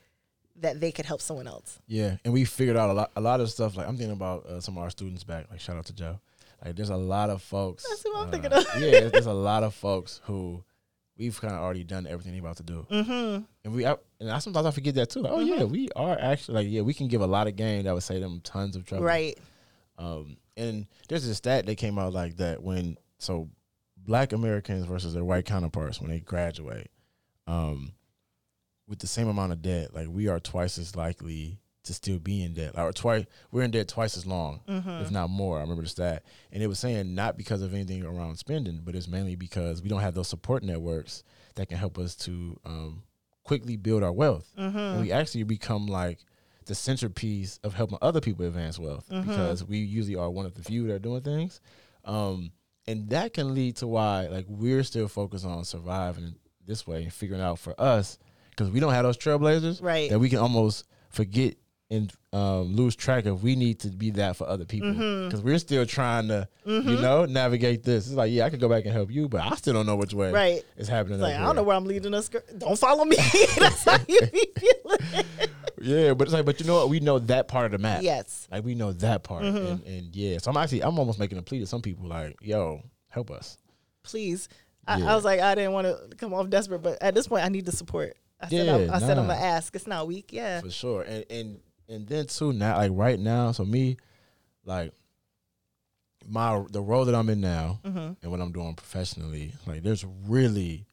that 0.57 0.79
they 0.79 0.91
could 0.91 1.05
help 1.05 1.21
someone 1.21 1.47
else. 1.47 1.79
Yeah, 1.87 2.17
and 2.23 2.33
we 2.33 2.45
figured 2.45 2.77
out 2.77 2.89
a 2.89 2.93
lot, 2.93 3.11
a 3.15 3.21
lot 3.21 3.41
of 3.41 3.49
stuff. 3.49 3.75
Like 3.77 3.87
I'm 3.87 3.97
thinking 3.97 4.13
about 4.15 4.45
uh, 4.45 4.61
some 4.61 4.77
of 4.77 4.83
our 4.83 4.89
students 4.89 5.23
back. 5.23 5.47
Like 5.51 5.59
shout 5.59 5.75
out 5.75 5.85
to 5.87 5.93
Joe. 5.93 6.19
Like 6.63 6.75
there's 6.75 6.89
a 6.89 6.95
lot 6.97 7.29
of 7.29 7.41
folks. 7.41 7.87
That's 7.87 8.03
who 8.03 8.15
I'm 8.15 8.27
uh, 8.27 8.31
thinking 8.31 8.53
of. 8.53 8.65
yeah, 8.79 9.07
there's 9.09 9.25
a 9.25 9.33
lot 9.33 9.63
of 9.63 9.73
folks 9.85 10.21
who 10.25 10.63
we've 11.17 11.39
kind 11.39 11.53
of 11.53 11.59
already 11.61 11.83
done 11.83 12.07
everything 12.07 12.33
they're 12.33 12.41
about 12.41 12.57
to 12.57 12.63
do, 12.63 12.85
Mm-hmm. 12.91 13.43
and 13.63 13.73
we 13.73 13.85
I, 13.85 13.95
and 14.19 14.29
I 14.31 14.39
sometimes 14.39 14.65
I 14.65 14.71
forget 14.71 14.95
that 14.95 15.09
too. 15.09 15.21
Like, 15.21 15.31
oh 15.33 15.39
yeah, 15.39 15.63
we 15.63 15.89
are 15.95 16.17
actually 16.19 16.55
like 16.63 16.67
yeah, 16.69 16.81
we 16.81 16.93
can 16.93 17.07
give 17.07 17.21
a 17.21 17.27
lot 17.27 17.47
of 17.47 17.55
game 17.55 17.83
that 17.83 17.93
would 17.93 18.03
save 18.03 18.21
them 18.21 18.41
tons 18.43 18.75
of 18.75 18.85
trouble. 18.85 19.05
Right. 19.05 19.37
Um, 19.97 20.37
and 20.57 20.87
there's 21.07 21.25
a 21.25 21.35
stat 21.35 21.65
that 21.65 21.75
came 21.77 21.97
out 21.97 22.11
like 22.13 22.37
that 22.37 22.61
when 22.61 22.97
so 23.17 23.49
black 23.97 24.33
Americans 24.33 24.85
versus 24.85 25.13
their 25.13 25.23
white 25.23 25.45
counterparts 25.45 25.99
when 26.01 26.11
they 26.11 26.19
graduate, 26.19 26.91
um, 27.47 27.93
with 28.87 28.99
the 28.99 29.07
same 29.07 29.27
amount 29.27 29.51
of 29.53 29.61
debt, 29.61 29.93
like 29.93 30.07
we 30.09 30.27
are 30.27 30.39
twice 30.39 30.77
as 30.77 30.95
likely 30.95 31.59
to 31.85 31.93
still 31.93 32.19
be 32.19 32.43
in 32.43 32.53
debt. 32.53 32.75
Like, 32.75 32.85
Or 32.85 32.91
twice 32.93 33.25
we're 33.51 33.63
in 33.63 33.71
debt 33.71 33.87
twice 33.87 34.17
as 34.17 34.25
long, 34.25 34.59
if 34.67 35.11
not 35.11 35.29
more. 35.29 35.57
I 35.57 35.61
remember 35.61 35.83
the 35.83 35.89
stat, 35.89 36.23
and 36.51 36.61
it 36.61 36.67
was 36.67 36.79
saying 36.79 37.15
not 37.15 37.37
because 37.37 37.61
of 37.61 37.73
anything 37.73 38.03
around 38.03 38.37
spending, 38.37 38.81
but 38.83 38.95
it's 38.95 39.07
mainly 39.07 39.35
because 39.35 39.81
we 39.81 39.89
don't 39.89 40.01
have 40.01 40.13
those 40.13 40.27
support 40.27 40.63
networks 40.63 41.23
that 41.55 41.69
can 41.69 41.77
help 41.77 41.97
us 41.97 42.15
to 42.17 42.59
um, 42.65 43.03
quickly 43.43 43.77
build 43.77 44.03
our 44.03 44.11
wealth, 44.11 44.51
and 44.57 45.01
we 45.01 45.11
actually 45.11 45.43
become 45.43 45.87
like 45.87 46.19
the 46.65 46.75
centerpiece 46.75 47.59
of 47.63 47.73
helping 47.75 47.97
other 48.01 48.19
people 48.21 48.45
advance 48.45 48.79
wealth 48.79 49.05
because 49.09 49.63
we 49.63 49.77
usually 49.77 50.15
are 50.15 50.29
one 50.31 50.45
of 50.47 50.55
the 50.55 50.63
few 50.63 50.87
that 50.87 50.93
are 50.93 50.99
doing 50.99 51.21
things. 51.21 51.61
Um, 52.03 52.51
and 52.87 53.09
that 53.09 53.33
can 53.33 53.53
lead 53.53 53.75
to 53.77 53.87
why 53.87 54.27
like 54.27 54.45
we're 54.47 54.83
still 54.83 55.07
focused 55.07 55.45
on 55.45 55.63
surviving 55.63 56.35
this 56.65 56.85
way 56.87 57.03
and 57.03 57.13
figuring 57.13 57.41
out 57.41 57.59
for 57.59 57.79
us 57.79 58.17
because 58.49 58.69
we 58.71 58.79
don't 58.79 58.93
have 58.93 59.03
those 59.03 59.17
trailblazers 59.17 59.81
Right. 59.81 60.09
that 60.09 60.17
we 60.19 60.29
can 60.29 60.39
almost 60.39 60.85
forget 61.09 61.55
and 61.91 62.11
um, 62.33 62.75
lose 62.75 62.95
track 62.95 63.25
of 63.27 63.43
we 63.43 63.55
need 63.55 63.79
to 63.81 63.89
be 63.89 64.09
that 64.11 64.35
for 64.35 64.47
other 64.49 64.65
people 64.65 64.89
Mm-hmm. 64.89 65.27
because 65.27 65.41
we're 65.43 65.59
still 65.59 65.85
trying 65.85 66.27
to 66.29 66.47
you 66.65 66.81
know 66.81 67.25
navigate 67.25 67.83
this 67.83 68.07
it's 68.07 68.15
like 68.15 68.31
yeah 68.31 68.43
i 68.45 68.49
can 68.49 68.57
go 68.59 68.67
back 68.67 68.85
and 68.85 68.93
help 68.93 69.11
you 69.11 69.29
but 69.29 69.41
i 69.41 69.55
still 69.55 69.73
don't 69.75 69.85
know 69.85 69.95
which 69.95 70.13
way 70.13 70.31
Right. 70.31 70.63
it's 70.77 70.89
happening 70.89 71.15
It's 71.19 71.21
like, 71.21 71.35
I 71.35 71.43
don't 71.45 71.55
know 71.55 71.61
where 71.63 71.75
I'm 71.77 71.85
leading 71.85 72.13
us. 72.15 72.27
girl. 72.29 72.41
Don't 72.57 72.77
follow 72.79 73.05
me. 73.05 73.15
That's 73.57 73.83
how 73.83 73.97
you 74.07 74.19
be 74.33 74.47
feeling. 74.57 75.25
yeah 75.81 76.13
but 76.15 76.23
it's 76.27 76.33
like 76.33 76.45
but 76.45 76.59
you 76.59 76.65
know 76.65 76.75
what 76.75 76.89
we 76.89 76.99
know 76.99 77.19
that 77.19 77.47
part 77.47 77.65
of 77.67 77.71
the 77.71 77.77
map 77.77 78.01
yes. 78.01 78.47
Like 78.51 78.63
we 78.65 78.73
know 78.75 78.91
that 78.93 79.23
part, 79.23 79.43
Mm-hmm. 79.43 79.57
and, 79.67 79.83
and 79.85 80.15
yeah. 80.15 80.37
So 80.39 80.49
I'm 80.51 80.57
actually 80.57 80.83
I'm 80.83 80.97
almost 80.97 81.19
making 81.19 81.37
a 81.37 81.41
plea 81.43 81.59
to 81.59 81.67
some 81.67 81.81
people, 81.81 82.07
like, 82.07 82.35
yo, 82.41 82.81
help 83.09 83.29
us. 83.29 83.57
Please. 84.03 84.49
I, 84.87 84.97
Yeah. 84.97 85.11
I 85.11 85.15
was 85.15 85.23
like, 85.25 85.39
I 85.39 85.53
didn't 85.55 85.73
want 85.73 85.87
to 85.87 86.15
come 86.17 86.33
off 86.33 86.49
desperate, 86.49 86.79
but 86.81 86.97
at 87.01 87.13
this 87.15 87.27
point, 87.27 87.43
I 87.43 87.49
need 87.49 87.65
the 87.65 87.71
support. 87.71 88.15
I 88.39 88.49
said, 88.49 88.67
I'm, 88.69 88.81
Yeah, 88.87 88.95
I 88.95 88.99
said 88.99 89.17
I'm 89.17 89.27
gonna 89.27 89.39
ask. 89.39 89.75
It's 89.75 89.87
not 89.87 90.07
weak. 90.07 90.31
Yeah. 90.33 90.61
for 90.61 90.69
sure. 90.71 91.01
And 91.03 91.25
and 91.29 91.59
and 91.89 92.07
then 92.07 92.25
too 92.27 92.53
now, 92.53 92.77
like 92.77 92.91
right 92.93 93.19
now, 93.19 93.51
so 93.51 93.63
me, 93.65 93.97
like 94.65 94.91
my 96.27 96.63
the 96.71 96.81
role 96.81 97.05
that 97.05 97.13
I'm 97.15 97.29
in 97.29 97.41
now 97.41 97.79
Mm-hmm. 97.83 98.13
and 98.21 98.31
what 98.31 98.41
I'm 98.41 98.51
doing 98.51 98.73
professionally, 98.73 99.53
like 99.67 99.83
there's 99.83 100.03
really 100.27 100.85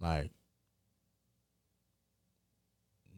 like 0.00 0.30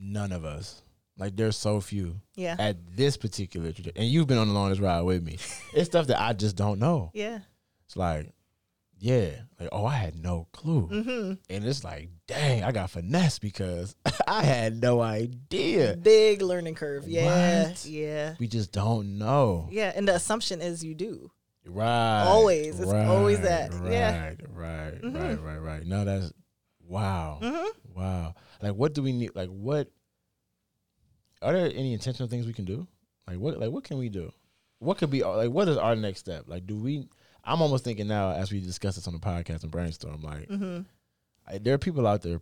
none 0.00 0.32
of 0.32 0.44
us. 0.44 0.82
Like 1.18 1.36
there's 1.36 1.56
so 1.56 1.80
few 1.80 2.20
Yeah. 2.36 2.56
at 2.58 2.76
this 2.96 3.16
particular 3.16 3.72
and 3.96 4.06
you've 4.06 4.26
been 4.26 4.38
on 4.38 4.48
the 4.48 4.54
longest 4.54 4.80
ride 4.80 5.02
with 5.02 5.22
me. 5.22 5.38
it's 5.74 5.86
stuff 5.86 6.06
that 6.08 6.20
I 6.20 6.32
just 6.32 6.56
don't 6.56 6.78
know. 6.78 7.10
Yeah. 7.14 7.40
It's 7.86 7.96
like, 7.96 8.32
yeah, 9.04 9.30
like 9.58 9.68
oh, 9.72 9.84
I 9.84 9.96
had 9.96 10.16
no 10.16 10.46
clue. 10.52 10.88
Mm-hmm. 10.88 11.32
And 11.50 11.64
it's 11.64 11.82
like, 11.82 12.08
dang, 12.28 12.62
I 12.62 12.70
got 12.70 12.88
finesse 12.90 13.40
because 13.40 13.96
I 14.28 14.44
had 14.44 14.80
no 14.80 15.00
idea. 15.00 15.96
Big 15.96 16.40
learning 16.40 16.76
curve. 16.76 17.08
Yeah. 17.08 17.64
What? 17.70 17.84
Yeah. 17.84 18.36
We 18.38 18.46
just 18.46 18.70
don't 18.70 19.18
know. 19.18 19.68
Yeah. 19.72 19.92
And 19.96 20.06
the 20.06 20.14
assumption 20.14 20.60
is 20.60 20.84
you 20.84 20.94
do. 20.94 21.32
Right. 21.66 22.22
Always. 22.22 22.78
It's 22.78 22.92
always 22.92 23.40
that. 23.40 23.74
Right, 23.74 23.92
Yeah. 23.92 24.30
right, 24.52 25.02
Mhm. 25.02 25.14
right, 25.14 25.40
right, 25.42 25.58
right. 25.58 25.84
No, 25.86 26.04
that's 26.04 26.32
wow. 26.86 27.40
Mm-hmm. 27.42 27.98
Wow. 28.00 28.34
Like 28.62 28.74
what 28.76 28.94
do 28.94 29.02
we 29.02 29.12
need 29.12 29.34
like 29.34 29.48
what 29.48 29.88
are 31.40 31.52
there 31.52 31.66
any 31.74 31.92
intentional 31.92 32.28
things 32.28 32.46
we 32.46 32.52
can 32.52 32.64
do? 32.66 32.86
Like 33.26 33.38
what 33.38 33.58
like 33.58 33.72
what 33.72 33.82
can 33.82 33.98
we 33.98 34.08
do? 34.08 34.32
What 34.78 34.98
could 34.98 35.10
be 35.10 35.24
like 35.24 35.50
what 35.50 35.68
is 35.68 35.76
our 35.76 35.96
next 35.96 36.20
step? 36.20 36.44
Like 36.46 36.66
do 36.68 36.76
we 36.76 37.08
I'm 37.44 37.61
almost 37.62 37.85
thinking 37.85 38.07
now 38.09 38.31
as 38.33 38.52
we 38.52 38.61
discuss 38.61 38.96
this 38.96 39.07
on 39.09 39.14
the 39.14 39.18
podcast 39.20 39.62
and 39.62 39.70
brainstorm, 39.70 40.22
like 40.22 40.48
Mm-hmm. 40.48 40.83
I, 41.46 41.59
there 41.59 41.74
are 41.74 41.78
people 41.78 42.07
out 42.07 42.22
there 42.22 42.40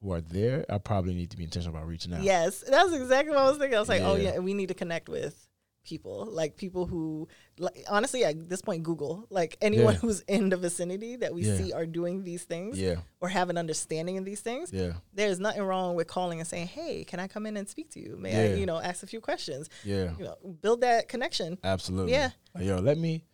who 0.00 0.12
are 0.12 0.20
there. 0.20 0.64
I 0.70 0.78
probably 0.78 1.14
need 1.14 1.30
to 1.30 1.36
be 1.36 1.42
intentional 1.44 1.76
about 1.76 1.88
reaching 1.88 2.12
out. 2.14 2.22
Yes. 2.22 2.62
That's 2.68 2.92
exactly 2.92 3.30
what 3.34 3.40
I 3.44 3.48
was 3.48 3.58
thinking. 3.58 3.76
I 3.76 3.80
was 3.80 3.88
like, 3.88 4.02
oh, 4.02 4.14
Yeah. 4.14 4.34
yeah, 4.34 4.38
we 4.38 4.54
need 4.54 4.68
to 4.68 4.74
connect 4.74 5.08
with 5.08 5.42
people 5.84 6.26
like 6.32 6.56
people 6.56 6.84
who 6.84 7.28
like 7.58 7.84
honestly 7.88 8.24
at 8.24 8.48
this 8.48 8.60
point 8.60 8.82
google 8.82 9.24
like 9.30 9.56
anyone 9.62 9.94
Yeah. 9.94 10.00
who's 10.00 10.18
in 10.22 10.48
the 10.48 10.56
vicinity 10.56 11.14
that 11.14 11.32
we 11.32 11.42
Yeah. 11.42 11.56
see 11.56 11.72
are 11.72 11.86
doing 11.86 12.24
these 12.24 12.42
things 12.42 12.76
Yeah. 12.76 12.96
or 13.20 13.28
have 13.28 13.50
an 13.50 13.56
understanding 13.56 14.18
of 14.18 14.24
these 14.24 14.40
things 14.40 14.72
Yeah. 14.72 14.94
there's 15.12 15.38
nothing 15.38 15.62
wrong 15.62 15.94
with 15.94 16.08
calling 16.08 16.40
and 16.40 16.48
saying, 16.48 16.66
"Hey, 16.66 17.04
can 17.04 17.20
I 17.20 17.28
come 17.28 17.46
in 17.46 17.56
and 17.56 17.68
speak 17.68 17.90
to 17.90 18.00
you? 18.00 18.16
May. 18.18 18.54
I, 18.54 18.54
you 18.56 18.66
know, 18.66 18.78
ask 18.80 19.04
a 19.04 19.06
few 19.06 19.20
questions? 19.20 19.68
Yeah. 19.84 20.10
You 20.18 20.24
know, 20.24 20.36
build 20.60 20.80
that 20.80 21.06
connection." 21.08 21.56
Absolutely. 21.62 22.10
Yeah. 22.14 22.30
Yo, 22.58 22.78
let 22.78 22.98
me. 22.98 23.24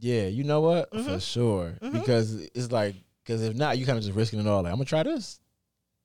Yeah, 0.00 0.26
you 0.26 0.44
know 0.44 0.60
what? 0.60 0.90
For 0.90 0.98
Mhm. 0.98 1.22
sure. 1.32 1.76
Mhm. 1.80 1.92
Because 1.92 2.34
it's 2.34 2.70
like, 2.70 2.94
because 3.24 3.42
if 3.42 3.54
not, 3.54 3.78
you 3.78 3.86
kind 3.86 3.98
of 3.98 4.04
just 4.04 4.16
risking 4.16 4.38
it 4.40 4.46
all. 4.46 4.62
Like, 4.62 4.72
I'm 4.72 4.78
gonna 4.78 4.84
try 4.84 5.02
this. 5.02 5.40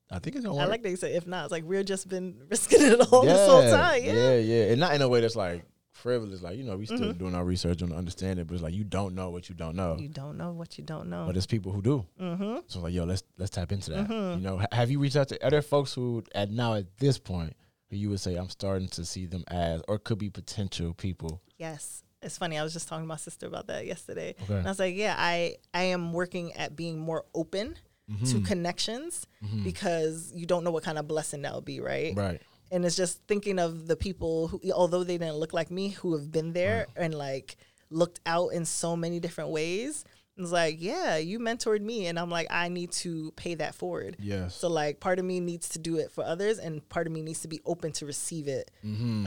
I 0.09 0.19
think 0.19 0.35
it's 0.35 0.43
gonna 0.45 0.55
work. 0.57 0.65
I 0.65 0.69
like 0.69 0.83
that 0.83 0.89
you 0.89 0.97
said, 0.97 1.11
"If 1.13 1.25
not," 1.25 1.45
it's 1.45 1.51
like 1.51 1.63
we're 1.63 1.83
just 1.83 2.07
been 2.09 2.41
risking 2.49 2.81
it 2.81 2.99
all 3.11 3.23
this 3.23 3.49
whole 3.49 3.61
time. 3.69 4.03
Yeah, 4.03 4.13
yeah, 4.13 4.35
yeah, 4.37 4.63
and 4.71 4.79
not 4.79 4.93
in 4.93 5.01
a 5.01 5.07
way 5.07 5.21
that's 5.21 5.35
like 5.37 5.63
frivolous. 5.93 6.41
Like, 6.41 6.57
you 6.57 6.63
know, 6.63 6.75
we 6.77 6.85
still 6.85 6.99
Mhm. 7.13 7.17
doing 7.17 7.35
our 7.35 7.45
research 7.45 7.81
and 7.81 7.93
understand 7.93 8.39
it, 8.39 8.47
but 8.47 8.55
it's 8.55 8.63
like 8.63 8.73
you 8.73 8.83
don't 8.83 9.13
know 9.15 9.29
what 9.29 9.47
you 9.49 9.55
don't 9.55 9.75
know. 9.75 9.97
you 9.99 10.09
don't 10.09 10.37
know 10.37 10.51
what 10.51 10.77
you 10.77 10.83
don't 10.83 11.09
know. 11.09 11.25
But 11.27 11.37
it's 11.37 11.45
people 11.45 11.71
who 11.71 11.81
do. 11.81 12.05
mm-hmm. 12.19 12.57
So 12.67 12.79
like, 12.81 12.93
yo, 12.93 13.03
let's 13.05 13.23
let's 13.37 13.51
tap 13.51 13.71
into 13.71 13.91
that. 13.91 14.07
Mhm. 14.07 14.37
You 14.37 14.41
know, 14.41 14.57
ha- 14.57 14.67
have 14.71 14.89
you 14.91 14.99
reached 14.99 15.15
out 15.15 15.27
to? 15.29 15.45
Are 15.45 15.49
there 15.51 15.61
folks 15.61 15.93
who 15.93 16.23
at 16.35 16.49
now 16.51 16.73
at 16.73 16.97
this 16.97 17.17
point 17.17 17.55
who 17.89 17.95
you 17.97 18.09
would 18.09 18.19
say 18.19 18.35
I'm 18.35 18.49
starting 18.49 18.87
to 18.89 19.05
see 19.05 19.25
them 19.27 19.43
as, 19.47 19.81
or 19.87 19.97
could 19.99 20.17
be 20.17 20.29
potential 20.29 20.93
people? 20.93 21.41
Yes, 21.57 22.03
it's 22.21 22.37
funny. 22.37 22.57
I 22.57 22.63
was 22.63 22.73
just 22.73 22.87
talking 22.87 23.03
to 23.03 23.07
my 23.07 23.17
sister 23.17 23.47
about 23.47 23.67
that 23.67 23.85
yesterday, 23.85 24.35
Okay. 24.43 24.55
and 24.55 24.67
I 24.67 24.71
was 24.71 24.79
like, 24.79 24.95
"Yeah, 24.95 25.15
I 25.17 25.57
I 25.73 25.83
am 25.83 26.13
working 26.13 26.53
at 26.53 26.75
being 26.75 26.99
more 26.99 27.25
open." 27.33 27.77
to 28.11 28.15
mm-hmm. 28.25 28.43
connections 28.43 29.25
mm-hmm. 29.41 29.63
because 29.63 30.33
you 30.35 30.45
don't 30.45 30.65
know 30.65 30.71
what 30.71 30.83
kind 30.83 30.97
of 30.97 31.07
blessing 31.07 31.43
that 31.43 31.53
will 31.53 31.61
be, 31.61 31.79
right? 31.79 32.13
Right. 32.13 32.41
and 32.69 32.85
it's 32.85 32.95
just 32.95 33.21
thinking 33.27 33.57
of 33.59 33.87
the 33.87 33.95
people 33.95 34.47
who 34.49 34.59
although 34.73 35.05
they 35.05 35.17
didn't 35.17 35.35
look 35.35 35.53
like 35.53 35.71
me 35.71 35.89
who 35.89 36.17
have 36.17 36.31
been 36.31 36.51
there 36.53 36.87
and 36.95 37.13
like 37.13 37.55
looked 37.89 38.19
out 38.25 38.49
in 38.49 38.65
so 38.65 38.95
many 38.95 39.19
different 39.19 39.51
ways 39.51 40.05
it's 40.37 40.51
like 40.51 40.77
yeah 40.79 41.17
you 41.17 41.39
mentored 41.39 41.81
me 41.81 42.07
and 42.07 42.17
i'm 42.17 42.29
like 42.29 42.47
i 42.49 42.69
need 42.69 42.91
to 42.91 43.31
pay 43.35 43.53
that 43.55 43.75
forward 43.75 44.15
Yes. 44.19 44.55
so 44.55 44.69
like 44.69 44.99
part 44.99 45.19
of 45.19 45.25
me 45.25 45.39
needs 45.39 45.69
to 45.69 45.79
do 45.79 45.97
it 45.97 46.09
for 46.11 46.23
others 46.23 46.57
and 46.57 46.87
part 46.89 47.05
of 47.05 47.13
me 47.13 47.21
needs 47.21 47.41
to 47.41 47.47
be 47.47 47.59
open 47.65 47.91
to 47.93 48.05
receive 48.05 48.47
it 48.47 48.71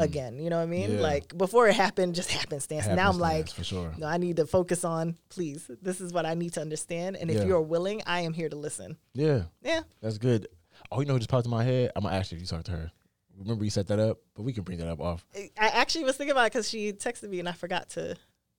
again 0.01 0.39
you 0.39 0.51
know 0.51 0.57
what 0.57 0.63
i 0.63 0.67
mean 0.67 0.85
Mm-hmm. 0.89 0.95
Yeah. 0.97 1.01
like 1.03 1.37
before 1.37 1.69
it 1.69 1.75
happened 1.75 2.15
just 2.15 2.31
happenstance 2.31 2.87
now 2.87 3.11
i'm 3.11 3.19
like 3.19 3.49
for 3.51 3.65
sure. 3.65 3.93
no 3.99 4.07
i 4.07 4.17
need 4.17 4.37
to 4.37 4.47
focus 4.47 4.85
on 4.85 5.17
please 5.29 5.71
this 5.83 6.01
is 6.01 6.13
what 6.13 6.27
i 6.27 6.35
need 6.35 6.55
to 6.55 6.61
understand 6.61 7.17
and 7.17 7.31
if 7.31 7.39
Yeah. 7.39 7.45
you're 7.45 7.61
willing 7.63 8.03
i 8.07 8.21
am 8.21 8.33
here 8.33 8.49
to 8.49 8.57
listen 8.57 8.97
Yeah. 9.13 9.43
yeah 9.63 9.81
That's 10.01 10.19
good. 10.19 10.49
Oh, 10.91 11.01
you 11.01 11.07
know 11.07 11.17
just 11.19 11.31
popped 11.31 11.45
in 11.47 11.51
my 11.51 11.65
head? 11.65 11.93
I'm 11.97 12.03
gonna 12.05 12.17
ask 12.17 12.31
you 12.33 12.37
if 12.37 12.43
you 12.43 12.47
talked 12.47 12.67
to 12.67 12.73
her. 12.73 12.91
Remember 13.39 13.65
you 13.65 13.71
set 13.71 13.87
that 13.89 13.99
up, 13.99 14.19
but 14.35 14.43
we 14.43 14.53
can 14.53 14.63
bring 14.65 14.79
that 14.79 14.89
up 14.89 15.01
off. 15.01 15.25
I 15.35 15.51
actually 15.59 16.05
was 16.05 16.17
thinking 16.17 16.33
about 16.33 16.47
it 16.47 16.53
because 16.53 16.69
she 16.69 16.93
texted 16.93 17.29
me 17.31 17.41
and 17.41 17.49
I 17.49 17.53
forgot 17.53 17.89
to 17.91 18.17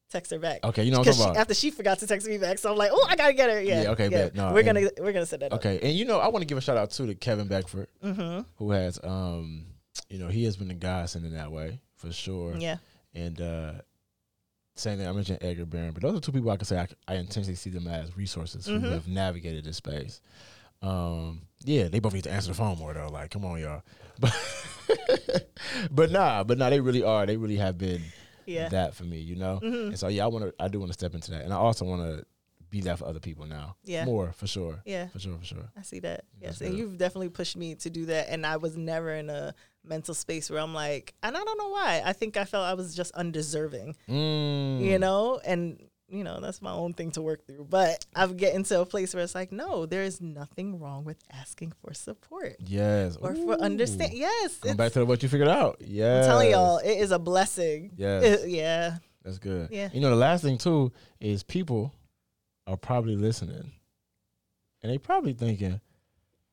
text 0.10 0.32
her 0.32 0.40
back. 0.40 0.64
Okay, 0.64 0.84
you 0.84 0.92
know 0.92 1.00
what 1.00 1.08
I'm 1.08 1.12
'Cause 1.14 1.18
talking 1.18 1.28
she- 1.28 1.32
about. 1.32 1.42
after 1.42 1.54
she 1.54 1.72
forgot 1.72 2.00
to 2.00 2.08
text 2.08 2.28
me 2.28 2.38
back, 2.38 2.58
so 2.60 2.72
I'm 2.72 2.78
like, 2.78 2.92
oh, 2.94 3.08
I 3.10 3.16
gotta 3.16 3.34
get 3.34 3.50
her. 3.50 3.62
Yeah, 3.62 3.84
Yeah, 3.84 3.90
okay, 3.92 4.10
bet. 4.10 4.36
No, 4.36 4.52
we're 4.54 4.60
and- 4.60 4.66
gonna 4.66 4.90
we're 5.00 5.14
gonna 5.14 5.26
set 5.26 5.40
that 5.42 5.52
up. 5.54 5.60
Okay, 5.60 5.80
and 5.82 5.94
you 5.94 6.06
know 6.06 6.20
I 6.20 6.28
want 6.30 6.42
to 6.42 6.46
give 6.46 6.58
a 6.58 6.62
shout 6.62 6.78
out 6.78 6.92
too 6.92 7.08
to 7.08 7.16
Kevin 7.16 7.48
Beckford, 7.48 7.88
Mm-hmm. 8.04 8.42
who 8.58 8.72
has, 8.72 9.00
um, 9.04 9.66
you 10.10 10.20
know, 10.20 10.28
he 10.28 10.44
has 10.46 10.58
been 10.58 10.72
a 10.72 10.76
godsend 10.76 11.26
in 11.26 11.34
that 11.34 11.52
way 11.52 11.80
for 11.98 12.12
sure. 12.12 12.56
Yeah. 12.58 12.78
And 13.14 13.40
uh, 13.42 13.72
same 14.76 14.98
thing 14.98 15.08
I 15.08 15.12
mentioned 15.14 15.40
Edgar 15.42 15.66
Barron, 15.66 15.92
but 15.94 16.02
those 16.04 16.18
are 16.18 16.20
two 16.22 16.32
people 16.34 16.52
I 16.52 16.58
can 16.58 16.66
say 16.66 16.78
I, 16.78 16.88
I 17.08 17.16
intentionally 17.16 17.56
see 17.56 17.70
them 17.70 17.88
as 17.88 18.16
resources 18.18 18.68
Mhm. 18.68 18.82
who 18.82 18.90
have 18.90 19.08
navigated 19.08 19.64
this 19.64 19.78
space. 19.78 20.20
Um, 20.82 21.44
yeah, 21.64 21.88
they 21.88 22.00
both 22.00 22.14
need 22.14 22.26
to 22.26 22.32
answer 22.32 22.50
the 22.50 22.54
phone 22.56 22.78
more 22.78 22.94
though. 22.94 23.08
Like, 23.10 23.32
come 23.32 23.46
on, 23.46 23.60
y'all. 23.60 23.82
But 24.20 25.50
but 25.92 26.12
nah, 26.12 26.44
but 26.44 26.58
nah, 26.58 26.70
they 26.70 26.80
really 26.80 27.04
are. 27.04 27.26
They 27.26 27.38
really 27.38 27.58
have 27.58 27.78
been 27.78 28.02
Yeah. 28.46 28.70
that 28.70 28.94
for 28.96 29.04
me, 29.04 29.20
you 29.20 29.36
know. 29.36 29.60
Mhm. 29.64 29.88
And 29.88 30.00
so 30.00 30.08
yeah, 30.08 30.24
I 30.24 30.28
want 30.28 30.46
to. 30.46 30.54
I 30.60 30.68
do 30.68 30.80
want 30.80 30.90
to 30.90 30.94
step 30.94 31.14
into 31.14 31.32
that, 31.32 31.44
and 31.44 31.54
I 31.54 31.58
also 31.58 31.86
want 31.86 32.02
to 32.02 32.26
be 32.70 32.82
that 32.82 33.00
for 33.00 33.06
other 33.06 33.20
people 33.20 33.46
now. 33.46 33.76
Yeah. 33.84 34.06
more 34.06 34.32
for 34.34 34.48
sure. 34.48 34.82
Yeah. 34.86 35.08
For 35.08 35.20
sure, 35.20 35.38
for 35.38 35.46
sure. 35.46 35.70
I 35.78 35.82
see 35.84 36.00
that. 36.00 36.26
That's 36.42 36.60
Yes, 36.62 36.68
and 36.68 36.78
you've 36.78 36.98
definitely 36.98 37.30
pushed 37.30 37.56
me 37.56 37.76
to 37.76 37.90
do 37.90 38.06
that. 38.08 38.28
And 38.30 38.46
I 38.46 38.58
was 38.58 38.76
never 38.76 39.12
in 39.14 39.30
a 39.30 39.54
mental 39.84 40.14
space 40.16 40.50
where 40.50 40.60
I'm 40.60 40.74
like, 40.74 41.14
and 41.24 41.38
I 41.38 41.44
don't 41.44 41.58
know 41.58 41.70
why. 41.70 42.02
I 42.04 42.12
think 42.14 42.38
I 42.38 42.44
felt 42.46 42.66
I 42.66 42.74
was 42.74 42.96
just 42.96 43.14
undeserving, 43.14 43.96
Mm. 44.10 44.82
you 44.82 44.98
know. 45.00 45.40
And 45.46 45.80
you 46.08 46.24
know 46.24 46.40
that's 46.40 46.62
my 46.62 46.72
own 46.72 46.94
thing 46.94 47.12
to 47.12 47.22
work 47.22 47.46
through. 47.48 47.66
But 47.70 48.06
I'm 48.16 48.38
getting 48.38 48.64
to 48.66 48.82
a 48.82 48.86
place 48.86 49.14
where 49.14 49.24
it's 49.24 49.36
like, 49.36 49.52
no, 49.52 49.86
there 49.86 50.04
is 50.04 50.22
nothing 50.22 50.80
wrong 50.80 51.04
with 51.04 51.18
asking 51.32 51.74
for 51.82 51.94
support 51.94 52.56
Yes. 52.60 53.16
or 53.18 53.36
for 53.36 53.56
understand. 53.62 54.14
Yes, 54.14 54.58
it's- 54.60 54.76
back 54.76 54.92
to 54.94 55.06
what 55.06 55.24
you 55.24 55.30
figured 55.30 55.50
out. 55.50 55.78
Yeah. 55.82 56.20
I'm 56.20 56.26
telling 56.26 56.52
y'all, 56.52 56.78
it 56.78 56.98
is 56.98 57.12
a 57.12 57.20
blessing. 57.20 57.92
Yes. 57.98 58.24
It- 58.44 58.50
yeah. 58.50 58.98
That's 59.24 59.40
good. 59.40 59.70
Yeah. 59.72 59.90
You 59.92 60.02
know, 60.02 60.12
the 60.12 60.16
last 60.16 60.44
thing 60.44 60.58
too 60.60 60.92
is 61.20 61.42
people 61.42 61.92
are 62.68 62.78
probably 62.78 63.16
listening, 63.16 63.72
and 64.84 64.92
they 64.92 64.98
probably 65.00 65.34
thinking, 65.34 65.82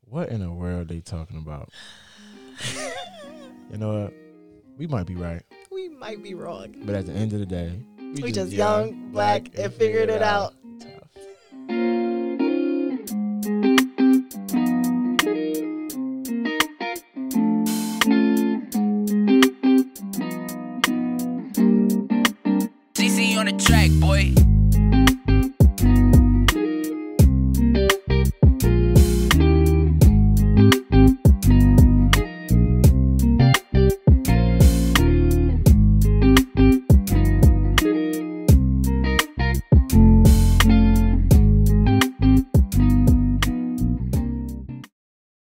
"What 0.03 0.31
in 0.31 0.41
the 0.41 0.51
world 0.51 0.81
are 0.81 0.85
they 0.95 1.01
talking 1.01 1.37
about?" 1.37 1.69
you 3.71 3.79
know 3.79 4.05
what? 4.05 4.15
We 4.79 4.87
might 4.87 5.07
be 5.07 5.15
right, 5.17 5.43
We 5.71 5.89
might 5.91 6.23
be 6.23 6.35
wrong. 6.35 6.75
but 6.85 6.95
at 6.95 7.05
the 7.07 7.13
end 7.13 7.33
of 7.35 7.41
the 7.41 7.47
day, 7.47 7.79
We 8.21 8.31
just 8.33 8.53
young, 8.53 9.11
black, 9.11 9.49
and 9.59 9.73
figured 9.73 10.11
it 10.11 10.23
out. 10.23 10.55